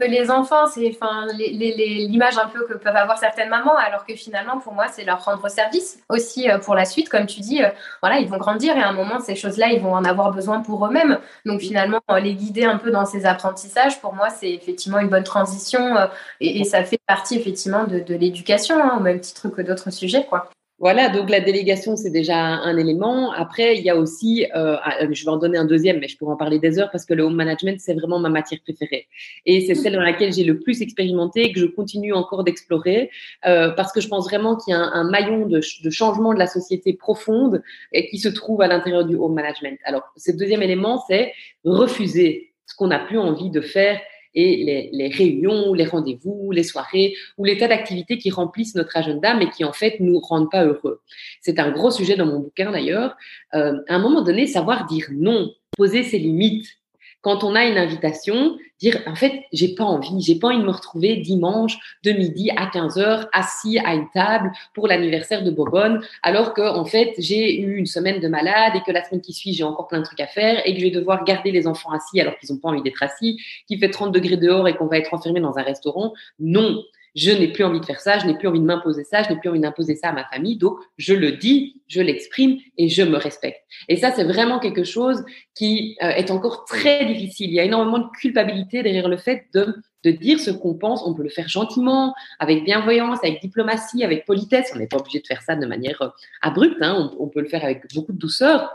les 0.06 0.30
enfants, 0.30 0.66
c'est 0.66 0.90
enfin, 0.94 1.26
l'image 1.32 2.38
un 2.38 2.48
peu 2.48 2.64
que 2.66 2.74
peuvent 2.74 2.96
avoir 2.96 3.18
certaines 3.18 3.48
mamans, 3.48 3.76
alors 3.76 4.04
que 4.04 4.14
finalement, 4.14 4.58
pour 4.58 4.72
moi, 4.72 4.86
c'est 4.88 5.04
leur 5.04 5.24
rendre 5.24 5.48
service 5.48 6.00
aussi 6.08 6.50
euh, 6.50 6.58
pour 6.58 6.74
la 6.74 6.84
suite. 6.84 7.08
Comme 7.08 7.26
tu 7.26 7.40
dis, 7.40 7.62
euh, 7.62 7.68
voilà, 8.02 8.18
ils 8.18 8.28
vont 8.28 8.38
grandir 8.38 8.76
et 8.76 8.82
à 8.82 8.88
un 8.88 8.92
moment, 8.92 9.20
ces 9.20 9.36
choses-là, 9.36 9.68
ils 9.68 9.80
vont 9.80 9.94
en 9.94 10.04
avoir 10.04 10.32
besoin 10.32 10.60
pour 10.60 10.86
eux-mêmes. 10.86 11.18
Donc 11.44 11.60
finalement, 11.60 12.00
euh, 12.10 12.20
les 12.20 12.34
guider 12.34 12.64
un 12.64 12.78
peu 12.78 12.90
dans 12.90 13.06
ces 13.06 13.26
apprentissages, 13.26 14.00
pour 14.00 14.14
moi, 14.14 14.30
c'est 14.30 14.50
effectivement 14.50 14.98
une 14.98 15.08
bonne 15.08 15.24
transition 15.24 15.96
et, 16.40 16.64
ça 16.64 16.84
fait 16.84 17.00
partie 17.06 17.36
effectivement 17.36 17.84
de, 17.84 18.14
l'éducation, 18.14 18.76
hein, 18.82 18.96
au 18.98 19.00
même 19.00 19.20
titre 19.20 19.48
que 19.48 19.62
d'autres 19.62 19.90
sujets, 19.90 20.24
quoi. 20.24 20.50
Voilà, 20.80 21.10
donc 21.10 21.28
la 21.28 21.40
délégation, 21.40 21.94
c'est 21.94 22.08
déjà 22.08 22.38
un 22.38 22.78
élément. 22.78 23.32
Après, 23.32 23.76
il 23.76 23.84
y 23.84 23.90
a 23.90 23.96
aussi, 23.96 24.46
euh, 24.56 24.78
ah, 24.82 25.04
je 25.10 25.24
vais 25.26 25.30
en 25.30 25.36
donner 25.36 25.58
un 25.58 25.66
deuxième, 25.66 25.98
mais 26.00 26.08
je 26.08 26.16
pourrais 26.16 26.32
en 26.32 26.38
parler 26.38 26.58
des 26.58 26.78
heures 26.78 26.90
parce 26.90 27.04
que 27.04 27.12
le 27.12 27.22
home 27.22 27.34
management, 27.34 27.78
c'est 27.78 27.92
vraiment 27.92 28.18
ma 28.18 28.30
matière 28.30 28.60
préférée. 28.62 29.06
Et 29.44 29.60
c'est 29.66 29.74
celle 29.74 29.92
dans 29.92 30.00
laquelle 30.00 30.32
j'ai 30.32 30.42
le 30.42 30.58
plus 30.58 30.80
expérimenté 30.80 31.44
et 31.44 31.52
que 31.52 31.60
je 31.60 31.66
continue 31.66 32.14
encore 32.14 32.44
d'explorer 32.44 33.10
euh, 33.44 33.68
parce 33.72 33.92
que 33.92 34.00
je 34.00 34.08
pense 34.08 34.24
vraiment 34.24 34.56
qu'il 34.56 34.72
y 34.72 34.74
a 34.74 34.80
un, 34.80 35.04
maillon 35.04 35.44
de, 35.44 35.60
de, 35.84 35.90
changement 35.90 36.32
de 36.32 36.38
la 36.38 36.46
société 36.46 36.94
profonde 36.94 37.62
et 37.92 38.08
qui 38.08 38.18
se 38.18 38.30
trouve 38.30 38.62
à 38.62 38.66
l'intérieur 38.66 39.04
du 39.04 39.16
home 39.16 39.34
management. 39.34 39.78
Alors, 39.84 40.04
ce 40.16 40.32
deuxième 40.32 40.62
élément, 40.62 41.04
c'est 41.06 41.34
refuser 41.62 42.54
ce 42.64 42.74
qu'on 42.74 42.86
n'a 42.86 43.00
plus 43.00 43.18
envie 43.18 43.50
de 43.50 43.60
faire 43.60 44.00
et 44.34 44.64
les, 44.64 44.90
les 44.92 45.08
réunions, 45.08 45.74
les 45.74 45.84
rendez-vous, 45.84 46.50
les 46.52 46.62
soirées 46.62 47.14
ou 47.38 47.44
les 47.44 47.58
tas 47.58 47.68
d'activités 47.68 48.18
qui 48.18 48.30
remplissent 48.30 48.74
notre 48.74 48.96
agenda 48.96 49.34
mais 49.34 49.50
qui 49.50 49.64
en 49.64 49.72
fait 49.72 49.98
nous 50.00 50.18
rendent 50.20 50.50
pas 50.50 50.64
heureux. 50.64 51.00
C'est 51.40 51.58
un 51.58 51.70
gros 51.70 51.90
sujet 51.90 52.16
dans 52.16 52.26
mon 52.26 52.40
bouquin 52.40 52.70
d'ailleurs. 52.72 53.16
Euh, 53.54 53.78
à 53.88 53.94
un 53.96 53.98
moment 53.98 54.22
donné, 54.22 54.46
savoir 54.46 54.86
dire 54.86 55.06
non, 55.10 55.52
poser 55.76 56.02
ses 56.02 56.18
limites, 56.18 56.79
quand 57.22 57.44
on 57.44 57.54
a 57.54 57.64
une 57.64 57.78
invitation, 57.78 58.56
dire 58.78 59.02
en 59.06 59.14
fait, 59.14 59.44
j'ai 59.52 59.74
pas 59.74 59.84
envie, 59.84 60.20
j'ai 60.20 60.36
pas 60.36 60.48
envie 60.48 60.58
de 60.58 60.64
me 60.64 60.70
retrouver 60.70 61.16
dimanche 61.16 61.78
de 62.02 62.12
midi 62.12 62.50
à 62.56 62.66
15 62.66 62.98
heures 62.98 63.28
assis 63.32 63.78
à 63.78 63.94
une 63.94 64.08
table 64.10 64.50
pour 64.74 64.88
l'anniversaire 64.88 65.44
de 65.44 65.50
Bobonne, 65.50 66.02
alors 66.22 66.54
que 66.54 66.62
en 66.62 66.84
fait, 66.84 67.14
j'ai 67.18 67.60
eu 67.60 67.76
une 67.76 67.86
semaine 67.86 68.20
de 68.20 68.28
malade 68.28 68.72
et 68.74 68.80
que 68.80 68.92
la 68.92 69.04
semaine 69.04 69.20
qui 69.20 69.32
suit, 69.32 69.52
j'ai 69.52 69.64
encore 69.64 69.88
plein 69.88 69.98
de 69.98 70.04
trucs 70.04 70.20
à 70.20 70.26
faire 70.26 70.62
et 70.66 70.72
que 70.72 70.80
je 70.80 70.84
vais 70.86 70.90
devoir 70.90 71.24
garder 71.24 71.50
les 71.52 71.66
enfants 71.66 71.90
assis 71.90 72.20
alors 72.20 72.36
qu'ils 72.38 72.52
ont 72.52 72.58
pas 72.58 72.68
envie 72.68 72.82
d'être 72.82 73.02
assis, 73.02 73.38
qu'il 73.66 73.78
fait 73.78 73.90
30 73.90 74.12
degrés 74.12 74.36
dehors 74.36 74.66
et 74.66 74.74
qu'on 74.74 74.86
va 74.86 74.98
être 74.98 75.12
enfermé 75.12 75.40
dans 75.40 75.58
un 75.58 75.62
restaurant. 75.62 76.14
Non, 76.38 76.82
je 77.14 77.30
n'ai 77.30 77.48
plus 77.48 77.64
envie 77.64 77.80
de 77.80 77.84
faire 77.84 78.00
ça, 78.00 78.18
je 78.18 78.26
n'ai 78.26 78.36
plus 78.36 78.48
envie 78.48 78.60
de 78.60 78.64
m'imposer 78.64 79.04
ça, 79.04 79.22
je 79.22 79.30
n'ai 79.30 79.38
plus 79.38 79.48
envie 79.48 79.60
d'imposer 79.60 79.96
ça 79.96 80.08
à 80.08 80.12
ma 80.12 80.24
famille. 80.24 80.56
Donc, 80.56 80.78
je 80.96 81.14
le 81.14 81.32
dis, 81.32 81.82
je 81.88 82.00
l'exprime 82.00 82.58
et 82.78 82.88
je 82.88 83.02
me 83.02 83.16
respecte. 83.16 83.60
Et 83.88 83.96
ça, 83.96 84.12
c'est 84.12 84.24
vraiment 84.24 84.58
quelque 84.58 84.84
chose 84.84 85.24
qui 85.54 85.96
euh, 86.02 86.10
est 86.10 86.30
encore 86.30 86.64
très 86.64 87.06
difficile. 87.06 87.50
Il 87.50 87.54
y 87.54 87.60
a 87.60 87.64
énormément 87.64 87.98
de 87.98 88.08
culpabilité 88.18 88.82
derrière 88.82 89.08
le 89.08 89.16
fait 89.16 89.46
de, 89.54 89.74
de 90.04 90.10
dire 90.10 90.38
ce 90.40 90.50
qu'on 90.50 90.74
pense. 90.74 91.02
On 91.04 91.14
peut 91.14 91.22
le 91.22 91.28
faire 91.28 91.48
gentiment, 91.48 92.14
avec 92.38 92.64
bienveillance, 92.64 93.18
avec 93.22 93.40
diplomatie, 93.40 94.04
avec 94.04 94.24
politesse. 94.24 94.70
On 94.74 94.78
n'est 94.78 94.86
pas 94.86 94.98
obligé 94.98 95.20
de 95.20 95.26
faire 95.26 95.42
ça 95.42 95.56
de 95.56 95.66
manière 95.66 96.00
euh, 96.02 96.08
abrupte. 96.42 96.80
Hein. 96.80 97.12
On, 97.18 97.28
peut 97.28 97.40
le 97.40 97.48
faire 97.48 97.64
avec 97.64 97.82
beaucoup 97.94 98.12
de 98.12 98.18
douceur. 98.18 98.70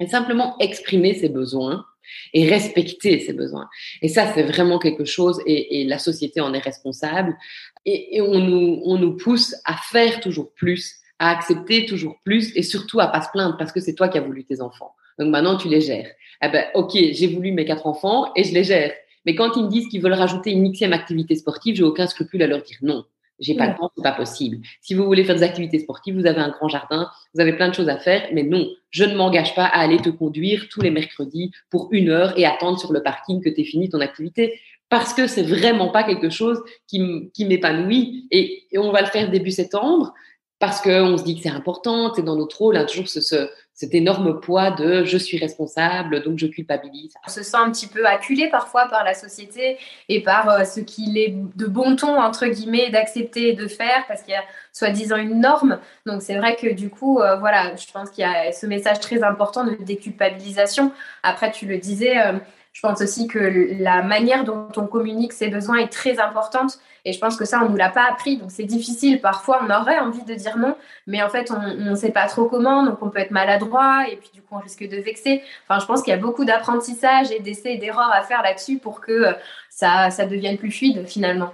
Et 0.00 0.06
simplement 0.06 0.56
exprimer 0.58 1.14
ses 1.14 1.28
besoins 1.28 1.84
et 2.32 2.48
respecter 2.48 3.20
ses 3.20 3.32
besoins. 3.32 3.68
Et 4.00 4.08
ça, 4.08 4.32
c'est 4.34 4.42
vraiment 4.42 4.78
quelque 4.78 5.04
chose, 5.04 5.40
et, 5.46 5.84
la 5.84 5.98
société 5.98 6.40
en 6.40 6.54
est 6.54 6.58
responsable. 6.58 7.36
Et, 7.84 8.16
et 8.16 8.20
on, 8.20 8.38
nous, 8.38 8.80
on 8.84 8.98
nous 8.98 9.16
pousse 9.16 9.54
à 9.64 9.74
faire 9.76 10.20
toujours 10.20 10.52
plus, 10.54 10.96
à 11.18 11.30
accepter 11.30 11.86
toujours 11.86 12.16
plus, 12.24 12.56
et 12.56 12.62
surtout 12.62 13.00
à 13.00 13.08
pas 13.08 13.22
se 13.22 13.30
plaindre 13.32 13.56
parce 13.56 13.72
que 13.72 13.80
c'est 13.80 13.94
toi 13.94 14.08
qui 14.08 14.18
as 14.18 14.22
voulu 14.22 14.44
tes 14.44 14.60
enfants. 14.60 14.94
Donc 15.18 15.28
maintenant, 15.30 15.56
tu 15.56 15.68
les 15.68 15.80
gères. 15.80 16.10
Eh 16.42 16.48
ben, 16.48 16.66
ok, 16.74 16.92
j'ai 16.94 17.26
voulu 17.26 17.52
mes 17.52 17.64
quatre 17.64 17.86
enfants 17.86 18.32
et 18.34 18.44
je 18.44 18.52
les 18.54 18.64
gère. 18.64 18.92
Mais 19.24 19.34
quand 19.34 19.56
ils 19.56 19.64
me 19.64 19.68
disent 19.68 19.88
qu'ils 19.88 20.02
veulent 20.02 20.12
rajouter 20.14 20.50
une 20.50 20.72
xième 20.72 20.92
activité 20.92 21.36
sportive, 21.36 21.76
j'ai 21.76 21.84
aucun 21.84 22.06
scrupule 22.06 22.42
à 22.42 22.46
leur 22.46 22.62
dire 22.62 22.78
non. 22.82 23.04
J'ai 23.38 23.54
pas 23.56 23.66
le 23.66 23.74
temps, 23.74 23.90
c'est 23.96 24.02
pas 24.02 24.12
possible. 24.12 24.58
Si 24.80 24.94
vous 24.94 25.04
voulez 25.04 25.24
faire 25.24 25.34
des 25.34 25.42
activités 25.42 25.80
sportives, 25.80 26.14
vous 26.14 26.26
avez 26.26 26.40
un 26.40 26.50
grand 26.50 26.68
jardin, 26.68 27.10
vous 27.34 27.40
avez 27.40 27.54
plein 27.54 27.68
de 27.68 27.74
choses 27.74 27.88
à 27.88 27.98
faire, 27.98 28.28
mais 28.32 28.44
non, 28.44 28.68
je 28.90 29.04
ne 29.04 29.16
m'engage 29.16 29.56
pas 29.56 29.64
à 29.64 29.80
aller 29.80 29.96
te 29.96 30.10
conduire 30.10 30.68
tous 30.70 30.80
les 30.80 30.90
mercredis 30.90 31.50
pour 31.68 31.88
une 31.90 32.10
heure 32.10 32.38
et 32.38 32.46
attendre 32.46 32.78
sur 32.78 32.92
le 32.92 33.02
parking 33.02 33.42
que 33.42 33.48
tu 33.48 33.62
aies 33.62 33.64
fini 33.64 33.88
ton 33.88 34.00
activité 34.00 34.60
parce 34.92 35.14
que 35.14 35.26
c'est 35.26 35.42
vraiment 35.42 35.88
pas 35.88 36.02
quelque 36.02 36.28
chose 36.28 36.62
qui 36.86 37.46
m'épanouit 37.46 38.28
et, 38.30 38.68
on 38.76 38.92
va 38.92 39.00
le 39.00 39.06
faire 39.06 39.30
début 39.30 39.50
septembre 39.50 40.12
parce 40.58 40.82
qu'on 40.82 41.16
se 41.16 41.24
dit 41.24 41.36
que 41.36 41.42
c'est 41.42 41.48
important, 41.48 42.12
c'est 42.12 42.20
dans 42.20 42.36
notre 42.36 42.58
rôle, 42.58 42.76
hein, 42.76 42.84
toujours 42.84 43.08
ce, 43.08 43.22
ce, 43.22 43.48
cet 43.72 43.94
énorme 43.94 44.38
poids 44.38 44.70
de 44.70 45.04
je 45.04 45.16
suis 45.16 45.38
responsable, 45.38 46.22
donc 46.22 46.38
je 46.38 46.46
culpabilise. 46.46 47.14
On 47.26 47.30
se 47.30 47.42
sent 47.42 47.56
un 47.56 47.70
petit 47.70 47.86
peu 47.86 48.04
acculé 48.06 48.50
parfois 48.50 48.86
par 48.88 49.02
la 49.02 49.14
société 49.14 49.78
et 50.10 50.22
par 50.22 50.50
euh, 50.50 50.64
ce 50.64 50.80
qu'il 50.80 51.16
est 51.16 51.34
de 51.56 51.66
bon 51.66 51.96
ton, 51.96 52.20
entre 52.20 52.46
guillemets, 52.46 52.90
d'accepter 52.90 53.48
et 53.48 53.52
de 53.54 53.66
faire 53.68 54.04
parce 54.08 54.22
qu'il 54.22 54.34
y 54.34 54.36
a 54.36 54.44
soi-disant 54.74 55.16
une 55.16 55.40
norme. 55.40 55.78
Donc 56.04 56.20
c'est 56.20 56.36
vrai 56.36 56.54
que 56.54 56.70
du 56.70 56.90
coup, 56.90 57.18
euh, 57.18 57.36
voilà, 57.36 57.74
je 57.76 57.90
pense 57.90 58.10
qu'il 58.10 58.22
y 58.22 58.26
a 58.26 58.52
ce 58.52 58.66
message 58.66 59.00
très 59.00 59.22
important 59.22 59.64
de 59.64 59.74
déculpabilisation. 59.80 60.92
Après, 61.22 61.50
tu 61.50 61.64
le 61.64 61.78
disais, 61.78 62.18
euh, 62.18 62.34
je 62.72 62.80
pense 62.80 63.02
aussi 63.02 63.26
que 63.28 63.76
la 63.78 64.02
manière 64.02 64.44
dont 64.44 64.68
on 64.76 64.86
communique 64.86 65.34
ses 65.34 65.48
besoins 65.48 65.76
est 65.76 65.92
très 65.92 66.18
importante. 66.18 66.78
Et 67.04 67.12
je 67.12 67.18
pense 67.18 67.36
que 67.36 67.44
ça, 67.44 67.60
on 67.60 67.66
ne 67.66 67.70
nous 67.70 67.76
l'a 67.76 67.90
pas 67.90 68.06
appris. 68.10 68.38
Donc, 68.38 68.50
c'est 68.50 68.64
difficile. 68.64 69.20
Parfois, 69.20 69.60
on 69.62 69.70
aurait 69.70 69.98
envie 69.98 70.24
de 70.24 70.34
dire 70.34 70.56
non, 70.56 70.74
mais 71.06 71.22
en 71.22 71.28
fait, 71.28 71.50
on 71.50 71.90
ne 71.90 71.94
sait 71.94 72.12
pas 72.12 72.26
trop 72.26 72.46
comment. 72.46 72.82
Donc, 72.84 73.02
on 73.02 73.10
peut 73.10 73.18
être 73.18 73.30
maladroit 73.30 74.06
et 74.10 74.16
puis, 74.16 74.30
du 74.32 74.40
coup, 74.40 74.54
on 74.54 74.58
risque 74.58 74.88
de 74.88 74.96
vexer. 74.96 75.42
Enfin, 75.68 75.80
je 75.80 75.86
pense 75.86 76.02
qu'il 76.02 76.12
y 76.12 76.16
a 76.16 76.20
beaucoup 76.20 76.46
d'apprentissage 76.46 77.30
et 77.30 77.40
d'essais 77.40 77.74
et 77.74 77.78
d'erreurs 77.78 78.10
à 78.12 78.22
faire 78.22 78.42
là-dessus 78.42 78.78
pour 78.78 79.00
que 79.02 79.12
euh, 79.12 79.32
ça, 79.68 80.10
ça 80.10 80.24
devienne 80.24 80.56
plus 80.56 80.70
fluide 80.70 81.06
finalement. 81.06 81.52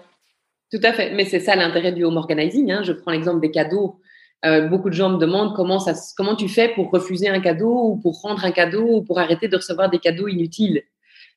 Tout 0.70 0.80
à 0.84 0.92
fait. 0.92 1.12
Mais 1.14 1.24
c'est 1.24 1.40
ça 1.40 1.56
l'intérêt 1.56 1.92
du 1.92 2.04
home 2.04 2.16
organizing. 2.16 2.70
Hein. 2.70 2.82
Je 2.84 2.92
prends 2.92 3.10
l'exemple 3.10 3.40
des 3.40 3.50
cadeaux. 3.50 4.00
Euh, 4.44 4.68
beaucoup 4.68 4.88
de 4.88 4.94
gens 4.94 5.08
me 5.08 5.18
demandent 5.18 5.56
comment, 5.56 5.80
ça, 5.80 5.94
comment 6.16 6.36
tu 6.36 6.48
fais 6.48 6.68
pour 6.68 6.92
refuser 6.92 7.28
un 7.28 7.40
cadeau 7.40 7.72
ou 7.72 7.96
pour 7.96 8.20
rendre 8.20 8.44
un 8.44 8.52
cadeau 8.52 8.86
ou 8.86 9.02
pour 9.02 9.18
arrêter 9.18 9.48
de 9.48 9.56
recevoir 9.56 9.90
des 9.90 9.98
cadeaux 9.98 10.28
inutiles 10.28 10.84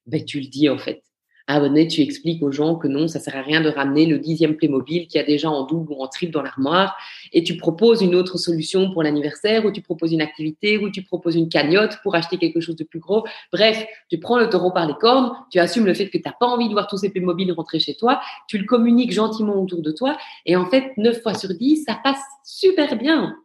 ben, 0.05 0.23
tu 0.23 0.39
le 0.39 0.47
dis 0.47 0.69
en 0.69 0.77
fait. 0.77 1.03
Abonné, 1.47 1.87
tu 1.87 2.01
expliques 2.01 2.41
aux 2.43 2.51
gens 2.51 2.75
que 2.75 2.87
non, 2.87 3.07
ça 3.07 3.19
sert 3.19 3.35
à 3.35 3.41
rien 3.41 3.61
de 3.61 3.69
ramener 3.69 4.05
le 4.05 4.19
dixième 4.19 4.55
Playmobil 4.55 5.07
qui 5.07 5.19
a 5.19 5.23
déjà 5.23 5.49
en 5.49 5.65
double 5.65 5.91
ou 5.91 6.01
en 6.01 6.07
triple 6.07 6.31
dans 6.31 6.41
l'armoire, 6.41 6.95
et 7.33 7.43
tu 7.43 7.57
proposes 7.57 8.01
une 8.01 8.15
autre 8.15 8.37
solution 8.37 8.91
pour 8.91 9.03
l'anniversaire, 9.03 9.65
ou 9.65 9.71
tu 9.71 9.81
proposes 9.81 10.13
une 10.13 10.21
activité, 10.21 10.77
ou 10.77 10.89
tu 10.89 11.01
proposes 11.01 11.35
une 11.35 11.49
cagnotte 11.49 11.97
pour 12.03 12.15
acheter 12.15 12.37
quelque 12.37 12.61
chose 12.61 12.75
de 12.75 12.83
plus 12.83 12.99
gros. 12.99 13.25
Bref, 13.51 13.85
tu 14.09 14.19
prends 14.19 14.37
le 14.37 14.49
taureau 14.49 14.71
par 14.71 14.87
les 14.87 14.93
cornes, 14.93 15.33
tu 15.51 15.59
assumes 15.59 15.85
le 15.85 15.93
fait 15.93 16.09
que 16.09 16.17
tu 16.17 16.23
n'as 16.25 16.33
pas 16.39 16.45
envie 16.45 16.67
de 16.67 16.73
voir 16.73 16.87
tous 16.87 16.97
ces 16.97 17.09
Playmobil 17.09 17.51
rentrer 17.51 17.79
chez 17.79 17.95
toi, 17.95 18.21
tu 18.47 18.57
le 18.57 18.65
communiques 18.65 19.11
gentiment 19.11 19.61
autour 19.61 19.81
de 19.81 19.91
toi, 19.91 20.17
et 20.45 20.55
en 20.55 20.67
fait, 20.67 20.93
9 20.97 21.21
fois 21.21 21.33
sur 21.33 21.49
10, 21.49 21.83
ça 21.85 21.99
passe 22.01 22.21
super 22.45 22.95
bien. 22.95 23.35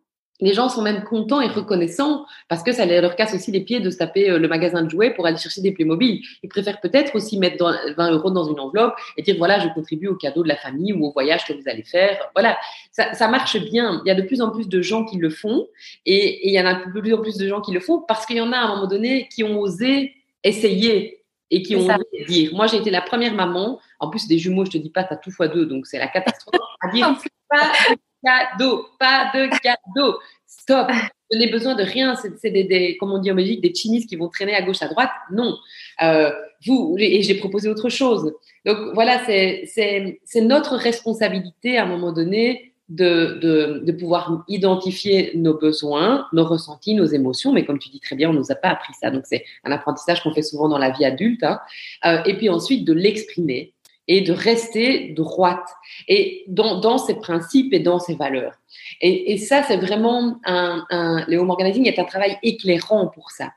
Les 0.41 0.53
gens 0.53 0.69
sont 0.69 0.83
même 0.83 1.05
contents 1.05 1.41
et 1.41 1.49
reconnaissants 1.49 2.27
parce 2.49 2.63
que 2.63 2.73
ça 2.73 2.85
leur 2.87 3.17
casse 3.17 3.35
aussi 3.35 3.51
les 3.51 3.61
pieds 3.61 3.81
de 3.81 3.91
se 3.91 3.97
taper 3.97 4.31
euh, 4.31 4.39
le 4.39 4.49
magasin 4.49 4.83
de 4.83 4.91
jouets 4.91 5.11
pour 5.11 5.27
aller 5.27 5.37
chercher 5.37 5.61
des 5.61 5.73
Playmobil. 5.73 6.23
Ils 6.43 6.49
préfèrent 6.49 6.81
peut-être 6.81 7.15
aussi 7.15 7.39
mettre 7.39 7.65
20 7.97 8.11
euros 8.13 8.31
dans 8.31 8.45
une 8.45 8.61
enveloppe 8.61 8.95
et 9.17 9.23
dire 9.23 9.37
voilà, 9.39 9.59
je 9.61 9.69
contribue 9.69 10.09
au 10.09 10.15
cadeau 10.15 10.43
de 10.43 10.49
la 10.49 10.57
famille 10.57 10.93
ou 10.93 11.07
au 11.07 11.13
voyage 11.13 11.47
que 11.47 11.53
vous 11.53 11.69
allez 11.69 11.85
faire. 11.85 12.19
Voilà, 12.35 12.59
ça, 12.93 13.15
ça 13.15 13.29
marche 13.29 13.59
bien. 13.59 14.03
Il 14.05 14.09
y 14.09 14.11
a 14.11 14.15
de 14.15 14.23
plus 14.23 14.43
en 14.43 14.51
plus 14.51 14.69
de 14.69 14.83
gens 14.83 15.05
qui 15.05 15.17
le 15.17 15.31
font 15.31 15.67
et, 16.05 16.49
il 16.49 16.55
y 16.55 16.61
en 16.61 16.67
a 16.67 16.75
de 16.75 17.01
plus 17.01 17.15
en 17.15 17.19
plus 17.19 17.37
de 17.37 17.49
gens 17.49 17.61
qui 17.61 17.73
le 17.73 17.81
font 17.81 18.03
parce 18.07 18.27
qu'il 18.27 18.37
y 18.37 18.41
en 18.41 18.53
a 18.53 18.59
à 18.59 18.65
un 18.65 18.69
moment 18.75 18.87
donné 18.87 19.29
qui 19.35 19.43
ont 19.43 19.59
osé 19.59 20.15
essayer 20.45 21.23
et 21.51 21.63
qui 21.63 21.77
ont 21.77 21.87
osé 21.87 22.25
dire. 22.27 22.51
Moi, 22.53 22.67
j'ai 22.67 22.77
été 22.77 22.91
la 22.91 23.01
première 23.01 23.35
maman, 23.35 23.81
en 24.01 24.11
plus 24.11 24.27
des 24.27 24.39
jumeaux, 24.39 24.65
je 24.65 24.73
te 24.73 24.79
dis 24.79 24.91
pas, 24.91 25.05
tu 25.05 25.15
as 25.15 25.17
tout 25.17 25.31
fois 25.31 25.49
deux, 25.49 25.65
donc 25.67 25.87
c'est 25.87 25.99
la 25.99 26.09
catastrophe, 26.09 26.61
à 26.81 26.91
dire 26.91 27.15
cadeau, 28.27 28.87
pas 28.99 29.31
de 29.35 29.49
cadeau. 29.61 30.19
Stop. 30.47 30.91
Je 31.31 31.39
n'ai 31.39 31.49
besoin 31.49 31.75
de 31.75 31.83
rien. 31.83 32.17
C'est 32.17 32.51
des, 32.51 32.65
des, 32.65 32.97
comme 32.99 33.13
on 33.13 33.19
dit 33.19 33.31
en 33.31 33.35
Belgique, 33.35 33.61
des 33.61 33.75
chinistes 33.75 34.09
qui 34.09 34.17
vont 34.17 34.29
traîner 34.29 34.55
à 34.55 34.63
gauche, 34.63 34.83
à 34.83 34.89
droite. 34.89 35.11
Non. 35.33 35.57
Euh, 36.03 36.31
vous, 36.67 36.97
et 36.99 37.23
j'ai 37.23 37.35
proposé 37.35 37.69
autre 37.69 37.89
chose. 37.89 38.33
Donc 38.65 38.79
voilà, 38.95 39.25
c'est 39.27 40.41
notre 40.41 40.77
responsabilité 40.77 41.79
à 41.79 41.85
un 41.85 41.87
moment 41.87 42.13
donné 42.13 42.73
de, 42.89 43.91
pouvoir 43.99 44.45
identifier 44.49 45.33
nos 45.35 45.55
besoins, 45.55 46.27
nos 46.33 46.45
ressentis, 46.45 46.95
nos 46.95 47.05
émotions. 47.05 47.53
Mais 47.53 47.65
comme 47.65 47.79
tu 47.79 47.89
dis 47.89 48.01
très 48.01 48.17
bien, 48.17 48.31
on 48.31 48.33
nous 48.33 48.51
a 48.53 48.55
pas 48.55 48.69
appris 48.69 48.93
ça. 49.01 49.11
Donc 49.11 49.25
c'est 49.27 49.45
un 49.65 49.73
apprentissage 49.73 50.23
qu'on 50.23 50.33
fait 50.33 50.43
souvent 50.43 50.69
dans 50.69 50.79
la 50.79 50.91
vie 50.91 51.05
adulte. 51.05 51.43
Hein. 51.43 51.61
Euh, 52.05 52.23
et 52.25 52.37
puis 52.37 52.49
ensuite 52.49 52.85
de 52.85 52.93
l'exprimer 52.93 53.73
et 54.09 54.21
de 54.21 54.33
rester 54.33 55.09
droite 55.09 55.69
et 56.09 56.45
dans, 56.49 56.81
dans 56.81 56.99
ses 56.99 57.15
principes 57.15 57.73
et 57.73 57.81
dans 57.81 57.99
ses 57.99 58.15
valeurs. 58.15 58.55
Et, 59.01 59.33
et 59.33 59.39
ça, 59.39 59.63
c'est 59.63 59.77
vraiment 59.77 60.39
un, 60.45 60.85
un, 60.91 61.25
le 61.27 61.39
home 61.39 61.51
organizing 61.51 61.87
est 61.87 61.99
un 61.99 62.05
travail 62.05 62.39
éclairant 62.43 63.09
pour 63.09 63.31
ça. 63.31 63.51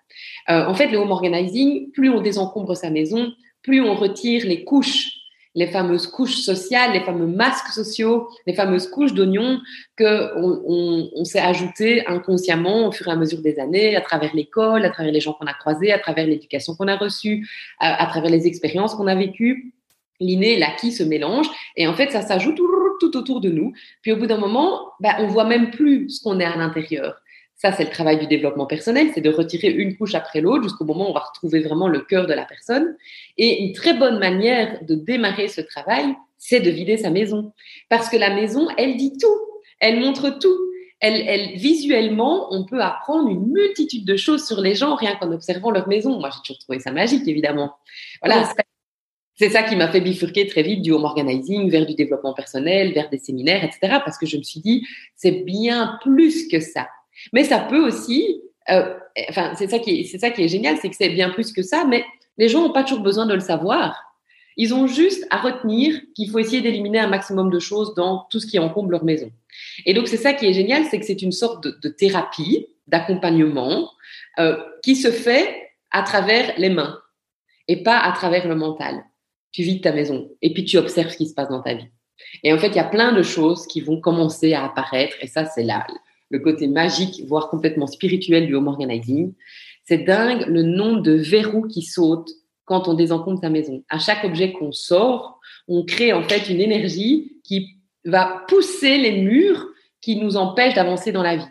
Euh, 0.50 0.66
en 0.66 0.74
fait, 0.74 0.88
le 0.88 0.98
home 0.98 1.12
organizing, 1.12 1.92
plus 1.92 2.10
on 2.10 2.22
désencombre 2.22 2.76
sa 2.76 2.90
maison, 2.90 3.32
plus 3.62 3.82
on 3.82 3.96
retire 3.96 4.46
les 4.46 4.64
couches, 4.64 5.12
les 5.56 5.68
fameuses 5.68 6.08
couches 6.08 6.38
sociales, 6.38 6.94
les 6.94 7.02
fameux 7.02 7.28
masques 7.28 7.72
sociaux, 7.74 8.30
les 8.46 8.54
fameuses 8.54 8.88
couches 8.88 9.14
d'oignons 9.14 9.60
que 9.96 10.36
on, 10.38 11.10
on, 11.16 11.26
s'est 11.26 11.40
ajouté 11.40 12.06
inconsciemment 12.08 12.88
au 12.88 12.92
fur 12.92 13.08
et 13.08 13.12
à 13.12 13.16
mesure 13.16 13.42
des 13.42 13.60
années, 13.60 13.96
à 13.96 14.02
travers 14.02 14.34
l'école, 14.36 14.86
à 14.86 14.90
travers 14.90 15.12
les 15.12 15.20
gens 15.20 15.34
qu'on 15.34 15.48
a 15.48 15.54
croisés, 15.54 15.92
à 15.92 16.00
travers 16.00 16.26
l'éducation 16.28 16.76
qu'on 16.76 16.88
a 16.88 16.96
reçue, 16.96 17.48
à 17.80 18.06
travers 18.06 18.32
les 18.32 18.48
expériences 18.48 18.96
qu'on 18.96 19.08
a 19.08 19.16
vécues 19.16 19.74
l'inné 20.20 20.58
l'acquis 20.58 20.92
se 20.92 21.04
mélangent 21.04 21.50
et 21.76 21.88
en 21.88 21.94
fait 21.94 22.12
ça 22.12 22.22
s'ajoute 22.22 22.60
tout, 23.00 23.18
autour 23.18 23.42
de 23.42 23.50
nous. 23.50 23.74
Puis 24.02 24.12
au 24.12 24.18
bout 24.18 24.28
d'un 24.28 24.38
moment, 24.38 24.92
bah, 25.00 25.16
on 25.20 25.28
voit 25.28 25.46
même 25.46 25.72
plus 25.72 26.10
ce 26.10 26.22
qu'on 26.22 26.40
est 26.40 26.46
à 26.46 26.56
l'intérieur. 26.56 27.22
Ça, 27.56 27.74
c'est 27.74 27.84
le 27.84 27.90
travail 27.90 28.18
du 28.18 28.28
développement 28.28 28.66
personnel, 28.66 29.10
c'est 29.14 29.20
de 29.20 29.30
retirer 29.30 29.70
une 29.70 29.98
couche 29.98 30.16
après 30.16 30.40
l'autre 30.40 30.64
jusqu'au 30.64 30.86
moment 30.86 31.08
où 31.08 31.10
on 31.10 31.14
va 31.14 31.20
retrouver 31.20 31.60
vraiment 31.60 31.90
le 31.90 32.00
cœur 32.00 32.26
de 32.26 32.34
la 32.34 32.46
personne. 32.46 32.96
Et 33.38 33.64
une 33.64 33.74
très 33.74 33.94
bonne 33.94 34.18
manière 34.18 34.80
de 34.86 34.96
démarrer 34.96 35.50
ce 35.50 35.60
travail, 35.60 36.16
c'est 36.38 36.62
de 36.62 36.70
vider 36.70 36.96
sa 36.96 37.10
maison. 37.10 37.52
Parce 37.90 38.08
que 38.08 38.16
la 38.16 38.34
maison, 38.34 38.70
elle 38.78 38.96
dit 38.96 39.18
tout, 39.20 39.28
elle 39.82 40.00
montre 40.00 40.40
tout. 40.40 40.58
Elle, 41.02 41.22
elle, 41.28 41.58
visuellement, 41.58 42.48
on 42.54 42.66
peut 42.66 42.82
apprendre 42.82 43.30
une 43.30 43.52
multitude 43.52 44.06
de 44.06 44.16
choses 44.16 44.46
sur 44.46 44.62
les 44.62 44.76
gens 44.76 44.96
rien 44.96 45.16
qu'en 45.16 45.32
observant 45.34 45.72
leur 45.72 45.88
maison. 45.90 46.18
Moi, 46.18 46.30
j'ai 46.30 46.42
toujours 46.46 46.60
trouvé 46.60 46.80
ça 46.80 46.92
magique, 46.92 47.28
évidemment. 47.28 47.74
Voilà, 48.22 48.50
c'est 49.40 49.50
ça 49.50 49.64
qui 49.64 49.78
m'a 49.78 49.88
fait 49.88 50.02
bifurquer 50.02 50.48
très 50.48 50.64
vite 50.64 50.82
du 50.82 50.92
home 50.92 51.06
organizing 51.06 51.70
vers 51.70 51.86
du 51.86 51.96
développement 51.96 52.34
personnel, 52.34 52.92
vers 52.92 53.10
des 53.10 53.18
séminaires, 53.18 53.64
etc. 53.64 54.00
Parce 54.04 54.18
que 54.18 54.26
je 54.26 54.36
me 54.36 54.44
suis 54.44 54.60
dit, 54.60 54.86
c'est 55.16 55.32
bien 55.32 55.98
plus 56.02 56.50
que 56.50 56.60
ça. 56.60 56.90
Mais 57.32 57.46
ça 57.46 57.60
peut 57.60 57.80
aussi, 57.80 58.42
euh, 58.70 58.94
enfin, 59.30 59.54
c'est 59.58 59.70
ça 59.70 59.80
qui 59.80 60.02
est, 60.02 60.04
c'est 60.04 60.18
ça 60.18 60.30
qui 60.30 60.44
est 60.44 60.50
génial, 60.50 60.76
c'est 60.82 60.90
que 60.90 60.96
c'est 60.98 61.08
bien 61.08 61.30
plus 61.30 61.54
que 61.54 61.62
ça, 61.62 61.86
mais 61.86 62.04
les 62.38 62.50
gens 62.50 62.62
n'ont 62.64 62.74
pas 62.74 62.84
toujours 62.84 63.02
besoin 63.02 63.26
de 63.28 63.34
le 63.34 63.40
savoir. 63.40 64.14
Ils 64.58 64.74
ont 64.74 64.88
juste 64.88 65.26
à 65.30 65.38
retenir 65.38 65.98
qu'il 66.16 66.30
faut 66.30 66.40
essayer 66.40 66.62
d'éliminer 66.62 67.00
un 67.00 67.08
maximum 67.08 67.50
de 67.50 67.60
choses 67.60 67.94
dans 67.96 68.28
tout 68.30 68.42
ce 68.42 68.48
qui 68.48 68.60
encombre 68.60 68.92
leur 68.92 69.06
maison. 69.06 69.32
Et 69.86 69.94
donc, 69.94 70.10
c'est 70.10 70.18
ça 70.18 70.34
qui 70.34 70.48
est 70.48 70.54
génial, 70.54 70.84
c'est 70.92 71.00
que 71.00 71.06
c'est 71.06 71.22
une 71.22 71.32
sorte 71.32 71.64
de, 71.64 71.90
thérapie, 71.90 72.68
d'accompagnement, 72.88 73.90
euh, 74.38 74.58
qui 74.84 74.98
se 74.98 75.12
fait 75.12 75.72
à 75.92 76.04
travers 76.04 76.54
les 76.58 76.70
mains 76.70 77.00
et 77.70 77.84
pas 77.84 78.00
à 78.00 78.12
travers 78.12 78.46
le 78.46 78.56
mental 78.56 79.06
tu 79.52 79.64
vides 79.64 79.82
ta 79.82 79.92
maison 79.92 80.30
et 80.42 80.54
puis 80.54 80.66
tu 80.66 80.78
observes 80.78 81.10
ce 81.10 81.18
qui 81.18 81.28
se 81.28 81.34
passe 81.34 81.50
dans 81.50 81.62
ta 81.62 81.74
vie. 81.74 81.88
Et 82.44 82.54
en 82.54 82.58
fait, 82.58 82.68
il 82.68 82.76
y 82.76 82.80
a 82.80 82.84
plein 82.84 83.14
de 83.14 83.24
choses 83.24 83.66
qui 83.66 83.82
vont 83.82 84.00
commencer 84.00 84.54
à 84.54 84.66
apparaître 84.66 85.16
et 85.22 85.28
ça, 85.28 85.46
c'est 85.46 85.64
là 85.64 85.86
le 86.30 86.40
côté 86.40 86.68
magique, 86.68 87.24
voire 87.28 87.50
complètement 87.50 87.88
spirituel 87.88 88.48
du 88.48 88.56
home 88.56 88.68
organizing. 88.68 89.34
C'est 89.86 90.00
dingue 90.00 90.46
le 90.48 90.62
nombre 90.62 91.02
de 91.02 91.14
verrous 91.14 91.68
qui 91.68 91.82
sautent 91.82 92.32
quand 92.66 92.88
on 92.88 92.94
désencombre 92.94 93.40
sa 93.40 93.50
maison. 93.50 93.84
À 93.90 93.98
chaque 93.98 94.24
objet 94.24 94.52
qu'on 94.52 94.72
sort, 94.72 95.40
on 95.68 95.84
crée 95.84 96.14
en 96.14 96.22
fait 96.22 96.50
une 96.50 96.62
énergie 96.62 97.40
qui 97.44 97.78
va 98.06 98.44
pousser 98.48 98.98
les 98.98 99.22
murs 99.22 99.66
qui 100.02 100.18
nous 100.18 100.38
empêchent 100.38 100.76
d'avancer 100.76 101.12
dans 101.12 101.24
la 101.24 101.38
vie. 101.38 101.48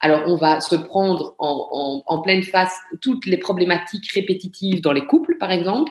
Alors, 0.00 0.22
on 0.26 0.36
va 0.36 0.60
se 0.60 0.76
prendre 0.76 1.34
en, 1.38 2.20
pleine 2.22 2.42
face 2.42 2.76
toutes 3.00 3.26
les 3.26 3.38
problématiques 3.38 4.10
répétitives 4.12 4.80
dans 4.80 4.92
les 4.92 5.06
couples, 5.06 5.38
par 5.38 5.50
exemple 5.50 5.90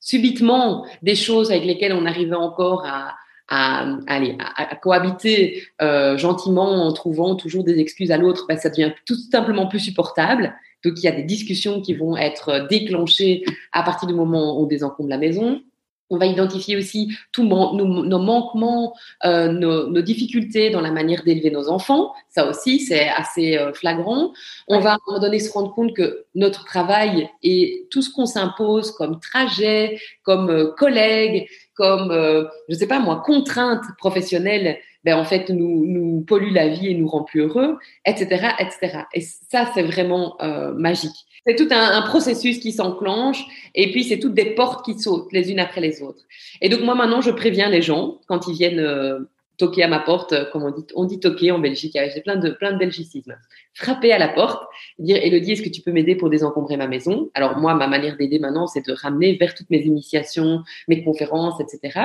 subitement 0.00 0.86
des 1.02 1.14
choses 1.14 1.50
avec 1.50 1.64
lesquelles 1.64 1.92
on 1.92 2.06
arrivait 2.06 2.36
encore 2.36 2.84
à, 2.86 3.14
à, 3.48 3.86
aller, 4.06 4.36
à, 4.38 4.76
cohabiter 4.76 5.62
euh, 5.80 6.16
gentiment 6.18 6.86
en 6.86 6.92
trouvant 6.92 7.34
toujours 7.34 7.64
des 7.64 7.78
excuses 7.78 8.10
à 8.10 8.18
l'autre, 8.18 8.46
ben, 8.48 8.58
ça 8.58 8.68
devient 8.68 8.92
tout 9.06 9.16
simplement 9.16 9.66
plus 9.66 9.80
supportable. 9.80 10.54
Donc 10.84 10.94
il 10.98 11.04
y 11.04 11.08
a 11.08 11.12
des 11.12 11.24
discussions 11.24 11.80
qui 11.80 11.94
vont 11.94 12.16
être 12.16 12.66
déclenchées 12.68 13.44
à 13.72 13.82
partir 13.82 14.06
du 14.06 14.14
moment 14.14 14.56
où 14.56 14.62
on 14.62 14.66
désencombre 14.66 15.08
la 15.08 15.18
maison. 15.18 15.62
On 16.10 16.16
va 16.16 16.26
identifier 16.26 16.76
aussi 16.76 17.16
tous 17.32 17.44
nos, 17.44 17.74
nos, 17.74 18.18
manquements, 18.18 18.94
euh, 19.24 19.52
nos, 19.52 19.88
nos, 19.88 20.02
difficultés 20.02 20.70
dans 20.70 20.80
la 20.80 20.90
manière 20.90 21.22
d'élever 21.22 21.50
nos 21.50 21.68
enfants. 21.68 22.12
Ça 22.28 22.48
aussi, 22.48 22.80
c'est 22.80 23.08
assez 23.08 23.58
euh, 23.58 23.72
flagrant. 23.72 24.32
On 24.68 24.80
va 24.80 24.92
à 24.92 24.94
un 24.94 24.98
moment 25.06 25.20
donné 25.20 25.38
se 25.38 25.52
rendre 25.52 25.74
compte 25.74 25.94
que 25.94 26.26
notre 26.34 26.64
travail 26.64 27.28
et 27.42 27.86
tout 27.90 28.02
ce 28.02 28.10
qu'on 28.10 28.26
s'impose 28.26 28.92
comme 28.92 29.20
trajet, 29.20 29.98
comme 30.22 30.50
euh, 30.50 30.72
collègue, 30.76 31.48
comme, 31.74 32.10
euh, 32.10 32.44
je 32.68 32.74
sais 32.74 32.88
pas 32.88 32.98
moi, 32.98 33.22
contrainte 33.24 33.84
professionnelle, 33.98 34.78
ben, 35.04 35.16
en 35.16 35.24
fait, 35.24 35.48
nous, 35.48 35.86
nous 35.86 36.22
pollue 36.22 36.52
la 36.52 36.68
vie 36.68 36.88
et 36.88 36.94
nous 36.94 37.06
rend 37.06 37.22
plus 37.22 37.42
heureux, 37.42 37.78
etc., 38.04 38.48
etc. 38.58 39.04
Et 39.14 39.20
ça, 39.20 39.70
c'est 39.72 39.84
vraiment 39.84 40.36
euh, 40.42 40.72
magique. 40.74 41.26
C'est 41.48 41.56
tout 41.56 41.68
un, 41.70 42.02
processus 42.02 42.58
qui 42.58 42.72
s'enclenche 42.72 43.42
et 43.74 43.90
puis 43.90 44.04
c'est 44.04 44.18
toutes 44.18 44.34
des 44.34 44.54
portes 44.54 44.84
qui 44.84 44.98
sautent 44.98 45.32
les 45.32 45.50
unes 45.50 45.60
après 45.60 45.80
les 45.80 46.02
autres. 46.02 46.24
Et 46.60 46.68
donc 46.68 46.82
moi 46.82 46.94
maintenant, 46.94 47.22
je 47.22 47.30
préviens 47.30 47.70
les 47.70 47.80
gens 47.80 48.20
quand 48.26 48.48
ils 48.48 48.54
viennent 48.54 48.80
euh, 48.80 49.20
toquer 49.56 49.82
à 49.82 49.88
ma 49.88 49.98
porte, 49.98 50.34
euh, 50.34 50.44
comme 50.52 50.64
on 50.64 50.70
dit, 50.70 50.84
on 50.94 51.04
dit 51.06 51.20
toquer 51.20 51.50
en 51.50 51.58
Belgique, 51.58 51.96
j'ai 52.14 52.20
plein 52.20 52.36
de, 52.36 52.50
plein 52.50 52.72
de 52.72 52.78
belgicismes. 52.78 53.34
Frapper 53.72 54.12
à 54.12 54.18
la 54.18 54.28
porte, 54.28 54.62
dire 54.98 55.16
Elodie, 55.22 55.52
est-ce 55.52 55.62
que 55.62 55.70
tu 55.70 55.80
peux 55.80 55.90
m'aider 55.90 56.16
pour 56.16 56.28
désencombrer 56.28 56.76
ma 56.76 56.86
maison? 56.86 57.30
Alors 57.32 57.56
moi, 57.56 57.72
ma 57.72 57.86
manière 57.86 58.18
d'aider 58.18 58.38
maintenant, 58.38 58.66
c'est 58.66 58.86
de 58.86 58.92
ramener 58.92 59.36
vers 59.36 59.54
toutes 59.54 59.70
mes 59.70 59.80
initiations, 59.80 60.64
mes 60.86 61.02
conférences, 61.02 61.60
etc. 61.60 61.98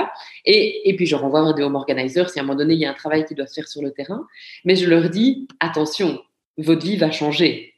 Et, 0.45 0.89
et 0.89 0.95
puis 0.95 1.06
je 1.06 1.17
renvoie 1.17 1.43
vers 1.43 1.53
des 1.53 1.63
home 1.63 1.75
organizers 1.75 2.29
si 2.29 2.39
à 2.39 2.43
un 2.43 2.45
moment 2.45 2.58
donné, 2.58 2.75
il 2.75 2.79
y 2.79 2.86
a 2.86 2.91
un 2.91 2.95
travail 2.95 3.25
qui 3.25 3.36
doit 3.36 3.47
se 3.47 3.56
faire 3.56 3.67
sur 3.67 3.82
le 3.82 3.91
terrain. 3.91 4.25
Mais 4.63 4.77
je 4.77 4.89
leur 4.89 5.10
dis, 5.10 5.49
attention, 5.60 6.21
votre 6.58 6.86
vie 6.86 6.95
va 6.95 7.12
changer. 7.12 7.72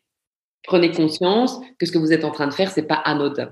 Prenez 0.65 0.91
conscience 0.91 1.59
que 1.79 1.85
ce 1.85 1.91
que 1.91 1.97
vous 1.97 2.11
êtes 2.11 2.23
en 2.23 2.31
train 2.31 2.47
de 2.47 2.53
faire, 2.53 2.71
c'est 2.71 2.87
pas 2.87 2.95
anodin. 2.95 3.51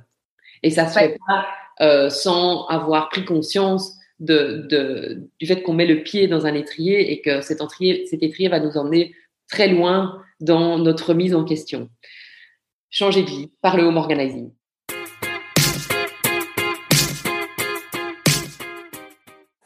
Et 0.63 0.71
ça 0.71 0.87
se 0.87 0.97
fait 0.97 1.17
pas 1.27 1.47
euh, 1.81 2.09
sans 2.09 2.65
avoir 2.67 3.09
pris 3.09 3.25
conscience 3.25 3.95
du 4.19 5.45
fait 5.45 5.61
qu'on 5.63 5.73
met 5.73 5.85
le 5.85 6.03
pied 6.03 6.27
dans 6.27 6.45
un 6.45 6.53
étrier 6.53 7.11
et 7.11 7.21
que 7.21 7.41
cet 7.41 7.61
étrier, 7.61 8.05
cet 8.05 8.23
étrier 8.23 8.49
va 8.49 8.59
nous 8.59 8.77
emmener 8.77 9.13
très 9.49 9.67
loin 9.67 10.23
dans 10.39 10.77
notre 10.77 11.09
remise 11.09 11.35
en 11.35 11.43
question. 11.43 11.89
Changer 12.89 13.23
de 13.23 13.29
vie 13.29 13.51
par 13.61 13.75
le 13.75 13.83
home 13.83 13.97
organizing. 13.97 14.51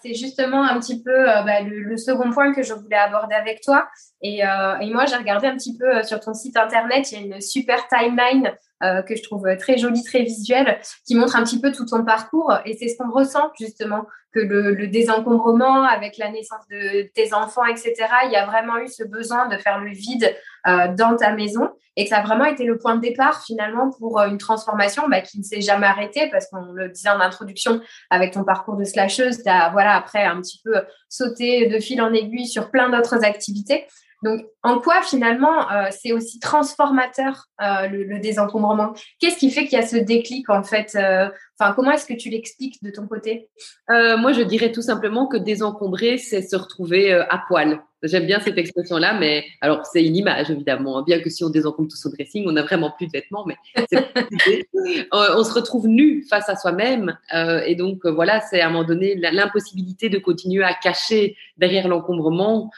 c'est 0.07 0.13
justement 0.13 0.63
un 0.63 0.79
petit 0.79 1.01
peu 1.01 1.29
euh, 1.29 1.41
bah, 1.43 1.61
le, 1.61 1.97
second 1.97 2.31
point 2.31 2.53
que 2.53 2.63
je 2.63 2.73
voulais 2.73 2.97
aborder 2.97 3.35
avec 3.35 3.61
toi. 3.61 3.87
Et, 4.21 4.45
euh, 4.45 4.77
et 4.79 4.91
moi, 4.91 5.05
j'ai 5.05 5.15
regardé 5.15 5.47
un 5.47 5.55
petit 5.55 5.77
peu 5.77 5.97
euh, 5.97 6.03
sur 6.03 6.19
ton 6.19 6.33
site 6.33 6.57
internet, 6.57 7.11
il 7.11 7.19
y 7.19 7.21
a 7.21 7.35
une 7.35 7.41
super 7.41 7.87
timeline 7.87 8.51
euh, 8.83 9.01
que 9.03 9.15
je 9.15 9.23
trouve 9.23 9.47
très 9.57 9.77
jolie, 9.77 10.03
très 10.03 10.23
visuelle, 10.23 10.79
qui 11.05 11.15
montre 11.15 11.35
un 11.35 11.43
petit 11.43 11.61
peu 11.61 11.71
tout 11.71 11.85
ton 11.85 12.03
parcours. 12.03 12.53
Et 12.65 12.75
c'est 12.77 12.87
ce 12.87 12.97
qu'on 12.97 13.11
ressent 13.11 13.51
justement, 13.59 14.05
que 14.33 14.39
le, 14.39 14.73
le, 14.73 14.87
désencombrement 14.87 15.83
avec 15.83 16.17
la 16.17 16.29
naissance 16.29 16.67
de 16.69 17.09
tes 17.13 17.33
enfants, 17.33 17.65
etc., 17.65 17.93
il 18.25 18.31
y 18.31 18.35
a 18.35 18.45
vraiment 18.45 18.77
eu 18.77 18.87
ce 18.87 19.03
besoin 19.03 19.47
de 19.47 19.57
faire 19.57 19.79
le 19.79 19.91
vide 19.91 20.35
euh, 20.67 20.93
dans 20.93 21.15
ta 21.15 21.31
maison 21.31 21.69
et 21.95 22.03
que 22.03 22.09
ça 22.09 22.17
a 22.17 22.23
vraiment 22.23 22.43
été 22.43 22.65
le 22.65 22.77
point 22.77 22.95
de 22.95 23.01
départ 23.01 23.41
finalement 23.43 23.89
pour 23.89 24.19
euh, 24.19 24.27
une 24.27 24.37
transformation 24.37 25.07
bah, 25.07 25.21
qui 25.21 25.39
ne 25.39 25.43
s'est 25.43 25.61
jamais 25.61 25.87
arrêtée 25.87 26.29
parce 26.29 26.47
qu'on 26.47 26.73
le 26.73 26.89
disait 26.89 27.09
en 27.09 27.21
introduction 27.21 27.79
avec 28.09 28.33
ton 28.33 28.43
parcours 28.43 28.75
de 28.75 28.83
slasheuse, 28.83 29.43
tu 29.43 29.49
as 29.49 29.69
voilà, 29.69 29.95
après 29.95 30.23
un 30.23 30.41
petit 30.41 30.59
peu 30.63 30.73
sauté 31.07 31.67
de 31.67 31.79
fil 31.79 32.01
en 32.01 32.11
aiguille 32.11 32.47
sur 32.47 32.69
plein 32.69 32.89
d'autres 32.89 33.23
activités. 33.23 33.87
Donc, 34.23 34.41
en 34.63 34.79
quoi 34.79 35.01
finalement 35.03 35.71
euh, 35.71 35.87
c'est 35.91 36.11
aussi 36.11 36.39
transformateur 36.39 37.45
euh, 37.61 37.87
le, 37.87 38.19
désencombrement? 38.19 38.93
Qu'est-ce 39.19 39.37
qui 39.37 39.51
fait 39.51 39.65
qu'il 39.65 39.77
y 39.77 39.81
a 39.81 39.85
ce 39.85 39.97
déclic 39.97 40.49
en 40.49 40.63
fait 40.63 40.95
euh, 40.95 41.29
Enfin, 41.59 41.73
comment 41.73 41.91
est-ce 41.91 42.05
que 42.05 42.13
tu 42.13 42.29
l'expliques 42.29 42.83
de 42.83 42.91
ton 42.91 43.07
côté? 43.07 43.49
Moi, 43.89 44.31
je 44.31 44.43
dirais 44.43 44.71
tout 44.71 44.83
simplement 44.83 45.25
que 45.25 45.37
désencombrer, 45.37 46.19
c'est 46.19 46.43
se 46.43 46.55
retrouver 46.55 47.11
à 47.11 47.43
poil. 47.47 47.81
J'aime 48.03 48.25
bien 48.25 48.39
cette 48.39 48.57
expression-là, 48.57 49.17
mais 49.19 49.45
alors 49.61 49.85
c'est 49.85 50.05
une 50.05 50.15
image 50.15 50.51
évidemment. 50.51 50.99
Hein. 50.99 51.03
Bien 51.05 51.19
que 51.19 51.29
si 51.29 51.43
on 51.43 51.49
désencombre 51.49 51.89
tout 51.89 51.97
son 51.97 52.09
dressing, 52.09 52.45
on 52.47 52.51
n'a 52.51 52.63
vraiment 52.63 52.91
plus 52.91 53.07
de 53.07 53.11
vêtements, 53.11 53.45
mais 53.45 53.55
on 55.11 55.43
se 55.43 55.53
retrouve 55.53 55.87
nu 55.87 56.23
face 56.29 56.47
à 56.49 56.55
soi-même, 56.55 57.17
et 57.65 57.75
donc 57.75 58.05
voilà, 58.05 58.41
c'est 58.41 58.61
à 58.61 58.67
un 58.67 58.69
moment 58.69 58.83
donné 58.83 59.15
l'impossibilité 59.15 60.09
de 60.09 60.19
continuer 60.19 60.63
à 60.63 60.73
cacher 60.73 61.35
derrière 61.57 61.87
l'encombrement 61.87 62.69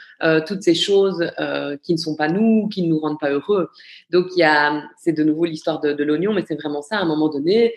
toutes 0.48 0.64
ces 0.64 0.76
choses 0.76 1.30
euh, 1.40 1.78
qui 1.84 1.94
ne 1.94 1.98
sont 1.98 2.16
pas 2.16 2.28
nous, 2.28 2.68
qui 2.70 2.84
ne 2.84 2.90
nous 2.90 3.00
rendent 3.00 3.20
pas 3.20 3.30
heureux. 3.30 3.70
Donc 4.10 4.28
il 4.36 4.40
y 4.40 4.44
a, 4.44 4.84
c'est 4.98 5.14
de 5.14 5.24
nouveau 5.24 5.46
l'histoire 5.46 5.80
de, 5.80 6.04
l'oignon, 6.04 6.34
mais 6.34 6.44
c'est 6.48 6.56
vraiment 6.56 6.82
ça. 6.82 6.98
À 6.98 7.02
un 7.02 7.06
moment 7.06 7.30
donné, 7.30 7.76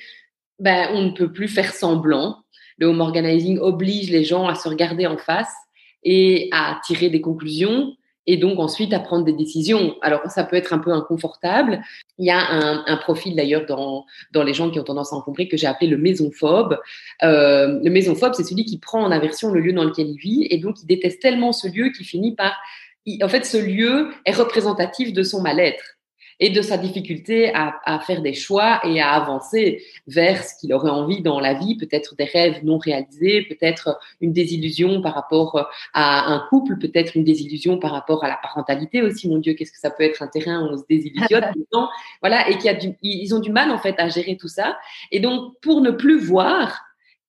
ben 0.58 0.88
on 0.92 1.02
ne 1.02 1.10
peut 1.10 1.32
plus 1.32 1.48
faire 1.48 1.72
semblant. 1.72 2.38
Le 2.78 2.86
home 2.86 3.00
organizing 3.00 3.58
oblige 3.58 4.10
les 4.10 4.24
gens 4.24 4.48
à 4.48 4.54
se 4.54 4.68
regarder 4.68 5.06
en 5.06 5.16
face 5.16 5.52
et 6.04 6.48
à 6.52 6.80
tirer 6.84 7.10
des 7.10 7.20
conclusions 7.20 7.94
et 8.26 8.36
donc 8.36 8.58
ensuite 8.60 8.92
à 8.92 9.00
prendre 9.00 9.24
des 9.24 9.32
décisions. 9.32 9.96
Alors 10.00 10.20
ça 10.26 10.44
peut 10.44 10.56
être 10.56 10.72
un 10.72 10.78
peu 10.78 10.92
inconfortable. 10.92 11.82
Il 12.18 12.26
y 12.26 12.30
a 12.30 12.38
un, 12.40 12.96
profil 12.98 13.34
d'ailleurs 13.34 13.66
dans, 13.66 14.04
dans 14.32 14.44
les 14.44 14.54
gens 14.54 14.70
qui 14.70 14.78
ont 14.78 14.84
tendance 14.84 15.12
à 15.12 15.16
encombrer 15.16 15.48
que 15.48 15.56
j'ai 15.56 15.66
appelé 15.66 15.90
le 15.90 15.96
maisonphobe. 15.96 16.78
Euh, 17.24 17.80
le 17.82 17.90
maisonphobe, 17.90 18.34
c'est 18.34 18.44
celui 18.44 18.64
qui 18.64 18.78
prend 18.78 19.02
en 19.02 19.10
aversion 19.10 19.50
le 19.50 19.60
lieu 19.60 19.72
dans 19.72 19.84
lequel 19.84 20.08
il 20.08 20.18
vit 20.18 20.46
et 20.50 20.58
donc 20.58 20.76
il 20.82 20.86
déteste 20.86 21.20
tellement 21.20 21.52
ce 21.52 21.66
lieu 21.66 21.90
qu'il 21.90 22.06
finit 22.06 22.34
par 22.34 22.54
en 23.22 23.28
fait, 23.28 23.44
ce 23.44 23.56
lieu 23.56 24.12
est 24.24 24.32
représentatif 24.32 25.12
de 25.12 25.22
son 25.22 25.42
mal-être 25.42 25.98
et 26.40 26.50
de 26.50 26.62
sa 26.62 26.76
difficulté 26.76 27.52
à, 27.54 28.00
faire 28.00 28.22
des 28.22 28.34
choix 28.34 28.80
et 28.84 29.00
à 29.00 29.10
avancer 29.10 29.82
vers 30.06 30.42
ce 30.44 30.58
qu'il 30.58 30.72
aurait 30.72 30.90
envie 30.90 31.22
dans 31.22 31.40
la 31.40 31.54
vie, 31.54 31.76
peut-être 31.76 32.16
des 32.16 32.24
rêves 32.24 32.64
non 32.64 32.78
réalisés, 32.78 33.42
peut-être 33.42 33.98
une 34.20 34.32
désillusion 34.32 35.00
par 35.02 35.14
rapport 35.14 35.68
à 35.92 36.32
un 36.32 36.40
couple, 36.50 36.78
peut-être 36.78 37.16
une 37.16 37.24
désillusion 37.24 37.78
par 37.78 37.92
rapport 37.92 38.24
à 38.24 38.28
la 38.28 38.38
parentalité 38.42 39.02
aussi. 39.02 39.28
Mon 39.28 39.38
Dieu, 39.38 39.54
qu'est-ce 39.54 39.72
que 39.72 39.78
ça 39.78 39.90
peut 39.90 40.04
être 40.04 40.22
un 40.22 40.28
terrain 40.28 40.62
où 40.62 40.72
on 40.72 40.78
se 40.78 40.84
désillusionne 40.88 41.52
Voilà, 42.20 42.48
et 42.48 42.58
qu'ils 42.58 43.34
ont 43.34 43.40
du 43.40 43.50
mal 43.50 43.70
en 43.70 43.78
fait 43.78 43.94
à 43.98 44.08
gérer 44.08 44.36
tout 44.36 44.48
ça. 44.48 44.78
Et 45.10 45.20
donc, 45.20 45.58
pour 45.60 45.80
ne 45.80 45.90
plus 45.90 46.18
voir, 46.18 46.82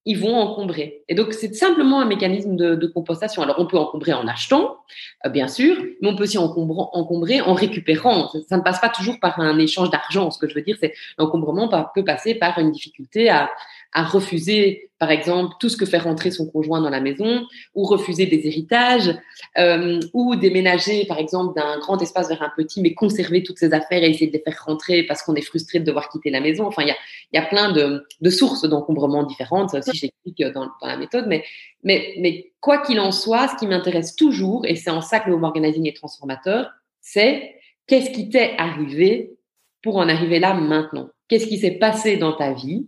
ils 0.06 0.20
vont 0.20 0.36
encombrer. 0.36 1.04
Et 1.08 1.16
donc, 1.16 1.34
c'est 1.34 1.54
simplement 1.54 2.02
un 2.02 2.06
mécanisme 2.06 2.56
de, 2.56 2.76
de, 2.76 2.88
compensation. 2.88 3.42
Alors, 3.42 3.56
on 3.60 3.66
peut 3.66 3.78
encombrer 3.78 4.14
en 4.14 4.28
achetant, 4.28 4.78
euh, 5.26 5.30
bien 5.30 5.48
sûr, 5.48 5.78
mais 6.02 6.10
on 6.10 6.16
peut 6.16 6.24
aussi 6.24 6.38
encombrer, 6.38 7.42
en 7.42 7.54
récupérant. 7.54 8.30
Ça, 8.50 8.58
ne 8.58 8.62
passe 8.62 8.82
pas 8.82 8.90
toujours 8.90 9.20
par 9.22 9.40
un 9.40 9.58
échange 9.60 9.90
d'argent. 9.90 10.30
Ce 10.30 10.38
que 10.38 10.50
je 10.50 10.56
veux 10.56 10.62
dire, 10.62 10.78
c'est 10.80 10.94
l'encombrement 11.18 11.70
peut 11.96 12.04
passer 12.04 12.36
par 12.36 12.60
une 12.60 12.72
difficulté 12.72 13.30
à, 13.30 13.50
à 13.94 14.04
refuser, 14.04 14.90
par 15.00 15.12
exemple, 15.12 15.56
tout 15.60 15.70
ce 15.70 15.78
que 15.78 15.86
fait 15.86 15.98
rentrer 15.98 16.32
son 16.32 16.48
conjoint 16.48 16.82
dans 16.82 16.90
la 16.90 17.02
maison, 17.02 17.46
ou 17.76 17.84
refuser 17.84 18.26
des 18.26 18.48
héritages, 18.48 19.16
euh, 19.58 20.00
ou 20.14 20.36
déménager, 20.36 21.06
par 21.06 21.20
exemple, 21.20 21.54
d'un 21.56 21.78
grand 21.80 22.02
espace 22.02 22.30
vers 22.30 22.42
un 22.42 22.52
petit, 22.56 22.82
mais 22.82 22.94
conserver 22.94 23.44
toutes 23.44 23.60
ses 23.60 23.74
affaires 23.74 24.02
et 24.04 24.10
essayer 24.10 24.28
de 24.28 24.34
les 24.34 24.40
faire 24.40 24.64
rentrer 24.66 25.04
parce 25.04 25.22
qu'on 25.22 25.36
est 25.36 25.42
frustré 25.42 25.80
de 25.80 25.86
devoir 25.86 26.10
quitter 26.10 26.30
la 26.30 26.40
maison. 26.40 26.66
Enfin, 26.66 26.84
il 26.84 26.88
y 26.88 26.92
a, 26.92 26.96
y 27.34 27.38
a 27.38 27.46
plein 27.46 27.72
de, 27.72 28.06
de 28.22 28.30
sources 28.30 28.64
d'encombrement 28.68 29.24
différentes. 29.24 29.74
Aussi, 29.74 29.92
j'explique 29.94 30.42
dans, 30.54 30.68
dans 30.82 30.88
la 30.88 30.98
méthode. 30.98 31.26
Mais, 31.28 31.44
mais, 31.84 32.16
mais 32.20 32.52
quoi 32.62 32.80
qu'il 32.80 33.00
en 33.00 33.12
soit, 33.12 33.50
ce 33.50 33.56
qui 33.58 33.68
m'intéresse 33.68 34.16
toujours, 34.16 34.66
et 34.66 34.76
c'est 34.76 34.90
en 34.90 35.02
ça 35.02 35.20
que 35.20 35.30
le 35.30 35.36
home 35.36 35.44
organizing 35.44 35.88
est 35.88 35.96
transformateur, 35.96 36.70
c'est 37.02 37.56
qu'est-ce 37.88 38.12
qui 38.12 38.30
t'est 38.30 38.56
arrivé 38.58 39.36
pour 39.82 39.98
en 39.98 40.08
arriver 40.08 40.40
là 40.40 40.54
maintenant? 40.54 41.10
Qu'est-ce 41.28 41.48
qui 41.48 41.58
s'est 41.58 41.72
passé 41.72 42.16
dans 42.16 42.34
ta 42.34 42.54
vie 42.54 42.88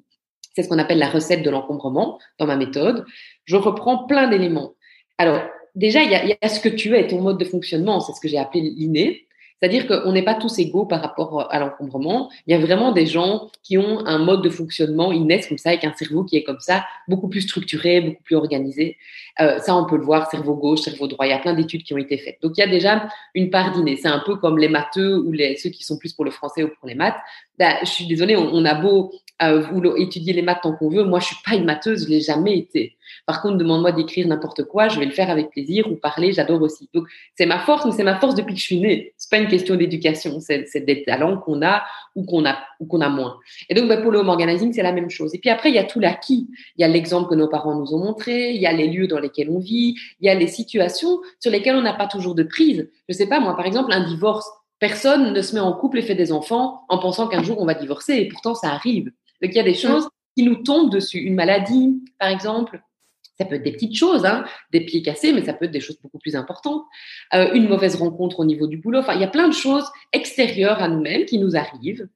c'est 0.56 0.64
ce 0.64 0.70
qu'on 0.70 0.80
appelle 0.80 1.00
la 1.00 1.10
recette 1.10 1.44
de 1.44 1.50
l'encombrement 1.50 2.20
dans 2.40 2.46
ma 2.46 2.56
méthode. 2.56 3.06
Je 3.44 3.58
reprends 3.58 4.06
plein 4.06 4.28
d'éléments. 4.28 4.74
Alors, 5.18 5.42
déjà, 5.76 6.02
il 6.02 6.10
y, 6.10 6.36
a, 6.42 6.50
ce 6.50 6.60
que 6.60 6.70
tu 6.70 6.96
es, 6.96 7.08
ton 7.08 7.22
mode 7.22 7.38
de 7.38 7.46
fonctionnement, 7.46 8.00
c'est 8.00 8.14
ce 8.14 8.22
que 8.22 8.28
j'ai 8.28 8.38
appelé 8.38 8.62
l'inné. 8.62 9.26
C'est-à-dire 9.60 9.88
qu'on 9.88 10.12
n'est 10.12 10.24
pas 10.24 10.36
tous 10.36 10.60
égaux 10.60 10.86
par 10.86 11.02
rapport 11.02 11.48
à 11.52 11.60
l'encombrement. 11.60 12.30
Il 12.46 12.52
y 12.52 12.54
a 12.54 12.60
vraiment 12.60 12.92
des 12.92 13.06
gens 13.06 13.50
qui 13.64 13.78
ont 13.78 14.06
un 14.06 14.18
mode 14.18 14.44
de 14.44 14.50
fonctionnement, 14.50 15.14
ils 15.14 15.26
comme 15.48 15.58
ça, 15.58 15.70
avec 15.70 15.86
un 15.86 15.94
cerveau 15.94 16.24
qui 16.26 16.36
est 16.36 16.44
comme 16.44 16.60
ça, 16.60 16.86
beaucoup 17.08 17.30
plus 17.30 17.42
structuré, 17.42 18.02
beaucoup 18.02 18.24
plus 18.24 18.36
organisé. 18.36 18.98
Euh, 19.40 19.60
ça, 19.60 19.76
on 19.76 19.86
peut 19.86 19.96
le 19.96 20.04
voir, 20.04 20.30
cerveau 20.30 20.56
gauche, 20.56 20.82
cerveau 20.82 21.08
droit. 21.08 21.26
Il 21.26 21.30
y 21.30 21.34
a 21.34 21.40
plein 21.40 21.54
d'études 21.54 21.84
qui 21.84 21.94
ont 21.94 21.98
été 21.98 22.18
faites. 22.18 22.38
Donc, 22.42 22.58
il 22.58 22.62
y 22.62 22.64
a 22.64 22.68
déjà 22.68 23.08
une 23.34 23.50
part 23.50 23.72
d'inné. 23.72 23.96
C'est 23.96 24.10
un 24.10 24.22
peu 24.26 24.36
comme 24.36 24.58
les 24.58 24.70
matheux 24.70 25.18
ou 25.18 25.32
les, 25.32 25.56
ceux 25.56 25.70
qui 25.70 25.84
sont 25.84 25.98
plus 25.98 26.14
pour 26.14 26.26
le 26.26 26.32
français 26.32 26.64
ou 26.64 26.68
pour 26.68 26.88
les 26.88 26.96
maths. 26.96 27.18
Ben, 27.60 27.76
je 27.82 27.88
suis 27.88 28.08
désolée, 28.08 28.36
on, 28.36 28.50
on 28.54 28.66
a 28.66 28.76
beau 28.76 29.12
euh, 29.42 29.96
étudier 29.98 30.32
les 30.32 30.42
maths 30.42 30.60
tant 30.64 30.74
qu'on 30.76 30.90
veut. 30.90 31.04
Moi, 31.04 31.20
je 31.20 31.26
suis 31.26 31.36
pas 31.46 31.56
une 31.56 31.66
matheuse, 31.66 32.06
je 32.06 32.10
l'ai 32.10 32.22
jamais 32.22 32.58
été. 32.58 32.96
Par 33.26 33.42
contre, 33.42 33.58
demande-moi 33.58 33.92
d'écrire 33.92 34.28
n'importe 34.28 34.64
quoi, 34.64 34.88
je 34.88 34.98
vais 34.98 35.06
le 35.06 35.12
faire 35.12 35.30
avec 35.30 35.50
plaisir 35.50 35.92
ou 35.92 35.96
parler, 35.96 36.32
j'adore 36.32 36.62
aussi. 36.62 36.90
Donc, 36.94 37.06
c'est 37.36 37.46
ma 37.46 37.60
force, 37.60 37.86
mais 37.86 37.92
c'est 37.92 38.04
ma 38.04 38.18
force 38.18 38.36
depuis 38.36 38.54
que 38.54 38.60
je 38.60 38.66
suis 38.66 38.80
née. 38.80 39.14
C'est 39.18 39.30
pas 39.30 39.38
une 39.38 39.50
question 39.50 39.76
d'éducation, 39.76 40.40
c'est 40.40 40.86
des 40.86 41.04
talents 41.04 41.38
qu'on 41.38 41.62
a 41.62 41.84
ou 42.16 42.24
qu'on 42.24 42.46
a 42.46 42.58
ou 42.80 42.86
qu'on 42.86 43.02
a 43.02 43.10
moins. 43.10 43.38
Et 43.70 43.74
donc, 43.74 43.90
bah, 43.90 43.98
pour 43.98 44.12
le 44.12 44.20
home 44.20 44.30
organizing, 44.30 44.72
c'est 44.72 44.84
la 44.84 44.94
même 44.94 45.10
chose. 45.10 45.36
Et 45.36 45.40
puis 45.40 45.50
après, 45.50 45.70
il 45.70 45.76
y 45.76 45.80
a 45.80 45.84
tout 45.84 46.00
l'acquis. 46.00 46.48
Il 46.78 46.82
y 46.82 46.86
a 46.86 46.88
l'exemple 46.88 47.30
que 47.30 47.36
nos 47.36 47.50
parents 47.50 47.76
nous 47.76 47.94
ont 47.94 48.00
montré, 48.00 48.52
il 48.52 48.62
y 48.62 48.68
a 48.68 48.72
les 48.72 48.88
lieux 48.88 49.08
dans 49.08 49.20
lesquels 49.20 49.50
on 49.50 49.60
vit, 49.60 49.96
il 50.22 50.26
y 50.26 50.30
a 50.30 50.36
les 50.36 50.48
situations 50.48 51.20
sur 51.42 51.52
lesquelles 51.52 51.76
on 51.76 51.82
n'a 51.82 51.94
pas 51.94 52.08
toujours 52.08 52.36
de 52.36 52.44
prise. 52.44 52.90
Je 53.10 53.14
sais 53.14 53.28
pas, 53.28 53.42
moi, 53.42 53.56
par 53.58 53.66
exemple, 53.66 53.92
un 53.92 54.06
divorce. 54.08 54.50
Personne 54.80 55.34
ne 55.34 55.42
se 55.42 55.54
met 55.54 55.62
en 55.62 55.74
couple 55.74 56.00
et 56.00 56.02
fait 56.02 56.16
des 56.16 56.32
enfants 56.32 56.82
en 56.90 56.98
pensant 56.98 57.28
qu'un 57.28 57.44
jour 57.44 57.60
on 57.60 57.66
va 57.66 57.74
divorcer, 57.74 58.14
et 58.14 58.28
pourtant 58.28 58.56
ça 58.56 58.70
arrive. 58.70 59.06
Donc 59.42 59.52
il 59.52 59.56
y 59.56 59.60
a 59.60 59.64
des 59.64 59.72
mm. 59.72 59.76
choses 59.76 60.10
qui 60.36 60.44
nous 60.44 60.56
tombent 60.56 60.92
dessus. 60.92 61.20
Une 61.20 61.36
maladie, 61.36 62.04
par 62.20 62.30
exemple, 62.30 62.82
ça 63.38 63.46
peut 63.46 63.56
être 63.56 63.64
des 63.64 63.72
petites 63.72 63.96
choses, 63.96 64.26
hein, 64.26 64.46
des 64.72 64.82
pieds 64.82 65.02
cassés, 65.02 65.34
mais 65.34 65.44
ça 65.44 65.54
peut 65.54 65.66
être 65.66 65.72
des 65.72 65.82
choses 65.82 66.00
beaucoup 66.02 66.20
plus 66.20 66.36
importantes. 66.36 66.84
Euh, 67.34 67.54
une 67.54 67.68
mauvaise 67.68 67.96
rencontre 67.96 68.40
au 68.40 68.46
niveau 68.46 68.68
du 68.68 68.78
boulot. 68.78 69.00
Enfin, 69.00 69.14
il 69.14 69.22
y 69.22 69.26
a 69.26 69.30
plein 69.30 69.48
de 69.48 69.54
choses 69.54 69.86
extérieures 70.14 70.82
à 70.82 70.88
nous-mêmes 70.88 71.26
qui 71.26 71.38
nous 71.38 71.56
arrivent. 71.56 72.08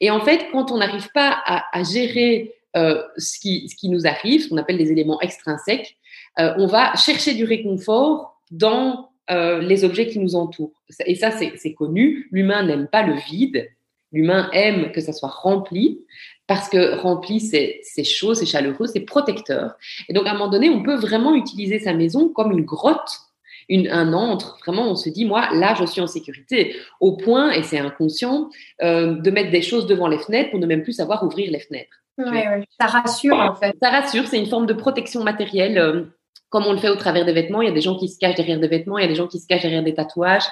Et 0.00 0.10
en 0.10 0.20
fait, 0.20 0.46
quand 0.52 0.70
on 0.70 0.78
n'arrive 0.78 1.08
pas 1.12 1.36
à, 1.44 1.82
gérer 1.82 2.54
euh, 2.76 3.02
ce, 3.16 3.38
qui, 3.40 3.68
ce 3.68 3.76
qui 3.76 3.88
nous 3.88 4.06
arrive, 4.06 4.42
ce 4.42 4.48
qu'on 4.48 4.56
appelle 4.56 4.76
les 4.76 4.92
éléments 4.92 5.20
extrinsèques, 5.20 5.96
euh, 6.38 6.54
on 6.58 6.66
va 6.66 6.94
chercher 6.94 7.34
du 7.34 7.44
réconfort 7.44 8.40
dans 8.50 9.07
les 9.30 9.84
objets 9.84 10.06
qui 10.06 10.18
nous 10.18 10.34
entourent. 10.34 10.82
Et 11.06 11.14
ça, 11.14 11.30
c'est 11.30 11.74
connu. 11.74 12.28
L'humain 12.32 12.62
n'aime 12.62 12.88
pas 12.88 13.02
le 13.02 13.14
vide. 13.14 13.68
L'humain 14.12 14.48
aime 14.52 14.90
que 14.92 15.00
ça 15.00 15.12
soit 15.12 15.28
rempli 15.28 16.00
parce 16.48 16.70
que 16.70 16.96
rempli, 16.96 17.40
c'est 17.40 18.04
chaud, 18.04 18.34
c'est 18.34 18.46
chaleureux, 18.46 18.86
c'est 18.86 19.00
protecteur. 19.00 19.74
Et 20.08 20.14
donc, 20.14 20.26
à 20.26 20.30
un 20.30 20.32
moment 20.32 20.48
donné, 20.48 20.70
on 20.70 20.82
peut 20.82 20.96
vraiment 20.96 21.34
utiliser 21.34 21.78
sa 21.78 21.92
maison 21.92 22.30
comme 22.30 22.52
une 22.52 22.64
grotte, 22.64 23.10
une, 23.68 23.86
un 23.88 24.14
antre. 24.14 24.58
Vraiment, 24.64 24.90
on 24.90 24.96
se 24.96 25.10
dit, 25.10 25.26
moi, 25.26 25.50
là, 25.52 25.74
je 25.78 25.84
suis 25.84 26.00
en 26.00 26.06
sécurité. 26.06 26.74
Au 27.00 27.18
point, 27.18 27.50
et 27.50 27.62
c'est 27.62 27.78
inconscient, 27.78 28.48
euh, 28.82 29.20
de 29.20 29.30
mettre 29.30 29.50
des 29.50 29.60
choses 29.60 29.86
devant 29.86 30.08
les 30.08 30.18
fenêtres 30.18 30.50
pour 30.50 30.58
ne 30.58 30.66
même 30.66 30.82
plus 30.82 30.94
savoir 30.94 31.22
ouvrir 31.22 31.50
les 31.52 31.60
fenêtres. 31.60 32.02
Ça 32.80 32.86
rassure, 32.86 33.38
en 33.38 33.54
fait. 33.54 33.76
Ça 33.82 33.90
rassure, 33.90 34.26
c'est 34.26 34.38
une 34.38 34.48
forme 34.48 34.66
de 34.66 34.72
protection 34.72 35.22
matérielle. 35.22 36.06
Comme 36.50 36.66
on 36.66 36.72
le 36.72 36.78
fait 36.78 36.88
au 36.88 36.96
travers 36.96 37.24
des 37.24 37.32
vêtements, 37.32 37.60
il 37.62 37.68
y 37.68 37.70
a 37.70 37.74
des 37.74 37.80
gens 37.80 37.96
qui 37.96 38.08
se 38.08 38.18
cachent 38.18 38.36
derrière 38.36 38.60
des 38.60 38.68
vêtements, 38.68 38.98
il 38.98 39.02
y 39.02 39.04
a 39.04 39.08
des 39.08 39.14
gens 39.14 39.26
qui 39.26 39.38
se 39.38 39.46
cachent 39.46 39.62
derrière 39.62 39.82
des 39.82 39.94
tatouages, 39.94 40.44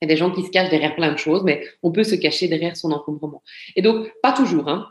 il 0.00 0.08
y 0.08 0.10
a 0.10 0.14
des 0.14 0.16
gens 0.16 0.30
qui 0.30 0.42
se 0.42 0.50
cachent 0.50 0.70
derrière 0.70 0.94
plein 0.94 1.12
de 1.12 1.18
choses, 1.18 1.42
mais 1.44 1.62
on 1.82 1.92
peut 1.92 2.04
se 2.04 2.14
cacher 2.14 2.48
derrière 2.48 2.76
son 2.76 2.92
encombrement. 2.92 3.42
Et 3.76 3.82
donc, 3.82 4.10
pas 4.22 4.32
toujours, 4.32 4.68
hein 4.68 4.86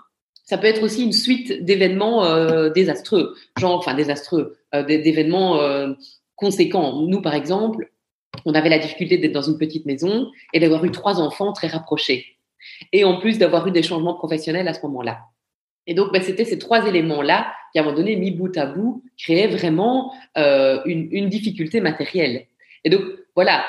ça 0.49 0.57
peut 0.57 0.65
être 0.65 0.81
aussi 0.81 1.03
une 1.03 1.13
suite 1.13 1.63
d'événements 1.63 2.25
euh, 2.25 2.71
désastreux, 2.71 3.35
genre, 3.59 3.77
enfin 3.77 3.93
désastreux, 3.93 4.57
euh, 4.73 4.81
d'événements 4.81 5.61
euh, 5.61 5.93
conséquents. 6.35 7.03
Nous, 7.03 7.21
par 7.21 7.35
exemple, 7.35 7.91
on 8.45 8.55
avait 8.55 8.69
la 8.69 8.79
difficulté 8.79 9.19
d'être 9.19 9.31
dans 9.31 9.43
une 9.43 9.59
petite 9.59 9.85
maison 9.85 10.31
et 10.51 10.59
d'avoir 10.59 10.83
eu 10.85 10.89
trois 10.89 11.21
enfants 11.21 11.53
très 11.53 11.67
rapprochés. 11.67 12.39
Et 12.93 13.03
en 13.03 13.19
plus 13.19 13.37
d'avoir 13.37 13.67
eu 13.67 13.71
des 13.71 13.83
changements 13.83 14.15
professionnels 14.15 14.67
à 14.67 14.73
ce 14.73 14.81
moment-là. 14.87 15.19
Et 15.87 15.93
donc, 15.93 16.11
ben, 16.11 16.21
c'était 16.21 16.45
ces 16.45 16.59
trois 16.59 16.87
éléments-là 16.87 17.51
qui, 17.71 17.79
à 17.79 17.81
un 17.81 17.85
moment 17.85 17.97
donné, 17.97 18.15
mis 18.15 18.31
bout 18.31 18.55
à 18.57 18.65
bout, 18.65 19.03
créaient 19.17 19.47
vraiment 19.47 20.13
une, 20.35 21.07
une, 21.11 21.29
difficulté 21.29 21.81
matérielle. 21.81 22.45
Et 22.83 22.89
donc, 22.89 23.01
voilà, 23.35 23.65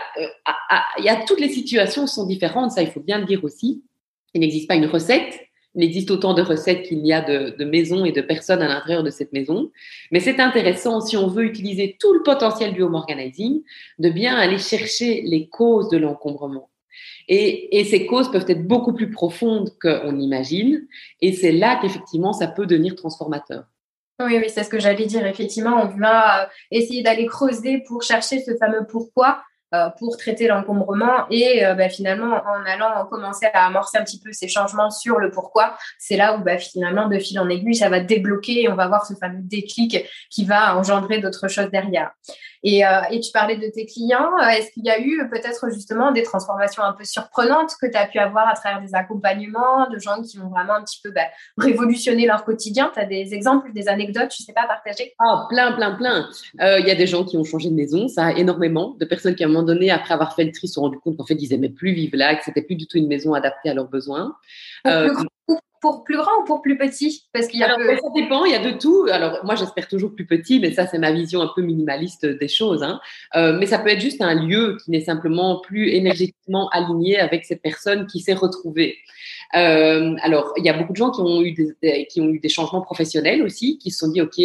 il 0.98 1.04
y 1.04 1.08
a 1.08 1.16
toutes 1.26 1.40
les 1.40 1.48
situations 1.48 2.06
sont 2.06 2.26
différentes, 2.26 2.72
ça, 2.72 2.82
il 2.82 2.90
faut 2.90 3.00
bien 3.00 3.18
le 3.18 3.24
dire 3.24 3.44
aussi. 3.44 3.82
Il 4.34 4.40
n'existe 4.40 4.68
pas 4.68 4.76
une 4.76 4.86
recette, 4.86 5.40
il 5.74 5.84
existe 5.84 6.10
autant 6.10 6.34
de 6.34 6.42
recettes 6.42 6.82
qu'il 6.82 7.06
y 7.06 7.12
a 7.12 7.20
de, 7.20 7.64
maisons 7.64 8.04
et 8.04 8.12
de 8.12 8.20
personnes 8.20 8.62
à 8.62 8.68
l'intérieur 8.68 9.02
de 9.02 9.10
cette 9.10 9.32
maison. 9.32 9.70
Mais 10.10 10.20
c'est 10.20 10.40
intéressant, 10.40 11.00
si 11.00 11.16
on 11.16 11.28
veut 11.28 11.44
utiliser 11.44 11.96
tout 12.00 12.12
le 12.12 12.22
potentiel 12.22 12.72
du 12.72 12.82
home 12.82 12.94
organizing, 12.94 13.62
de 13.98 14.08
bien 14.08 14.34
aller 14.36 14.58
chercher 14.58 15.22
les 15.22 15.48
causes 15.48 15.88
de 15.88 15.98
l'encombrement. 15.98 16.68
Et, 17.32 17.84
ces 17.84 18.06
causes 18.06 18.30
peuvent 18.30 18.44
être 18.48 18.66
beaucoup 18.66 18.92
plus 18.92 19.10
profondes 19.10 19.70
qu'on 19.80 20.18
imagine. 20.18 20.86
Et 21.20 21.32
c'est 21.32 21.52
là 21.52 21.78
qu'effectivement, 21.80 22.32
ça 22.32 22.48
peut 22.48 22.66
devenir 22.66 22.96
transformateur. 22.96 23.64
Oui, 24.18 24.36
oui, 24.36 24.46
c'est 24.48 24.64
ce 24.64 24.68
que 24.68 24.80
j'allais 24.80 25.06
dire. 25.06 25.24
Effectivement, 25.24 25.80
on 25.80 25.96
va 25.96 26.50
essayer 26.72 27.02
d'aller 27.02 27.26
creuser 27.26 27.84
pour 27.86 28.02
chercher 28.02 28.42
ce 28.42 28.56
fameux 28.56 28.84
pourquoi 28.86 29.42
pour 30.00 30.16
traiter 30.16 30.48
l'encombrement 30.48 31.28
et 31.30 31.62
bah, 31.78 31.88
finalement 31.88 32.42
en 32.44 32.66
allant 32.66 33.06
commencer 33.06 33.46
à 33.54 33.66
amorcer 33.66 33.98
un 33.98 34.02
petit 34.02 34.18
peu 34.18 34.32
ces 34.32 34.48
changements 34.48 34.90
sur 34.90 35.20
le 35.20 35.30
pourquoi, 35.30 35.78
c'est 35.96 36.16
là 36.16 36.36
où 36.36 36.42
bah, 36.42 36.58
finalement 36.58 37.06
de 37.06 37.20
fil 37.20 37.38
en 37.38 37.48
aiguille 37.48 37.76
ça 37.76 37.88
va 37.88 38.00
débloquer 38.00 38.62
et 38.62 38.68
on 38.68 38.74
va 38.74 38.88
voir 38.88 39.06
ce 39.06 39.14
fameux 39.14 39.42
déclic 39.42 40.04
qui 40.28 40.44
va 40.44 40.76
engendrer 40.76 41.20
d'autres 41.20 41.46
choses 41.46 41.70
derrière. 41.70 42.10
Et, 42.62 42.84
euh, 42.84 43.00
et, 43.10 43.20
tu 43.20 43.32
parlais 43.32 43.56
de 43.56 43.68
tes 43.68 43.86
clients. 43.86 44.30
Euh, 44.42 44.48
est-ce 44.48 44.70
qu'il 44.72 44.84
y 44.84 44.90
a 44.90 45.00
eu 45.00 45.28
peut-être 45.30 45.70
justement 45.72 46.12
des 46.12 46.22
transformations 46.22 46.82
un 46.82 46.92
peu 46.92 47.04
surprenantes 47.04 47.72
que 47.80 47.86
tu 47.86 47.96
as 47.96 48.06
pu 48.06 48.18
avoir 48.18 48.48
à 48.48 48.54
travers 48.54 48.82
des 48.82 48.94
accompagnements 48.94 49.88
de 49.88 49.98
gens 49.98 50.22
qui 50.22 50.38
ont 50.38 50.48
vraiment 50.48 50.74
un 50.74 50.84
petit 50.84 51.00
peu 51.02 51.10
bah, 51.10 51.22
révolutionné 51.56 52.26
leur 52.26 52.44
quotidien? 52.44 52.90
Tu 52.92 53.00
as 53.00 53.06
des 53.06 53.32
exemples, 53.32 53.72
des 53.72 53.88
anecdotes, 53.88 54.34
je 54.38 54.44
sais 54.44 54.52
pas, 54.52 54.66
partager 54.66 55.14
Oh, 55.24 55.46
plein, 55.48 55.72
plein, 55.72 55.94
plein. 55.94 56.28
Euh, 56.60 56.80
il 56.80 56.86
y 56.86 56.90
a 56.90 56.94
des 56.94 57.06
gens 57.06 57.24
qui 57.24 57.36
ont 57.36 57.44
changé 57.44 57.70
de 57.70 57.74
maison, 57.74 58.08
ça 58.08 58.26
a 58.26 58.32
énormément. 58.32 58.94
De 58.98 59.04
personnes 59.06 59.34
qui, 59.34 59.42
à 59.42 59.46
un 59.46 59.50
moment 59.50 59.64
donné, 59.64 59.90
après 59.90 60.12
avoir 60.12 60.34
fait 60.34 60.44
le 60.44 60.52
tri, 60.52 60.68
se 60.68 60.74
sont 60.74 60.82
rendues 60.82 60.98
compte 60.98 61.16
qu'en 61.16 61.24
fait, 61.24 61.34
ils 61.34 61.50
n'aimaient 61.50 61.70
plus 61.70 61.92
vivre 61.92 62.16
là, 62.16 62.34
que 62.34 62.44
c'était 62.44 62.62
plus 62.62 62.76
du 62.76 62.86
tout 62.86 62.98
une 62.98 63.08
maison 63.08 63.32
adaptée 63.32 63.70
à 63.70 63.74
leurs 63.74 63.88
besoins. 63.88 64.36
Euh, 64.86 65.12
pour 65.80 66.04
plus 66.04 66.16
grand 66.16 66.30
ou 66.42 66.44
pour 66.44 66.62
plus 66.62 66.76
petit? 66.76 67.26
Parce 67.32 67.46
qu'il 67.48 67.60
y 67.60 67.62
a 67.62 67.66
Alors, 67.66 67.78
ça 67.78 68.08
dépend, 68.14 68.44
il 68.44 68.52
y 68.52 68.54
a 68.54 68.58
de 68.58 68.78
tout. 68.78 69.06
Alors, 69.10 69.40
moi, 69.44 69.54
j'espère 69.54 69.88
toujours 69.88 70.14
plus 70.14 70.26
petit, 70.26 70.60
mais 70.60 70.72
ça, 70.72 70.86
c'est 70.86 70.98
ma 70.98 71.12
vision 71.12 71.40
un 71.40 71.50
peu 71.54 71.62
minimaliste 71.62 72.26
des 72.26 72.48
choses. 72.48 72.82
Hein. 72.82 73.00
Euh, 73.36 73.56
mais 73.58 73.66
ça 73.66 73.78
peut 73.78 73.88
être 73.88 74.00
juste 74.00 74.20
un 74.20 74.34
lieu 74.34 74.76
qui 74.84 74.90
n'est 74.90 75.00
simplement 75.00 75.60
plus 75.60 75.88
énergétiquement 75.90 76.68
aligné 76.68 77.18
avec 77.18 77.44
cette 77.44 77.62
personne 77.62 78.06
qui 78.06 78.20
s'est 78.20 78.34
retrouvée. 78.34 78.98
Euh, 79.56 80.14
alors, 80.22 80.52
il 80.56 80.64
y 80.64 80.68
a 80.68 80.74
beaucoup 80.74 80.92
de 80.92 80.96
gens 80.96 81.10
qui 81.10 81.20
ont 81.20 81.42
eu 81.42 81.52
des, 81.52 82.06
qui 82.06 82.20
ont 82.20 82.28
eu 82.28 82.38
des 82.38 82.48
changements 82.48 82.82
professionnels 82.82 83.42
aussi, 83.42 83.78
qui 83.78 83.90
se 83.90 83.98
sont 83.98 84.12
dit, 84.12 84.20
OK, 84.20 84.40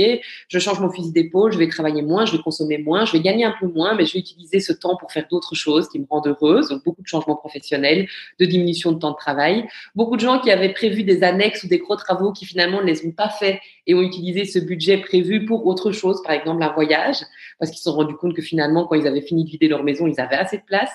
je 0.47 0.59
change 0.59 0.79
mon 0.79 0.89
fusil 0.89 1.11
d'épaule, 1.11 1.51
je 1.51 1.57
vais 1.57 1.67
travailler 1.67 2.01
moins, 2.01 2.25
je 2.25 2.35
vais 2.35 2.41
consommer 2.41 2.77
moins, 2.77 3.05
je 3.05 3.13
vais 3.13 3.19
gagner 3.21 3.45
un 3.45 3.53
peu 3.59 3.67
moins, 3.67 3.93
mais 3.95 4.05
je 4.05 4.13
vais 4.13 4.19
utiliser 4.19 4.59
ce 4.59 4.73
temps 4.73 4.95
pour 4.95 5.11
faire 5.11 5.25
d'autres 5.29 5.55
choses 5.55 5.89
qui 5.89 5.99
me 5.99 6.05
rendent 6.09 6.27
heureuse. 6.27 6.69
Donc, 6.69 6.83
beaucoup 6.83 7.01
de 7.01 7.07
changements 7.07 7.35
professionnels, 7.35 8.07
de 8.39 8.45
diminution 8.45 8.91
de 8.91 8.99
temps 8.99 9.11
de 9.11 9.17
travail. 9.17 9.67
Beaucoup 9.95 10.15
de 10.15 10.21
gens 10.21 10.39
qui 10.39 10.51
avaient 10.51 10.73
prévu 10.73 11.03
des 11.03 11.23
annexes 11.25 11.63
ou 11.63 11.67
des 11.67 11.79
gros 11.79 11.95
travaux 11.95 12.31
qui 12.31 12.45
finalement 12.45 12.81
ne 12.81 12.87
les 12.87 13.05
ont 13.05 13.11
pas 13.11 13.29
fait 13.29 13.59
et 13.87 13.93
ont 13.93 14.01
utilisé 14.01 14.45
ce 14.45 14.59
budget 14.59 14.97
prévu 14.97 15.45
pour 15.45 15.65
autre 15.65 15.91
chose, 15.91 16.21
par 16.23 16.31
exemple 16.31 16.63
un 16.63 16.71
voyage, 16.73 17.17
parce 17.59 17.71
qu'ils 17.71 17.79
se 17.79 17.83
sont 17.83 17.93
rendus 17.93 18.15
compte 18.15 18.35
que 18.35 18.41
finalement, 18.41 18.85
quand 18.85 18.95
ils 18.95 19.07
avaient 19.07 19.21
fini 19.21 19.43
de 19.43 19.49
vider 19.49 19.67
leur 19.67 19.83
maison, 19.83 20.07
ils 20.07 20.19
avaient 20.19 20.35
assez 20.35 20.57
de 20.57 20.63
place. 20.63 20.91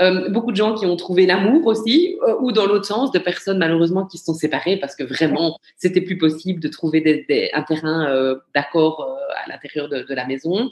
Euh, 0.00 0.28
beaucoup 0.30 0.52
de 0.52 0.56
gens 0.56 0.74
qui 0.74 0.86
ont 0.86 0.96
trouvé 0.96 1.26
l'amour 1.26 1.66
aussi, 1.66 2.16
euh, 2.26 2.34
ou 2.40 2.52
dans 2.52 2.66
l'autre 2.66 2.86
sens, 2.86 3.12
de 3.12 3.18
personnes 3.18 3.58
malheureusement 3.58 4.06
qui 4.06 4.18
se 4.18 4.24
sont 4.24 4.34
séparées 4.34 4.78
parce 4.78 4.96
que 4.96 5.04
vraiment, 5.04 5.58
c'était 5.76 6.00
plus 6.00 6.16
possible 6.16 6.60
de 6.60 6.68
trouver 6.68 7.00
des, 7.00 7.50
un 7.52 7.62
terrain 7.62 8.08
euh, 8.10 8.36
d'accord 8.54 9.18
à 9.44 9.48
l'intérieur 9.50 9.88
de, 9.88 10.14
la 10.14 10.26
maison. 10.26 10.70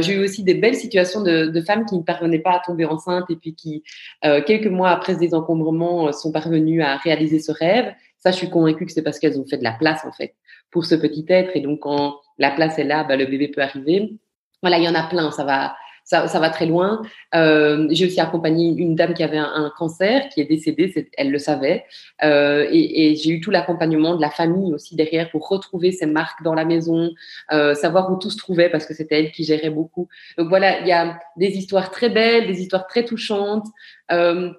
J'ai 0.00 0.14
eu 0.14 0.24
aussi 0.24 0.44
des 0.44 0.54
belles 0.54 0.76
situations 0.76 1.22
de, 1.22 1.60
femmes 1.66 1.84
qui 1.84 1.96
ne 1.96 2.02
parvenaient 2.02 2.38
pas 2.38 2.52
à 2.52 2.62
tomber 2.64 2.84
enceinte 2.84 3.24
et 3.30 3.36
puis 3.36 3.54
qui, 3.54 3.82
quelques 4.22 4.68
mois 4.68 4.90
après 4.90 5.14
ce 5.14 5.18
désencombrement, 5.18 6.12
sont 6.12 6.30
parvenues 6.30 6.82
à 6.82 6.96
réaliser 6.96 7.40
ce 7.40 7.50
rêve. 7.50 7.92
Ça, 8.26 8.32
je 8.32 8.38
suis 8.38 8.50
convaincue 8.50 8.86
que 8.86 8.90
c'est 8.90 9.02
parce 9.02 9.20
qu'elles 9.20 9.38
ont 9.38 9.46
fait 9.46 9.56
de 9.56 9.62
la 9.62 9.70
place, 9.70 10.04
en 10.04 10.10
fait, 10.10 10.34
pour 10.72 10.84
ce 10.84 10.96
petit 10.96 11.24
être. 11.28 11.54
Et 11.54 11.60
donc, 11.60 11.78
quand 11.78 12.16
la 12.38 12.50
place 12.50 12.76
est 12.76 12.82
là, 12.82 13.04
bah, 13.04 13.14
le 13.14 13.24
bébé 13.24 13.46
peut 13.46 13.62
arriver. 13.62 14.14
Voilà, 14.62 14.78
il 14.78 14.82
y 14.84 14.88
en 14.88 14.96
a 14.96 15.04
plein. 15.04 15.30
Ça 15.30 15.44
va, 15.44 15.76
ça, 16.02 16.26
ça 16.26 16.40
va 16.40 16.50
très 16.50 16.66
loin. 16.66 17.02
Euh, 17.36 17.86
j'ai 17.92 18.06
aussi 18.06 18.18
accompagné 18.18 18.66
une 18.66 18.96
dame 18.96 19.14
qui 19.14 19.22
avait 19.22 19.38
un, 19.38 19.72
cancer, 19.78 20.28
qui 20.30 20.40
est 20.40 20.44
décédée, 20.44 21.08
elle 21.16 21.30
le 21.30 21.38
savait, 21.38 21.84
euh, 22.24 22.66
et, 22.72 23.14
j'ai 23.14 23.30
eu 23.30 23.40
tout 23.40 23.52
l'accompagnement 23.52 24.16
de 24.16 24.20
la 24.20 24.30
famille 24.30 24.74
aussi 24.74 24.96
derrière 24.96 25.30
pour 25.30 25.46
retrouver 25.48 25.92
ses 25.92 26.06
marques 26.06 26.42
dans 26.42 26.54
la 26.54 26.64
maison, 26.64 27.12
euh, 27.52 27.74
savoir 27.74 28.10
où 28.10 28.16
tout 28.16 28.30
se 28.30 28.38
trouvait 28.38 28.70
parce 28.70 28.86
que 28.86 28.94
c'était 28.94 29.20
elle 29.20 29.30
qui 29.30 29.44
gérait 29.44 29.70
beaucoup. 29.70 30.08
Donc 30.36 30.48
voilà, 30.48 30.80
il 30.80 30.88
y 30.88 30.92
a 30.92 31.16
des 31.36 31.50
histoires 31.56 31.92
très 31.92 32.08
belles, 32.08 32.48
des 32.48 32.60
histoires 32.60 32.88
très 32.88 33.04
touchantes. 33.04 33.66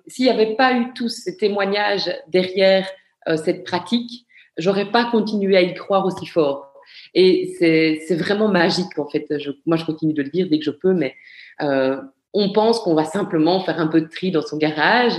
S'il 0.07 0.23
n'y 0.23 0.31
avait 0.31 0.55
pas 0.55 0.71
eu 0.71 0.93
tous 0.93 1.09
ces 1.09 1.35
témoignages 1.35 2.09
derrière 2.29 2.87
cette 3.35 3.63
pratique, 3.65 4.25
j'aurais 4.57 4.91
pas 4.91 5.05
continué 5.11 5.57
à 5.57 5.61
y 5.61 5.73
croire 5.73 6.05
aussi 6.05 6.25
fort. 6.25 6.71
Et 7.13 7.55
c'est 7.59 8.15
vraiment 8.15 8.47
magique, 8.47 8.97
en 8.97 9.07
fait. 9.07 9.27
Moi, 9.65 9.75
je 9.77 9.85
continue 9.85 10.13
de 10.13 10.23
le 10.23 10.29
dire 10.29 10.47
dès 10.49 10.59
que 10.59 10.65
je 10.65 10.71
peux, 10.71 10.93
mais 10.93 11.15
euh, 11.61 11.99
on 12.33 12.53
pense 12.53 12.79
qu'on 12.79 12.95
va 12.95 13.03
simplement 13.03 13.59
faire 13.59 13.79
un 13.79 13.87
peu 13.87 14.01
de 14.01 14.07
tri 14.07 14.31
dans 14.31 14.41
son 14.41 14.57
garage, 14.57 15.13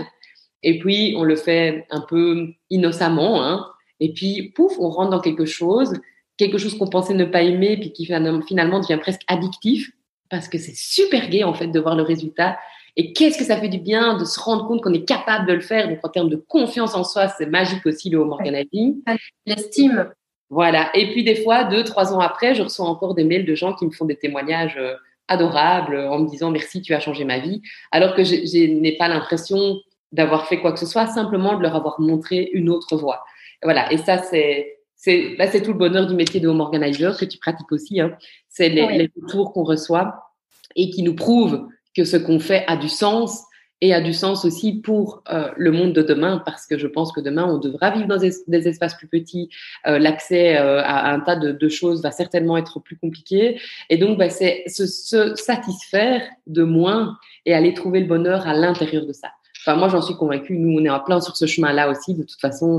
et 0.63 0.79
puis 0.79 1.15
on 1.17 1.25
le 1.25 1.37
fait 1.37 1.87
un 1.91 2.01
peu 2.01 2.49
innocemment, 2.71 3.43
hein, 3.45 3.67
et 4.01 4.13
puis, 4.13 4.53
pouf, 4.55 4.79
on 4.79 4.91
rentre 4.91 5.11
dans 5.11 5.21
quelque 5.21 5.45
chose, 5.45 5.93
quelque 6.37 6.59
chose 6.59 6.77
qu'on 6.79 6.89
pensait 6.89 7.15
ne 7.15 7.25
pas 7.25 7.43
aimer, 7.43 7.77
puis 7.77 7.93
qui 7.93 8.07
finalement 8.07 8.81
devient 8.81 8.99
presque 9.01 9.23
addictif, 9.27 9.91
parce 10.31 10.49
que 10.49 10.59
c'est 10.59 10.77
super 10.77 11.29
gai, 11.29 11.45
en 11.45 11.55
fait, 11.55 11.69
de 11.69 11.81
voir 11.81 11.97
le 11.97 12.03
résultat. 12.03 12.59
Et 12.99 13.13
qu'est-ce 13.13 13.39
que 13.39 13.45
ça 13.45 13.57
fait 13.57 13.69
du 13.69 13.79
bien 13.79 14.19
de 14.19 14.25
se 14.25 14.41
rendre 14.41 14.67
compte 14.67 14.83
qu'on 14.83 14.93
est 14.93 15.05
capable 15.05 15.47
de 15.47 15.53
le 15.53 15.61
faire. 15.61 15.89
Donc, 15.89 16.01
en 16.03 16.09
termes 16.09 16.29
de 16.29 16.37
confiance 16.37 16.97
en 16.97 17.05
soi, 17.05 17.29
c'est 17.29 17.47
magique 17.47 17.87
aussi 17.87 18.11
le 18.11 18.19
home 18.19 18.33
organizing. 18.33 19.03
L'estime. 19.47 20.11
Voilà. 20.51 20.91
Et 20.97 21.13
puis 21.13 21.23
des 21.23 21.37
fois, 21.37 21.63
deux, 21.63 21.85
trois 21.85 22.13
ans 22.13 22.19
après, 22.19 22.57
je 22.57 22.63
reçois 22.63 22.87
encore 22.87 23.15
des 23.15 23.23
mails 23.23 23.47
de 23.47 23.55
gens 23.55 23.73
qui 23.73 23.87
me 23.87 23.93
font 23.93 24.05
des 24.05 24.17
témoignages 24.17 24.77
euh, 24.79 24.95
adorables 25.29 25.95
euh, 25.95 26.11
en 26.11 26.19
me 26.19 26.29
disant 26.29 26.51
merci, 26.51 26.83
tu 26.83 26.93
as 26.93 26.99
changé 26.99 27.25
ma 27.25 27.39
vie, 27.39 27.63
alors 27.93 28.17
que 28.17 28.25
je, 28.25 28.67
n'ai 28.67 28.97
pas 28.97 29.07
l'impression 29.07 29.77
d'avoir 30.11 30.49
fait 30.49 30.59
quoi 30.59 30.73
que 30.73 30.81
ce 30.81 30.87
soit, 30.87 31.07
simplement 31.07 31.57
de 31.57 31.63
leur 31.63 31.77
avoir 31.77 32.01
montré 32.01 32.51
une 32.53 32.69
autre 32.69 32.97
voie. 32.97 33.25
voilà. 33.63 33.93
Et 33.93 33.99
ça, 33.99 34.19
c'est 34.19 34.75
c'est 34.97 35.37
là, 35.39 35.47
c'est 35.47 35.63
tout 35.63 35.73
le 35.73 35.79
bonheur 35.79 36.09
du 36.09 36.17
métier 36.17 36.41
de 36.41 36.49
home 36.49 36.61
organizer 36.61 37.17
que 37.17 37.25
tu 37.27 37.39
pratiques 37.39 37.71
aussi. 37.71 38.01
Hein. 38.01 38.17
C'est 38.49 38.69
les, 38.69 38.89
les 38.99 39.11
retours 39.23 39.53
qu'on 39.53 39.63
reçoit 39.63 40.35
et 40.75 40.91
qui 40.91 41.05
nous 41.05 41.15
prouvent 41.15 41.69
que 41.97 42.05
ce 42.05 42.17
qu'on 42.17 42.41
fait 42.41 42.65
a 42.67 42.77
du 42.77 42.89
sens 42.89 43.45
et 43.81 43.95
a 43.95 44.01
du 44.01 44.13
sens 44.13 44.45
aussi 44.45 44.81
pour 44.81 45.23
euh, 45.31 45.51
le 45.57 45.71
monde 45.71 45.93
de 45.93 46.03
demain, 46.03 46.43
parce 46.45 46.67
que 46.67 46.79
je 46.79 46.87
pense 46.87 47.13
que 47.13 47.21
demain, 47.21 47.45
on 47.45 47.59
devra 47.59 47.91
vivre 47.91 48.09
dans 48.09 48.17
des, 48.17 48.69
espaces 48.69 48.95
plus 48.95 49.07
petits. 49.07 49.51
Euh, 49.87 49.99
L'accès 49.99 50.59
euh, 50.59 50.83
à 50.83 51.13
un 51.13 51.21
tas 51.21 51.37
de, 51.37 51.69
choses 51.69 52.03
va 52.03 52.11
certainement 52.11 52.57
être 52.57 52.81
plus 52.81 52.97
compliqué. 52.97 53.61
Et 53.89 53.99
donc, 53.99 54.19
bah, 54.19 54.31
c'est 54.31 54.65
se, 54.67 55.35
satisfaire 55.37 56.23
de 56.47 56.65
moins 56.65 57.17
et 57.47 57.55
aller 57.55 57.73
trouver 57.75 58.01
le 58.01 58.07
bonheur 58.07 58.49
à 58.49 58.55
l'intérieur 58.55 59.07
de 59.07 59.13
ça. 59.13 59.29
Enfin, 59.61 59.77
moi, 59.77 59.89
j'en 59.89 60.03
suis 60.03 60.17
convaincue. 60.17 60.59
Nous, 60.59 60.81
on 60.81 60.85
est 60.85 60.91
en 60.91 61.01
plein 61.01 61.21
sur 61.21 61.37
ce 61.37 61.47
chemin-là 61.47 61.89
aussi, 61.91 62.15
de 62.15 62.23
toute 62.23 62.41
façon, 62.41 62.79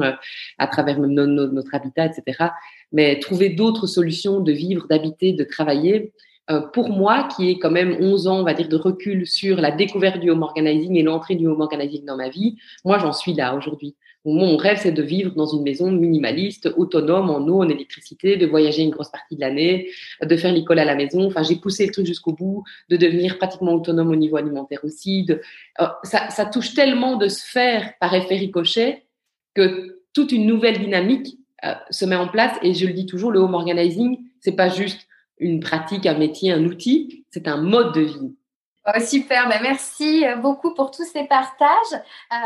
à 0.57 0.68
travers 0.68 0.97
notre 0.99 1.76
habitat, 1.76 2.05
etc. 2.05 2.49
Mais 2.91 3.20
trouver 3.20 3.49
d'autres 3.49 3.86
solutions 3.86 4.39
de 4.39 4.51
vivre, 4.51 4.88
d'habiter, 4.88 5.34
de 5.34 5.43
travailler, 5.43 6.14
pour 6.74 6.89
moi, 6.89 7.28
qui 7.36 7.50
est 7.50 7.60
quand 7.60 7.72
même 7.72 7.97
11 8.00 8.28
ans, 8.28 8.39
on 8.39 8.43
va 8.43 8.54
dire, 8.54 8.68
de 8.68 8.76
recul 8.76 9.28
sur 9.28 9.58
la 9.58 9.72
découverte 9.72 10.20
du 10.20 10.30
home 10.30 10.43
organizing 10.43 10.95
et 10.95 11.04
l'entrée 11.04 11.36
du 11.36 11.47
home 11.47 11.62
organizing 11.62 12.06
dans 12.06 12.18
ma 12.18 12.30
vie, 12.30 12.58
moi, 12.84 12.97
j'en 12.97 13.14
suis 13.14 13.34
là 13.34 13.56
aujourd'hui. 13.56 13.95
Mon 14.26 14.58
rêve, 14.58 14.78
c'est 14.82 14.91
de 14.91 15.02
vivre 15.02 15.34
dans 15.34 15.45
une 15.45 15.64
maison 15.64 15.89
minimaliste, 15.91 16.70
autonome 16.76 17.30
en 17.30 17.39
eau, 17.47 17.64
en 17.64 17.70
électricité, 17.70 18.36
de 18.36 18.45
voyager 18.45 18.82
une 18.84 18.89
grosse 18.89 19.10
partie 19.10 19.36
de 19.36 19.41
l'année, 19.41 19.89
de 20.22 20.36
faire 20.36 20.54
l'école 20.54 20.80
à 20.80 20.86
la 20.86 20.95
maison. 20.95 21.26
Enfin, 21.26 21.41
j'ai 21.41 21.56
poussé 21.56 21.86
le 21.86 21.93
truc 21.93 22.06
jusqu'au 22.06 22.34
bout, 22.34 22.64
de 22.89 22.97
devenir 22.97 23.38
pratiquement 23.38 23.74
autonome 23.74 24.10
au 24.10 24.18
niveau 24.18 24.36
alimentaire 24.36 24.80
aussi. 24.84 25.26
Euh, 25.80 25.86
ça, 26.04 26.30
ça 26.30 26.45
touche 26.45 26.74
tellement 26.74 27.16
de 27.16 27.30
sphères 27.30 27.93
par 28.02 28.14
effet 28.14 28.36
ricochet 28.36 29.06
que 29.56 30.02
toute 30.14 30.34
une 30.34 30.45
nouvelle 30.45 30.80
dynamique 30.80 31.38
euh, 31.64 31.74
se 31.89 32.04
met 32.04 32.18
en 32.18 32.28
place. 32.28 32.58
Et 32.62 32.74
je 32.74 32.88
le 32.88 32.93
dis 32.93 33.06
toujours, 33.06 33.32
le 33.32 33.39
home 33.39 33.54
organizing, 33.54 34.20
c'est 34.41 34.56
pas 34.56 34.68
juste 34.68 35.08
une 35.40 35.60
pratique, 35.60 36.06
un 36.06 36.18
métier, 36.18 36.52
un 36.52 36.64
outil, 36.66 37.26
c'est 37.32 37.48
un 37.48 37.58
mode 37.58 37.94
de 37.94 38.02
vie. 38.02 38.36
Oh, 38.88 39.00
super, 39.02 39.48
ben, 39.50 39.60
merci 39.62 40.26
euh, 40.26 40.36
beaucoup 40.38 40.74
pour 40.74 40.90
tous 40.90 41.06
ces 41.06 41.26
partages. 41.26 41.68
Euh, 41.94 42.38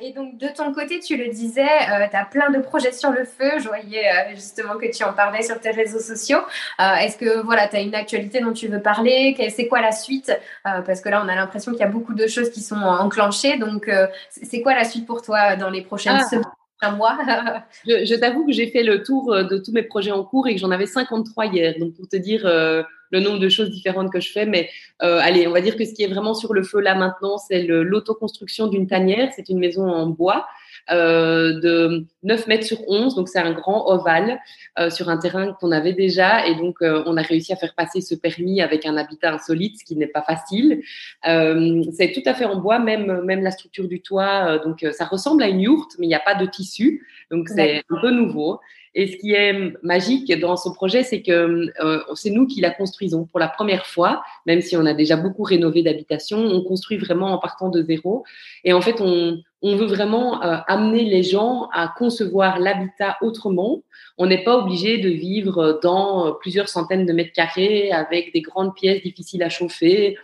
et 0.00 0.12
donc, 0.12 0.38
de 0.38 0.48
ton 0.48 0.72
côté, 0.72 1.00
tu 1.00 1.16
le 1.16 1.28
disais, 1.28 1.62
euh, 1.62 2.08
tu 2.10 2.16
as 2.16 2.24
plein 2.24 2.50
de 2.50 2.58
projets 2.58 2.92
sur 2.92 3.10
le 3.10 3.24
feu. 3.24 3.58
Je 3.58 3.68
voyais 3.68 4.34
justement 4.34 4.78
que 4.78 4.90
tu 4.90 5.04
en 5.04 5.12
parlais 5.12 5.42
sur 5.42 5.60
tes 5.60 5.70
réseaux 5.70 6.00
sociaux. 6.00 6.40
Est-ce 6.78 7.18
que 7.18 7.42
voilà, 7.42 7.68
tu 7.68 7.76
as 7.76 7.80
une 7.80 7.94
actualité 7.94 8.40
dont 8.40 8.52
tu 8.52 8.68
veux 8.68 8.80
parler? 8.80 9.36
C'est 9.54 9.68
quoi 9.68 9.80
la 9.80 9.92
suite? 9.92 10.32
Parce 10.64 11.00
que 11.02 11.08
là, 11.08 11.22
on 11.24 11.28
a 11.28 11.34
l'impression 11.34 11.72
qu'il 11.72 11.80
y 11.82 11.84
a 11.84 11.88
beaucoup 11.88 12.14
de 12.14 12.26
choses 12.26 12.50
qui 12.50 12.62
sont 12.62 12.76
enclenchées. 12.76 13.58
Donc, 13.58 13.88
c'est 14.30 14.62
quoi 14.62 14.74
la 14.74 14.84
suite 14.84 15.06
pour 15.06 15.22
toi 15.22 15.56
dans 15.56 15.70
les 15.70 15.82
prochaines 15.82 16.18
ah. 16.20 16.24
semaines? 16.24 16.44
Mois. 16.90 17.18
je, 17.86 18.04
je 18.04 18.14
t'avoue 18.14 18.44
que 18.44 18.52
j'ai 18.52 18.66
fait 18.66 18.82
le 18.82 19.02
tour 19.02 19.32
euh, 19.32 19.44
de 19.44 19.58
tous 19.58 19.72
mes 19.72 19.82
projets 19.82 20.10
en 20.10 20.24
cours 20.24 20.48
et 20.48 20.54
que 20.54 20.60
j'en 20.60 20.70
avais 20.70 20.86
53 20.86 21.46
hier. 21.46 21.74
Donc, 21.78 21.94
pour 21.94 22.08
te 22.08 22.16
dire 22.16 22.42
euh, 22.44 22.82
le 23.10 23.20
nombre 23.20 23.38
de 23.38 23.48
choses 23.48 23.70
différentes 23.70 24.12
que 24.12 24.20
je 24.20 24.32
fais. 24.32 24.46
Mais 24.46 24.68
euh, 25.02 25.20
allez, 25.22 25.46
on 25.46 25.52
va 25.52 25.60
dire 25.60 25.76
que 25.76 25.84
ce 25.84 25.94
qui 25.94 26.02
est 26.02 26.08
vraiment 26.08 26.34
sur 26.34 26.52
le 26.52 26.62
feu 26.62 26.80
là 26.80 26.94
maintenant, 26.94 27.38
c'est 27.38 27.62
l'autoconstruction 27.62 28.66
d'une 28.66 28.86
tanière. 28.86 29.30
C'est 29.36 29.48
une 29.48 29.58
maison 29.58 29.88
en 29.88 30.06
bois 30.06 30.46
euh, 30.90 31.60
de 31.60 32.06
9 32.24 32.46
mètres 32.48 32.64
sur 32.64 32.78
11, 32.88 33.14
donc 33.14 33.28
c'est 33.28 33.38
un 33.38 33.52
grand 33.52 33.88
ovale 33.88 34.40
euh, 34.78 34.90
sur 34.90 35.08
un 35.08 35.16
terrain 35.16 35.52
qu'on 35.60 35.70
avait 35.70 35.92
déjà, 35.92 36.46
et 36.46 36.54
donc 36.56 36.76
euh, 36.82 37.02
on 37.06 37.16
a 37.16 37.22
réussi 37.22 37.52
à 37.52 37.56
faire 37.56 37.74
passer 37.74 38.00
ce 38.00 38.14
permis 38.14 38.60
avec 38.60 38.84
un 38.84 38.96
habitat 38.96 39.32
insolite, 39.32 39.78
ce 39.78 39.84
qui 39.84 39.96
n'est 39.96 40.06
pas 40.06 40.22
facile. 40.22 40.82
C'est 41.22 42.12
tout 42.12 42.22
à 42.26 42.34
fait 42.34 42.44
en 42.44 42.56
bois, 42.56 42.78
même 42.78 43.22
même 43.22 43.42
la 43.42 43.50
structure 43.50 43.86
du 43.88 44.00
toit, 44.00 44.58
donc 44.64 44.84
ça 44.92 45.04
ressemble 45.04 45.42
à 45.42 45.48
une 45.48 45.60
yourte, 45.60 45.92
mais 45.98 46.06
il 46.06 46.08
n'y 46.08 46.14
a 46.14 46.20
pas 46.20 46.34
de 46.34 46.46
tissu, 46.46 47.06
donc 47.30 47.48
c'est 47.48 47.82
un 47.88 48.00
peu 48.00 48.10
nouveau. 48.10 48.60
Et 48.94 49.06
ce 49.06 49.16
qui 49.16 49.32
est 49.32 49.72
magique 49.82 50.38
dans 50.38 50.56
ce 50.56 50.68
projet, 50.68 51.02
c'est 51.02 51.22
que 51.22 51.70
euh, 51.82 52.02
c'est 52.14 52.30
nous 52.30 52.46
qui 52.46 52.60
la 52.60 52.70
construisons 52.70 53.24
pour 53.24 53.40
la 53.40 53.48
première 53.48 53.86
fois, 53.86 54.22
même 54.46 54.60
si 54.60 54.76
on 54.76 54.84
a 54.84 54.92
déjà 54.92 55.16
beaucoup 55.16 55.44
rénové 55.44 55.82
d'habitations, 55.82 56.38
on 56.38 56.62
construit 56.62 56.98
vraiment 56.98 57.28
en 57.28 57.38
partant 57.38 57.70
de 57.70 57.82
zéro. 57.82 58.24
Et 58.64 58.74
en 58.74 58.82
fait, 58.82 59.00
on, 59.00 59.40
on 59.62 59.76
veut 59.76 59.86
vraiment 59.86 60.42
euh, 60.42 60.58
amener 60.66 61.04
les 61.04 61.22
gens 61.22 61.68
à 61.72 61.88
concevoir 61.96 62.58
l'habitat 62.58 63.16
autrement. 63.22 63.82
On 64.18 64.26
n'est 64.26 64.44
pas 64.44 64.58
obligé 64.58 64.98
de 64.98 65.08
vivre 65.08 65.80
dans 65.82 66.34
plusieurs 66.34 66.68
centaines 66.68 67.06
de 67.06 67.12
mètres 67.14 67.32
carrés 67.32 67.90
avec 67.92 68.34
des 68.34 68.42
grandes 68.42 68.74
pièces 68.74 69.02
difficiles 69.02 69.42
à 69.42 69.48
chauffer, 69.48 70.18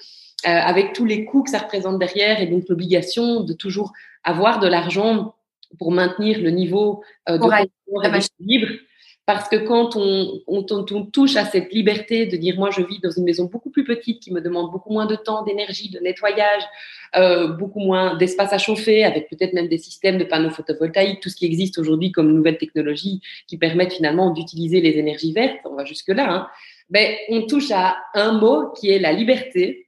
euh, 0.46 0.50
avec 0.50 0.92
tous 0.92 1.04
les 1.04 1.24
coûts 1.24 1.42
que 1.42 1.50
ça 1.50 1.58
représente 1.58 1.98
derrière 1.98 2.40
et 2.40 2.46
donc 2.46 2.64
l'obligation 2.68 3.40
de 3.40 3.52
toujours 3.54 3.92
avoir 4.24 4.60
de 4.60 4.68
l'argent 4.68 5.34
pour 5.78 5.92
maintenir 5.92 6.40
le 6.40 6.50
niveau 6.50 7.02
euh, 7.28 7.38
de 7.38 7.42
confort 7.42 8.20
libre. 8.40 8.68
Parce 9.26 9.46
que 9.50 9.56
quand 9.56 9.94
on, 9.94 10.40
on, 10.46 10.64
on, 10.70 11.04
touche 11.04 11.36
à 11.36 11.44
cette 11.44 11.70
liberté 11.74 12.24
de 12.24 12.38
dire 12.38 12.56
moi 12.56 12.70
je 12.70 12.80
vis 12.80 12.98
dans 12.98 13.10
une 13.10 13.24
maison 13.24 13.44
beaucoup 13.44 13.68
plus 13.68 13.84
petite 13.84 14.22
qui 14.22 14.32
me 14.32 14.40
demande 14.40 14.70
beaucoup 14.70 14.90
moins 14.90 15.04
de 15.04 15.16
temps, 15.16 15.42
d'énergie, 15.42 15.90
de 15.90 15.98
nettoyage, 15.98 16.62
euh, 17.14 17.48
beaucoup 17.48 17.80
moins 17.80 18.16
d'espace 18.16 18.54
à 18.54 18.58
chauffer, 18.58 19.04
avec 19.04 19.28
peut-être 19.28 19.52
même 19.52 19.68
des 19.68 19.76
systèmes 19.76 20.16
de 20.16 20.24
panneaux 20.24 20.48
photovoltaïques, 20.48 21.20
tout 21.20 21.28
ce 21.28 21.36
qui 21.36 21.44
existe 21.44 21.78
aujourd'hui 21.78 22.10
comme 22.10 22.32
nouvelles 22.32 22.56
technologies 22.56 23.20
qui 23.46 23.58
permettent 23.58 23.92
finalement 23.92 24.30
d'utiliser 24.30 24.80
les 24.80 24.92
énergies 24.92 25.34
vertes, 25.34 25.60
on 25.66 25.74
va 25.74 25.84
jusque 25.84 26.08
là, 26.08 26.32
hein, 26.32 26.48
ben, 26.88 27.14
on 27.28 27.42
touche 27.46 27.70
à 27.70 27.98
un 28.14 28.32
mot 28.32 28.70
qui 28.70 28.90
est 28.90 28.98
la 28.98 29.12
liberté 29.12 29.87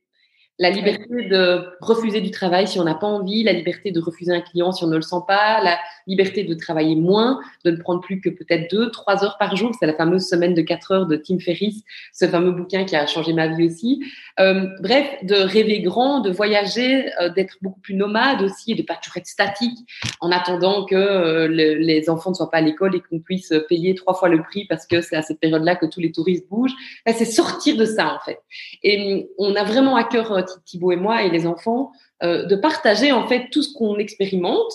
la 0.60 0.68
liberté 0.68 1.06
de 1.08 1.64
refuser 1.80 2.20
du 2.20 2.30
travail 2.30 2.68
si 2.68 2.78
on 2.78 2.84
n'a 2.84 2.94
pas 2.94 3.06
envie, 3.06 3.42
la 3.42 3.54
liberté 3.54 3.92
de 3.92 3.98
refuser 3.98 4.30
un 4.30 4.42
client 4.42 4.72
si 4.72 4.84
on 4.84 4.88
ne 4.88 4.96
le 4.96 5.02
sent 5.02 5.22
pas, 5.26 5.62
la 5.64 5.78
liberté 6.06 6.44
de 6.44 6.52
travailler 6.52 6.96
moins, 6.96 7.40
de 7.64 7.70
ne 7.70 7.76
prendre 7.78 8.02
plus 8.02 8.20
que 8.20 8.28
peut-être 8.28 8.70
deux, 8.70 8.90
trois 8.90 9.24
heures 9.24 9.38
par 9.38 9.56
jour. 9.56 9.72
C'est 9.80 9.86
la 9.86 9.94
fameuse 9.94 10.28
semaine 10.28 10.52
de 10.52 10.60
quatre 10.60 10.92
heures 10.92 11.06
de 11.06 11.16
Tim 11.16 11.38
Ferriss, 11.38 11.82
ce 12.12 12.26
fameux 12.26 12.52
bouquin 12.52 12.84
qui 12.84 12.94
a 12.94 13.06
changé 13.06 13.32
ma 13.32 13.48
vie 13.48 13.68
aussi. 13.68 14.04
Euh, 14.38 14.66
bref, 14.82 15.08
de 15.22 15.34
rêver 15.34 15.80
grand, 15.80 16.20
de 16.20 16.30
voyager, 16.30 17.10
euh, 17.22 17.30
d'être 17.30 17.56
beaucoup 17.62 17.80
plus 17.80 17.94
nomade 17.94 18.42
aussi 18.42 18.72
et 18.72 18.74
de 18.74 18.82
pas 18.82 18.96
toujours 18.96 19.16
être 19.16 19.26
statique 19.26 19.78
en 20.20 20.30
attendant 20.30 20.84
que 20.84 20.94
euh, 20.94 21.48
les 21.48 22.10
enfants 22.10 22.30
ne 22.30 22.34
soient 22.34 22.50
pas 22.50 22.58
à 22.58 22.60
l'école 22.60 22.94
et 22.94 23.00
qu'on 23.00 23.20
puisse 23.20 23.54
payer 23.70 23.94
trois 23.94 24.12
fois 24.12 24.28
le 24.28 24.42
prix 24.42 24.66
parce 24.66 24.86
que 24.86 25.00
c'est 25.00 25.16
à 25.16 25.22
cette 25.22 25.40
période-là 25.40 25.76
que 25.76 25.86
tous 25.86 26.00
les 26.00 26.12
touristes 26.12 26.46
bougent. 26.50 26.74
c'est 27.06 27.24
sortir 27.24 27.78
de 27.78 27.86
ça 27.86 28.14
en 28.14 28.18
fait. 28.26 28.40
Et 28.82 29.30
on 29.38 29.54
a 29.54 29.64
vraiment 29.64 29.96
à 29.96 30.04
cœur 30.04 30.44
Thibaut 30.64 30.92
et 30.92 30.96
moi 30.96 31.22
et 31.22 31.30
les 31.30 31.46
enfants, 31.46 31.92
euh, 32.22 32.44
de 32.46 32.56
partager 32.56 33.12
en 33.12 33.26
fait 33.26 33.48
tout 33.50 33.62
ce 33.62 33.72
qu'on 33.72 33.96
expérimente, 33.98 34.72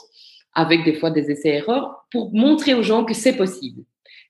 avec 0.53 0.83
des 0.83 0.93
fois 0.93 1.11
des 1.11 1.29
essais-erreurs, 1.31 2.05
pour 2.11 2.33
montrer 2.33 2.73
aux 2.73 2.83
gens 2.83 3.03
que 3.03 3.13
c'est 3.13 3.35
possible. 3.35 3.83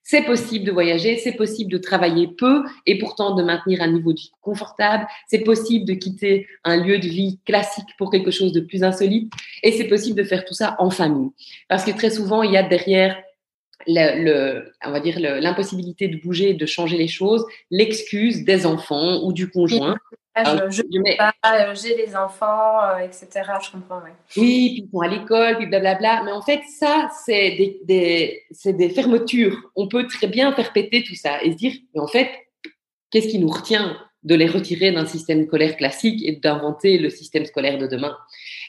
C'est 0.07 0.21
possible 0.21 0.65
de 0.65 0.71
voyager, 0.71 1.17
c'est 1.17 1.31
possible 1.31 1.71
de 1.71 1.79
travailler 1.79 2.27
peu 2.27 2.63
et 2.85 2.99
pourtant 2.99 3.33
de 3.33 3.41
maintenir 3.41 3.81
un 3.81 3.91
niveau 3.91 4.13
de 4.13 4.19
vie 4.19 4.31
confortable. 4.39 5.07
C'est 5.27 5.39
possible 5.39 5.83
de 5.85 5.93
quitter 5.93 6.45
un 6.63 6.77
lieu 6.77 6.99
de 6.99 7.07
vie 7.07 7.39
classique 7.43 7.87
pour 7.97 8.11
quelque 8.11 8.29
chose 8.29 8.53
de 8.53 8.59
plus 8.59 8.83
insolite. 8.83 9.33
Et 9.63 9.71
c'est 9.71 9.87
possible 9.87 10.15
de 10.15 10.23
faire 10.23 10.45
tout 10.45 10.53
ça 10.53 10.75
en 10.77 10.91
famille. 10.91 11.31
Parce 11.69 11.83
que 11.83 11.89
très 11.89 12.11
souvent, 12.11 12.43
il 12.43 12.51
y 12.51 12.57
a 12.57 12.61
derrière 12.61 13.17
le, 13.87 14.23
le, 14.23 14.71
on 14.85 14.91
va 14.91 14.99
dire 14.99 15.19
l'impossibilité 15.19 16.07
de 16.07 16.17
bouger, 16.17 16.53
de 16.53 16.65
changer 16.65 16.97
les 16.97 17.07
choses, 17.07 17.45
l'excuse 17.71 18.43
des 18.43 18.65
enfants 18.65 19.21
ou 19.23 19.33
du 19.33 19.49
conjoint 19.49 19.97
ah, 20.37 20.69
je 20.69 20.81
ne 20.81 21.17
pas, 21.17 21.33
euh, 21.45 21.73
j'ai 21.75 21.95
les 21.95 22.13
enfants, 22.13 22.83
euh, 22.83 22.97
etc. 22.97 23.29
Je 23.63 23.71
comprends, 23.71 24.01
oui. 24.03 24.11
Oui, 24.35 24.69
puis 24.73 24.83
ils 24.83 24.89
vont 24.91 24.99
à 24.99 25.07
l'école, 25.07 25.55
puis 25.55 25.65
blablabla. 25.65 26.23
Mais 26.23 26.31
en 26.33 26.41
fait, 26.41 26.61
ça, 26.77 27.09
c'est 27.25 27.51
des, 27.51 27.79
des, 27.85 28.43
c'est 28.51 28.73
des 28.73 28.89
fermetures. 28.89 29.55
On 29.77 29.87
peut 29.87 30.05
très 30.07 30.27
bien 30.27 30.51
faire 30.53 30.73
péter 30.73 31.03
tout 31.03 31.15
ça 31.15 31.41
et 31.41 31.53
se 31.53 31.55
dire, 31.55 31.73
mais 31.93 32.01
en 32.01 32.07
fait, 32.07 32.29
qu'est-ce 33.11 33.29
qui 33.29 33.39
nous 33.39 33.47
retient? 33.47 33.97
De 34.25 34.35
les 34.35 34.47
retirer 34.47 34.91
d'un 34.91 35.05
système 35.05 35.45
scolaire 35.45 35.77
classique 35.77 36.21
et 36.25 36.33
d'inventer 36.33 36.97
le 36.97 37.09
système 37.09 37.45
scolaire 37.45 37.77
de 37.77 37.85
demain. 37.85 38.17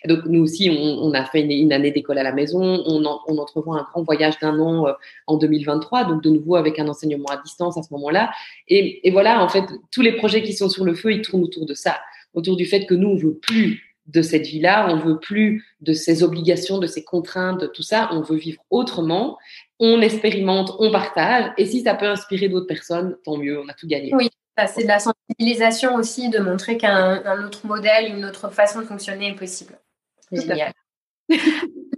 donc 0.07 0.21
nous 0.27 0.43
aussi, 0.43 0.71
on, 0.71 1.13
a 1.15 1.25
fait 1.25 1.41
une, 1.41 1.73
année 1.73 1.91
d'école 1.91 2.19
à 2.19 2.23
la 2.23 2.33
maison, 2.33 2.61
on, 2.87 3.05
entrevoit 3.05 3.81
un 3.81 3.83
grand 3.83 4.03
voyage 4.03 4.39
d'un 4.39 4.59
an 4.61 4.87
euh, 4.87 4.93
en 5.27 5.39
2023, 5.39 6.05
donc 6.05 6.23
de 6.23 6.29
nouveau 6.31 6.57
avec 6.57 6.79
un 6.79 6.87
enseignement 6.89 7.29
à 7.31 7.39
distance 7.39 7.79
à 7.79 7.83
ce 7.83 7.93
moment-là. 7.95 8.31
Et, 8.69 9.09
et, 9.09 9.11
voilà, 9.11 9.43
en 9.43 9.49
fait, 9.49 9.65
tous 9.91 10.03
les 10.03 10.13
projets 10.13 10.43
qui 10.43 10.53
sont 10.53 10.69
sur 10.69 10.85
le 10.85 10.95
feu, 10.95 11.13
ils 11.13 11.23
tournent 11.23 11.45
autour 11.45 11.65
de 11.65 11.75
ça, 11.75 11.99
autour 12.35 12.57
du 12.57 12.67
fait 12.67 12.85
que 12.85 12.95
nous, 12.95 13.09
on 13.09 13.17
veut 13.17 13.35
plus 13.35 13.83
de 14.07 14.23
cette 14.23 14.47
vie-là, 14.47 14.89
on 14.91 14.99
veut 14.99 15.19
plus 15.19 15.65
de 15.81 15.95
ces 15.95 16.23
obligations, 16.23 16.79
de 16.79 16.87
ces 16.87 17.03
contraintes, 17.03 17.61
de 17.61 17.67
tout 17.67 17.83
ça, 17.83 18.11
on 18.13 18.21
veut 18.21 18.37
vivre 18.37 18.63
autrement, 18.71 19.39
on 19.81 20.01
expérimente, 20.01 20.77
on 20.79 20.93
partage, 20.93 21.51
et 21.57 21.65
si 21.65 21.81
ça 21.81 21.95
peut 21.95 22.07
inspirer 22.07 22.49
d'autres 22.49 22.67
personnes, 22.67 23.17
tant 23.25 23.37
mieux, 23.37 23.59
on 23.61 23.69
a 23.69 23.75
tout 23.75 23.89
gagné. 23.89 24.15
Oui, 24.15 24.31
c'est 24.67 24.83
de 24.83 24.89
la 24.89 24.99
sensibilisation 24.99 25.95
aussi, 25.97 26.31
de 26.31 26.39
montrer 26.39 26.79
qu'un 26.79 27.45
autre 27.45 27.67
modèle, 27.67 28.15
une 28.15 28.25
autre 28.25 28.49
façon 28.51 28.81
de 28.81 28.87
fonctionner 28.87 29.29
est 29.29 29.35
possible. 29.35 29.79
Génial. 30.33 30.73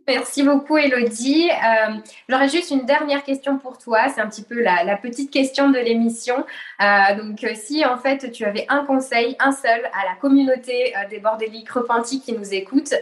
Merci 0.09 0.43
beaucoup, 0.43 0.79
Elodie. 0.79 1.51
Euh, 1.51 1.95
j'aurais 2.29 2.49
juste 2.49 2.71
une 2.71 2.87
dernière 2.87 3.23
question 3.23 3.59
pour 3.59 3.77
toi. 3.77 4.09
C'est 4.09 4.23
un 4.23 4.29
petit 4.29 4.43
peu 4.43 4.63
la, 4.63 4.97
petite 4.97 5.31
question 5.31 5.71
de 5.71 5.79
l'émission. 5.79 6.47
Euh, 6.81 7.23
donc, 7.23 7.45
euh, 7.45 7.51
si 7.55 7.85
en 7.85 7.99
fait 7.99 8.33
tu 8.33 8.47
avais 8.47 8.65
un 8.71 8.87
conseil, 8.87 9.37
un 9.39 9.53
seul, 9.53 9.85
à 9.93 10.09
la 10.09 10.15
communauté 10.19 10.95
des 11.11 11.19
bordéliques 11.19 11.71
repentis 11.71 12.21
qui 12.21 12.33
nous 12.33 12.55
écoutent, 12.55 12.95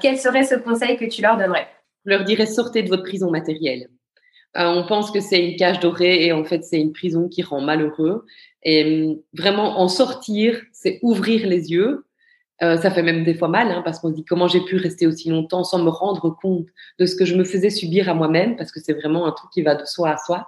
quel 0.00 0.18
serait 0.18 0.44
ce 0.44 0.54
conseil 0.54 0.98
que 0.98 1.06
tu 1.06 1.22
leur 1.22 1.38
donnerais? 1.38 1.68
Je 2.04 2.10
leur 2.10 2.24
dirais 2.24 2.46
sortez 2.46 2.82
de 2.82 2.88
votre 2.88 3.04
prison 3.04 3.30
matérielle. 3.30 3.88
On 4.54 4.84
pense 4.86 5.10
que 5.10 5.20
c'est 5.20 5.44
une 5.44 5.56
cage 5.56 5.80
dorée 5.80 6.24
et 6.24 6.32
en 6.32 6.44
fait 6.44 6.64
c'est 6.64 6.80
une 6.80 6.92
prison 6.92 7.28
qui 7.28 7.42
rend 7.42 7.60
malheureux. 7.60 8.24
Et 8.62 9.06
hum, 9.06 9.20
vraiment 9.32 9.80
en 9.80 9.88
sortir, 9.88 10.60
c'est 10.72 10.98
ouvrir 11.02 11.46
les 11.46 11.70
yeux 11.70 12.04
euh, 12.62 12.76
ça 12.76 12.90
fait 12.90 13.02
même 13.02 13.24
des 13.24 13.34
fois 13.34 13.48
mal, 13.48 13.70
hein, 13.70 13.80
parce 13.82 13.98
qu'on 13.98 14.10
se 14.10 14.14
dit 14.14 14.24
comment 14.24 14.46
j'ai 14.46 14.60
pu 14.60 14.76
rester 14.76 15.06
aussi 15.06 15.30
longtemps 15.30 15.64
sans 15.64 15.82
me 15.82 15.88
rendre 15.88 16.36
compte 16.42 16.66
de 16.98 17.06
ce 17.06 17.16
que 17.16 17.24
je 17.24 17.34
me 17.34 17.44
faisais 17.44 17.70
subir 17.70 18.10
à 18.10 18.14
moi-même, 18.14 18.56
parce 18.56 18.70
que 18.70 18.80
c'est 18.80 18.92
vraiment 18.92 19.26
un 19.26 19.32
truc 19.32 19.50
qui 19.50 19.62
va 19.62 19.74
de 19.74 19.84
soi 19.86 20.10
à 20.10 20.16
soi. 20.18 20.46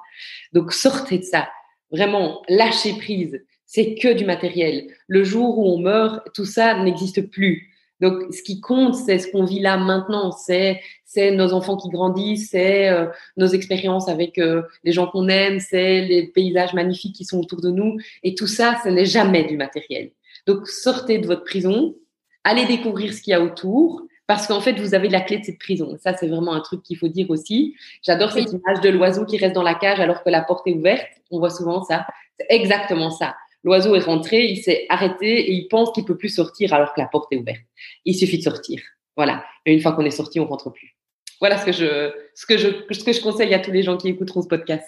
Donc 0.52 0.72
sortez 0.72 1.18
de 1.18 1.24
ça, 1.24 1.48
vraiment 1.90 2.42
lâchez 2.48 2.92
prise. 2.94 3.42
C'est 3.64 3.94
que 3.94 4.12
du 4.12 4.26
matériel. 4.26 4.88
Le 5.06 5.24
jour 5.24 5.58
où 5.58 5.72
on 5.72 5.78
meurt, 5.78 6.28
tout 6.34 6.44
ça 6.44 6.82
n'existe 6.82 7.30
plus. 7.30 7.71
Donc, 8.02 8.34
ce 8.34 8.42
qui 8.42 8.60
compte, 8.60 8.96
c'est 8.96 9.20
ce 9.20 9.30
qu'on 9.30 9.44
vit 9.44 9.60
là 9.60 9.76
maintenant. 9.76 10.32
C'est, 10.32 10.80
c'est 11.04 11.30
nos 11.30 11.52
enfants 11.52 11.76
qui 11.76 11.88
grandissent, 11.88 12.50
c'est 12.50 12.88
euh, 12.88 13.06
nos 13.36 13.46
expériences 13.46 14.08
avec 14.08 14.38
euh, 14.38 14.62
les 14.82 14.90
gens 14.90 15.06
qu'on 15.06 15.28
aime, 15.28 15.60
c'est 15.60 16.00
les 16.00 16.26
paysages 16.26 16.74
magnifiques 16.74 17.14
qui 17.14 17.24
sont 17.24 17.38
autour 17.38 17.60
de 17.60 17.70
nous. 17.70 17.96
Et 18.24 18.34
tout 18.34 18.48
ça, 18.48 18.76
ce 18.82 18.88
n'est 18.88 19.06
jamais 19.06 19.44
du 19.44 19.56
matériel. 19.56 20.10
Donc, 20.48 20.66
sortez 20.66 21.18
de 21.18 21.28
votre 21.28 21.44
prison, 21.44 21.94
allez 22.42 22.66
découvrir 22.66 23.14
ce 23.14 23.22
qu'il 23.22 23.30
y 23.30 23.34
a 23.34 23.40
autour, 23.40 24.02
parce 24.26 24.48
qu'en 24.48 24.60
fait, 24.60 24.80
vous 24.80 24.94
avez 24.94 25.08
la 25.08 25.20
clé 25.20 25.38
de 25.38 25.44
cette 25.44 25.60
prison. 25.60 25.96
Ça, 26.02 26.12
c'est 26.14 26.26
vraiment 26.26 26.54
un 26.54 26.60
truc 26.60 26.82
qu'il 26.82 26.96
faut 26.96 27.08
dire 27.08 27.30
aussi. 27.30 27.76
J'adore 28.02 28.32
cette 28.32 28.50
image 28.50 28.80
de 28.80 28.88
l'oiseau 28.88 29.24
qui 29.24 29.36
reste 29.36 29.54
dans 29.54 29.62
la 29.62 29.76
cage 29.76 30.00
alors 30.00 30.24
que 30.24 30.30
la 30.30 30.42
porte 30.42 30.66
est 30.66 30.74
ouverte. 30.74 31.06
On 31.30 31.38
voit 31.38 31.50
souvent 31.50 31.84
ça. 31.84 32.04
C'est 32.40 32.46
exactement 32.50 33.10
ça. 33.10 33.36
L'oiseau 33.64 33.94
est 33.94 34.00
rentré, 34.00 34.46
il 34.46 34.56
s'est 34.56 34.86
arrêté 34.88 35.40
et 35.40 35.52
il 35.52 35.68
pense 35.68 35.92
qu'il 35.92 36.04
peut 36.04 36.16
plus 36.16 36.28
sortir 36.28 36.72
alors 36.74 36.92
que 36.94 37.00
la 37.00 37.06
porte 37.06 37.32
est 37.32 37.36
ouverte. 37.36 37.60
Il 38.04 38.14
suffit 38.14 38.38
de 38.38 38.42
sortir. 38.42 38.80
Voilà. 39.16 39.44
Et 39.66 39.72
une 39.72 39.80
fois 39.80 39.92
qu'on 39.92 40.04
est 40.04 40.10
sorti, 40.10 40.40
on 40.40 40.46
rentre 40.46 40.70
plus. 40.70 40.96
Voilà 41.40 41.58
ce 41.58 41.66
que 41.66 41.72
je, 41.72 42.12
ce 42.34 42.46
que 42.46 42.56
je, 42.56 42.68
ce 42.90 43.04
que 43.04 43.12
je 43.12 43.20
conseille 43.20 43.54
à 43.54 43.58
tous 43.58 43.70
les 43.70 43.82
gens 43.82 43.96
qui 43.96 44.08
écouteront 44.08 44.42
ce 44.42 44.48
podcast. 44.48 44.84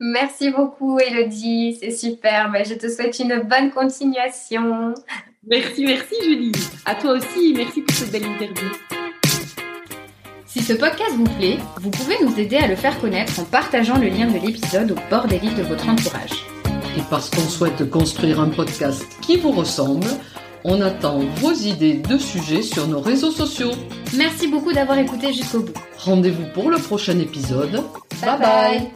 Merci 0.00 0.50
beaucoup, 0.50 0.98
Elodie. 0.98 1.76
C'est 1.80 1.90
super. 1.90 2.50
Mais 2.50 2.64
je 2.64 2.74
te 2.74 2.88
souhaite 2.88 3.18
une 3.18 3.40
bonne 3.40 3.70
continuation. 3.70 4.94
Merci, 5.46 5.84
merci 5.84 6.14
Julie. 6.22 6.52
À 6.84 6.94
toi 6.94 7.12
aussi, 7.12 7.52
merci 7.56 7.82
pour 7.82 7.94
cette 7.94 8.10
belle 8.10 8.24
interview. 8.24 8.68
Si 10.46 10.60
ce 10.60 10.72
podcast 10.72 11.12
vous 11.14 11.36
plaît, 11.36 11.58
vous 11.80 11.90
pouvez 11.90 12.16
nous 12.22 12.38
aider 12.38 12.56
à 12.56 12.66
le 12.66 12.76
faire 12.76 12.98
connaître 13.00 13.38
en 13.40 13.44
partageant 13.44 13.98
le 13.98 14.08
lien 14.08 14.26
de 14.26 14.38
l'épisode 14.38 14.92
au 14.92 15.10
bord 15.10 15.26
des 15.26 15.38
livres 15.38 15.58
de 15.58 15.62
votre 15.62 15.88
entourage. 15.88 16.57
Et 16.98 17.02
parce 17.08 17.30
qu'on 17.30 17.48
souhaite 17.48 17.88
construire 17.88 18.40
un 18.40 18.48
podcast 18.48 19.06
qui 19.22 19.36
vous 19.36 19.52
ressemble, 19.52 20.08
on 20.64 20.80
attend 20.80 21.20
vos 21.36 21.52
idées 21.52 21.94
de 21.94 22.18
sujets 22.18 22.62
sur 22.62 22.88
nos 22.88 23.00
réseaux 23.00 23.30
sociaux. 23.30 23.70
Merci 24.16 24.48
beaucoup 24.48 24.72
d'avoir 24.72 24.98
écouté 24.98 25.32
jusqu'au 25.32 25.60
bout. 25.60 25.74
Rendez-vous 25.98 26.46
pour 26.54 26.70
le 26.70 26.78
prochain 26.78 27.16
épisode. 27.20 27.84
bye. 28.20 28.38
bye. 28.40 28.90